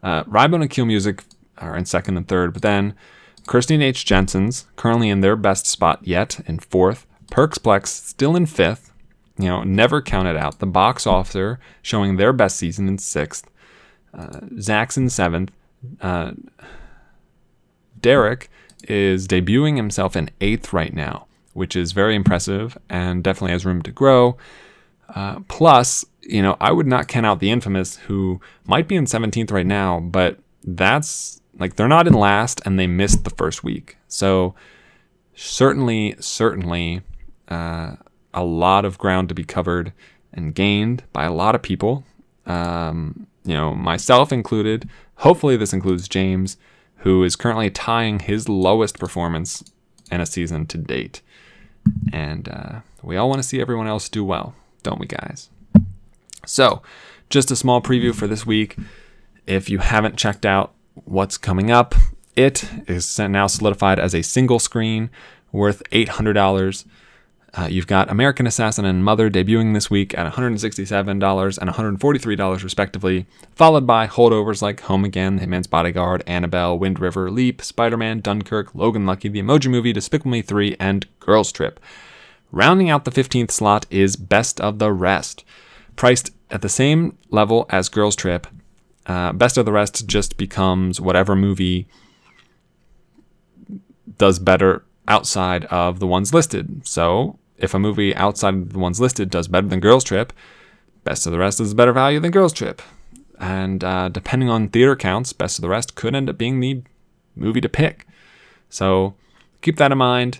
Uh, 0.01 0.23
Rybone 0.23 0.61
and 0.61 0.69
Keel 0.69 0.85
Music 0.85 1.23
are 1.57 1.75
in 1.75 1.85
second 1.85 2.17
and 2.17 2.27
third, 2.27 2.53
but 2.53 2.61
then 2.61 2.95
Christine 3.47 3.81
H. 3.81 4.05
Jensen's 4.05 4.67
currently 4.75 5.09
in 5.09 5.21
their 5.21 5.35
best 5.35 5.65
spot 5.65 5.99
yet 6.03 6.39
in 6.45 6.59
fourth. 6.59 7.05
Perksplex 7.31 7.87
still 7.87 8.35
in 8.35 8.45
fifth. 8.45 8.91
You 9.37 9.47
know, 9.47 9.63
never 9.63 10.01
counted 10.01 10.35
out. 10.35 10.59
The 10.59 10.65
box 10.65 11.07
officer 11.07 11.59
showing 11.81 12.17
their 12.17 12.33
best 12.33 12.57
season 12.57 12.87
in 12.87 12.97
sixth. 12.97 13.49
Uh, 14.13 14.41
Zach's 14.59 14.97
in 14.97 15.09
seventh. 15.09 15.51
Uh, 16.01 16.31
Derek 17.99 18.49
is 18.87 19.27
debuting 19.27 19.77
himself 19.77 20.15
in 20.15 20.29
eighth 20.41 20.73
right 20.73 20.93
now, 20.93 21.27
which 21.53 21.75
is 21.75 21.91
very 21.91 22.15
impressive 22.15 22.77
and 22.89 23.23
definitely 23.23 23.51
has 23.51 23.65
room 23.65 23.81
to 23.83 23.91
grow. 23.91 24.37
Uh, 25.15 25.39
plus, 25.47 26.05
you 26.29 26.41
know, 26.41 26.57
I 26.59 26.71
would 26.71 26.87
not 26.87 27.07
count 27.07 27.25
out 27.25 27.39
the 27.39 27.51
infamous 27.51 27.97
who 27.97 28.39
might 28.65 28.87
be 28.87 28.95
in 28.95 29.05
17th 29.05 29.51
right 29.51 29.65
now, 29.65 29.99
but 29.99 30.39
that's 30.63 31.41
like 31.57 31.75
they're 31.75 31.87
not 31.87 32.07
in 32.07 32.13
last 32.13 32.61
and 32.65 32.79
they 32.79 32.87
missed 32.87 33.23
the 33.23 33.31
first 33.31 33.63
week. 33.63 33.97
So 34.07 34.53
certainly, 35.35 36.15
certainly 36.19 37.01
uh, 37.47 37.95
a 38.33 38.43
lot 38.43 38.85
of 38.85 38.97
ground 38.97 39.29
to 39.29 39.35
be 39.35 39.43
covered 39.43 39.91
and 40.31 40.53
gained 40.53 41.03
by 41.11 41.25
a 41.25 41.33
lot 41.33 41.55
of 41.55 41.61
people. 41.61 42.03
Um, 42.45 43.27
you 43.43 43.53
know, 43.53 43.73
myself 43.73 44.31
included. 44.31 44.87
Hopefully, 45.15 45.57
this 45.57 45.73
includes 45.73 46.07
James, 46.07 46.57
who 46.97 47.23
is 47.23 47.35
currently 47.35 47.69
tying 47.69 48.19
his 48.19 48.47
lowest 48.47 48.99
performance 48.99 49.63
in 50.11 50.21
a 50.21 50.25
season 50.25 50.65
to 50.67 50.77
date. 50.77 51.21
And 52.13 52.47
uh, 52.47 52.79
we 53.01 53.17
all 53.17 53.29
want 53.29 53.41
to 53.41 53.47
see 53.47 53.59
everyone 53.59 53.87
else 53.87 54.09
do 54.09 54.23
well, 54.23 54.55
don't 54.83 54.99
we, 54.99 55.07
guys? 55.07 55.49
So, 56.45 56.81
just 57.29 57.51
a 57.51 57.55
small 57.55 57.81
preview 57.81 58.13
for 58.13 58.27
this 58.27 58.45
week. 58.45 58.75
If 59.45 59.69
you 59.69 59.79
haven't 59.79 60.17
checked 60.17 60.45
out 60.45 60.73
what's 61.05 61.37
coming 61.37 61.71
up, 61.71 61.95
it 62.35 62.69
is 62.87 63.19
now 63.19 63.47
solidified 63.47 63.99
as 63.99 64.15
a 64.15 64.21
single 64.21 64.59
screen 64.59 65.09
worth 65.51 65.83
$800. 65.91 66.85
Uh, 67.53 67.67
you've 67.69 67.87
got 67.87 68.11
American 68.11 68.45
Assassin 68.45 68.85
and 68.85 69.03
Mother 69.03 69.29
debuting 69.29 69.73
this 69.73 69.89
week 69.89 70.15
at 70.17 70.31
$167 70.31 71.57
and 71.57 71.69
$143 71.69 72.63
respectively, 72.63 73.25
followed 73.55 73.87
by 73.87 74.07
holdovers 74.07 74.61
like 74.61 74.81
Home 74.81 75.03
Again, 75.03 75.39
Hitman's 75.39 75.65
Bodyguard, 75.65 76.23
Annabelle, 76.27 76.77
Wind 76.77 76.99
River, 76.99 77.31
Leap, 77.31 77.61
Spider 77.61 77.97
Man, 77.97 78.19
Dunkirk, 78.19 78.75
Logan 78.75 79.05
Lucky, 79.05 79.29
The 79.29 79.41
Emoji 79.41 79.69
Movie, 79.69 79.93
Despicable 79.93 80.31
Me 80.31 80.41
3, 80.43 80.75
and 80.79 81.07
Girls 81.19 81.51
Trip. 81.51 81.79
Rounding 82.51 82.89
out 82.89 83.05
the 83.05 83.11
15th 83.11 83.51
slot 83.51 83.87
is 83.89 84.15
Best 84.15 84.61
of 84.61 84.77
the 84.77 84.91
Rest. 84.91 85.43
Priced 85.99 86.31
at 86.49 86.61
the 86.61 86.69
same 86.69 87.17
level 87.29 87.65
as 87.69 87.89
Girls 87.89 88.15
Trip, 88.15 88.47
uh, 89.05 89.33
Best 89.33 89.57
of 89.57 89.65
the 89.65 89.73
Rest 89.73 90.07
just 90.07 90.37
becomes 90.37 91.01
whatever 91.01 91.35
movie 91.35 91.89
does 94.17 94.39
better 94.39 94.85
outside 95.09 95.65
of 95.65 95.99
the 95.99 96.07
ones 96.07 96.33
listed. 96.33 96.87
So 96.87 97.37
if 97.57 97.73
a 97.73 97.79
movie 97.79 98.15
outside 98.15 98.53
of 98.53 98.71
the 98.71 98.79
ones 98.79 99.01
listed 99.01 99.29
does 99.29 99.49
better 99.49 99.67
than 99.67 99.81
Girls 99.81 100.05
Trip, 100.05 100.31
Best 101.03 101.25
of 101.25 101.33
the 101.33 101.37
Rest 101.37 101.59
is 101.59 101.73
a 101.73 101.75
better 101.75 101.91
value 101.91 102.21
than 102.21 102.31
Girls 102.31 102.53
Trip. 102.53 102.81
And 103.37 103.83
uh, 103.83 104.07
depending 104.07 104.49
on 104.49 104.69
theater 104.69 104.95
counts, 104.95 105.33
Best 105.33 105.57
of 105.57 105.63
the 105.63 105.69
Rest 105.69 105.95
could 105.95 106.15
end 106.15 106.29
up 106.29 106.37
being 106.37 106.61
the 106.61 106.81
movie 107.35 107.59
to 107.59 107.67
pick. 107.67 108.07
So 108.69 109.15
keep 109.61 109.75
that 109.75 109.91
in 109.91 109.97
mind. 109.97 110.39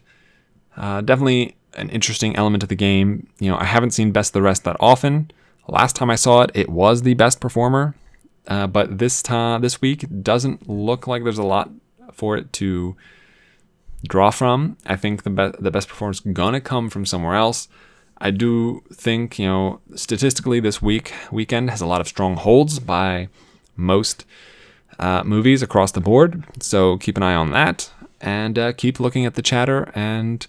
Uh, 0.78 1.02
definitely 1.02 1.58
an 1.74 1.90
interesting 1.90 2.38
element 2.38 2.64
of 2.64 2.70
the 2.70 2.76
game. 2.76 3.28
You 3.40 3.52
know, 3.52 3.58
I 3.58 3.66
haven't 3.66 3.92
seen 3.92 4.14
Best 4.14 4.30
of 4.30 4.34
the 4.36 4.42
Rest 4.42 4.64
that 4.64 4.78
often. 4.80 5.32
Last 5.70 5.96
time 5.96 6.10
I 6.10 6.16
saw 6.16 6.42
it, 6.42 6.52
it 6.54 6.70
was 6.70 7.04
the 7.04 7.14
best 7.14 7.40
performer. 7.40 7.96
Uh, 8.48 8.66
but 8.66 8.98
this 8.98 9.22
time, 9.22 9.62
this 9.62 9.82
week, 9.82 10.06
doesn't 10.24 10.68
look 10.68 11.06
like 11.06 11.24
there's 11.24 11.38
a 11.38 11.44
lot 11.44 11.70
for 12.12 12.36
it 12.36 12.52
to 12.54 12.96
draw 14.08 14.32
from. 14.32 14.78
I 14.86 14.96
think 14.96 15.24
the 15.24 15.30
be- 15.30 15.58
the 15.60 15.72
best 15.72 15.88
performance 15.88 16.20
gonna 16.20 16.62
come 16.62 16.90
from 16.90 17.06
somewhere 17.06 17.36
else. 17.36 17.68
I 18.18 18.32
do 18.32 18.84
think 18.92 19.38
you 19.38 19.46
know 19.46 19.82
statistically 19.96 20.60
this 20.60 20.82
week 20.82 21.14
weekend 21.32 21.70
has 21.70 21.82
a 21.82 21.86
lot 21.86 22.02
of 22.02 22.08
strong 22.08 22.36
holds 22.36 22.80
by 22.80 23.30
most 23.76 24.26
uh, 24.98 25.24
movies 25.24 25.62
across 25.62 25.92
the 25.92 26.02
board. 26.02 26.44
So 26.60 26.98
keep 26.98 27.18
an 27.18 27.24
eye 27.24 27.36
on 27.36 27.52
that 27.52 27.92
and 28.20 28.58
uh, 28.58 28.74
keep 28.74 29.00
looking 29.00 29.26
at 29.26 29.36
the 29.36 29.42
chatter 29.42 29.92
and 29.96 30.46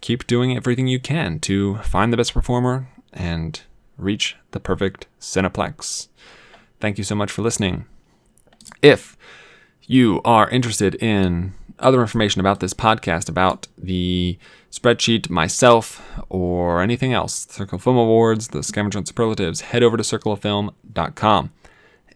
keep 0.00 0.26
doing 0.26 0.56
everything 0.56 0.88
you 0.88 0.98
can 0.98 1.38
to 1.40 1.76
find 1.78 2.12
the 2.12 2.16
best 2.16 2.34
performer 2.34 2.88
and 3.12 3.60
reach 3.96 4.36
the 4.50 4.60
perfect 4.60 5.06
Cineplex. 5.20 6.08
Thank 6.80 6.98
you 6.98 7.04
so 7.04 7.14
much 7.14 7.30
for 7.30 7.42
listening. 7.42 7.86
If 8.82 9.16
you 9.86 10.20
are 10.24 10.48
interested 10.50 10.94
in 10.96 11.54
other 11.78 12.00
information 12.00 12.40
about 12.40 12.60
this 12.60 12.74
podcast, 12.74 13.28
about 13.28 13.68
the 13.76 14.38
spreadsheet, 14.70 15.30
myself, 15.30 16.02
or 16.28 16.82
anything 16.82 17.12
else, 17.12 17.46
Circle 17.50 17.76
of 17.76 17.82
Film 17.82 17.96
Awards, 17.96 18.48
the 18.48 18.62
Scavenger 18.62 18.98
and 18.98 19.08
Superlatives, 19.08 19.62
head 19.62 19.82
over 19.82 19.96
to 19.96 20.02
circleoffilm.com. 20.02 21.52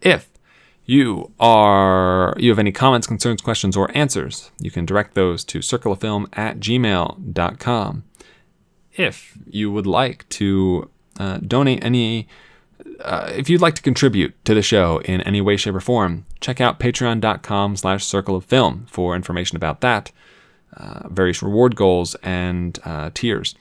If 0.01 0.29
you 0.85 1.31
are 1.39 2.33
you 2.37 2.49
have 2.49 2.59
any 2.59 2.71
comments, 2.71 3.07
concerns, 3.07 3.41
questions, 3.41 3.77
or 3.77 3.95
answers, 3.95 4.51
you 4.59 4.71
can 4.71 4.85
direct 4.85 5.13
those 5.13 5.43
to 5.45 5.59
circleoffilm 5.59 6.27
at 6.33 6.59
gmail.com. 6.59 8.03
If 8.93 9.37
you 9.47 9.71
would 9.71 9.87
like 9.87 10.27
to 10.29 10.89
uh, 11.19 11.37
donate 11.37 11.83
any 11.83 12.27
uh, 13.01 13.31
if 13.35 13.49
you'd 13.49 13.61
like 13.61 13.75
to 13.75 13.81
contribute 13.81 14.33
to 14.45 14.53
the 14.53 14.61
show 14.61 14.99
in 15.05 15.21
any 15.21 15.41
way, 15.41 15.57
shape, 15.57 15.75
or 15.75 15.79
form, 15.79 16.25
check 16.39 16.61
out 16.61 16.79
patreon.com 16.79 17.75
slash 17.75 18.05
circle 18.05 18.35
of 18.35 18.45
film 18.45 18.85
for 18.89 19.15
information 19.15 19.55
about 19.55 19.81
that, 19.81 20.11
uh, 20.75 21.07
various 21.09 21.41
reward 21.41 21.75
goals, 21.75 22.15
and 22.23 22.79
uh, 22.85 23.09
tiers. 23.13 23.55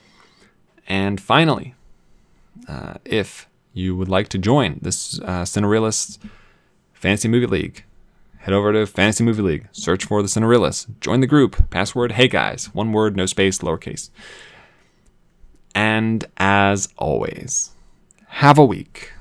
And 0.89 1.21
finally, 1.21 1.75
uh, 2.69 2.95
if 3.05 3.49
you 3.73 3.97
would 3.97 4.09
like 4.09 4.29
to 4.29 4.39
join 4.39 4.79
this 4.83 5.21
uh, 5.21 5.43
Cinerealists 5.43 6.19
Fantasy 6.93 7.29
Movie 7.29 7.47
League, 7.47 7.85
head 8.39 8.55
over 8.55 8.73
to 8.73 8.87
Fantasy 8.87 9.25
Movie 9.25 9.43
League, 9.43 9.69
search 9.73 10.05
for 10.05 10.23
the 10.23 10.29
Cinerealists, 10.29 10.87
join 11.01 11.21
the 11.21 11.27
group, 11.27 11.71
password 11.71 12.13
hey 12.13 12.29
guys, 12.29 12.75
one 12.75 12.93
word, 12.93 13.17
no 13.17 13.27
space, 13.27 13.59
lowercase. 13.59 14.11
And 15.75 16.25
as 16.37 16.89
always, 16.97 17.71
have 18.27 18.59
a 18.59 18.65
week. 18.65 19.13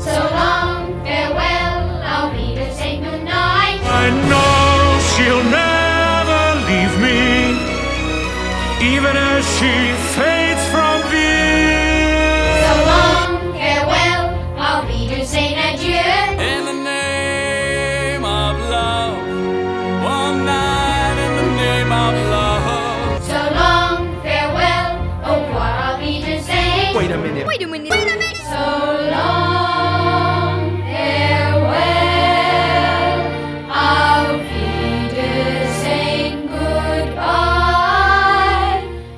So 0.00 0.28
long, 0.32 1.02
farewell, 1.04 2.02
I'll 2.02 2.32
be 2.32 2.54
to 2.54 2.74
say 2.74 2.98
goodnight. 2.98 3.80
I 3.84 4.10
know 4.30 4.98
she'll 5.12 5.44
never 5.50 6.42
leave 6.68 6.94
me, 7.00 7.54
even 8.96 9.16
as 9.16 9.44
she 9.58 9.92
fades 10.14 10.43
Wait 27.54 27.62
a 27.62 27.68
minute. 27.68 27.88
Wait 27.88 28.02
a 28.02 28.16
minute. 28.18 28.36
So 28.36 29.10
long. 29.12 29.63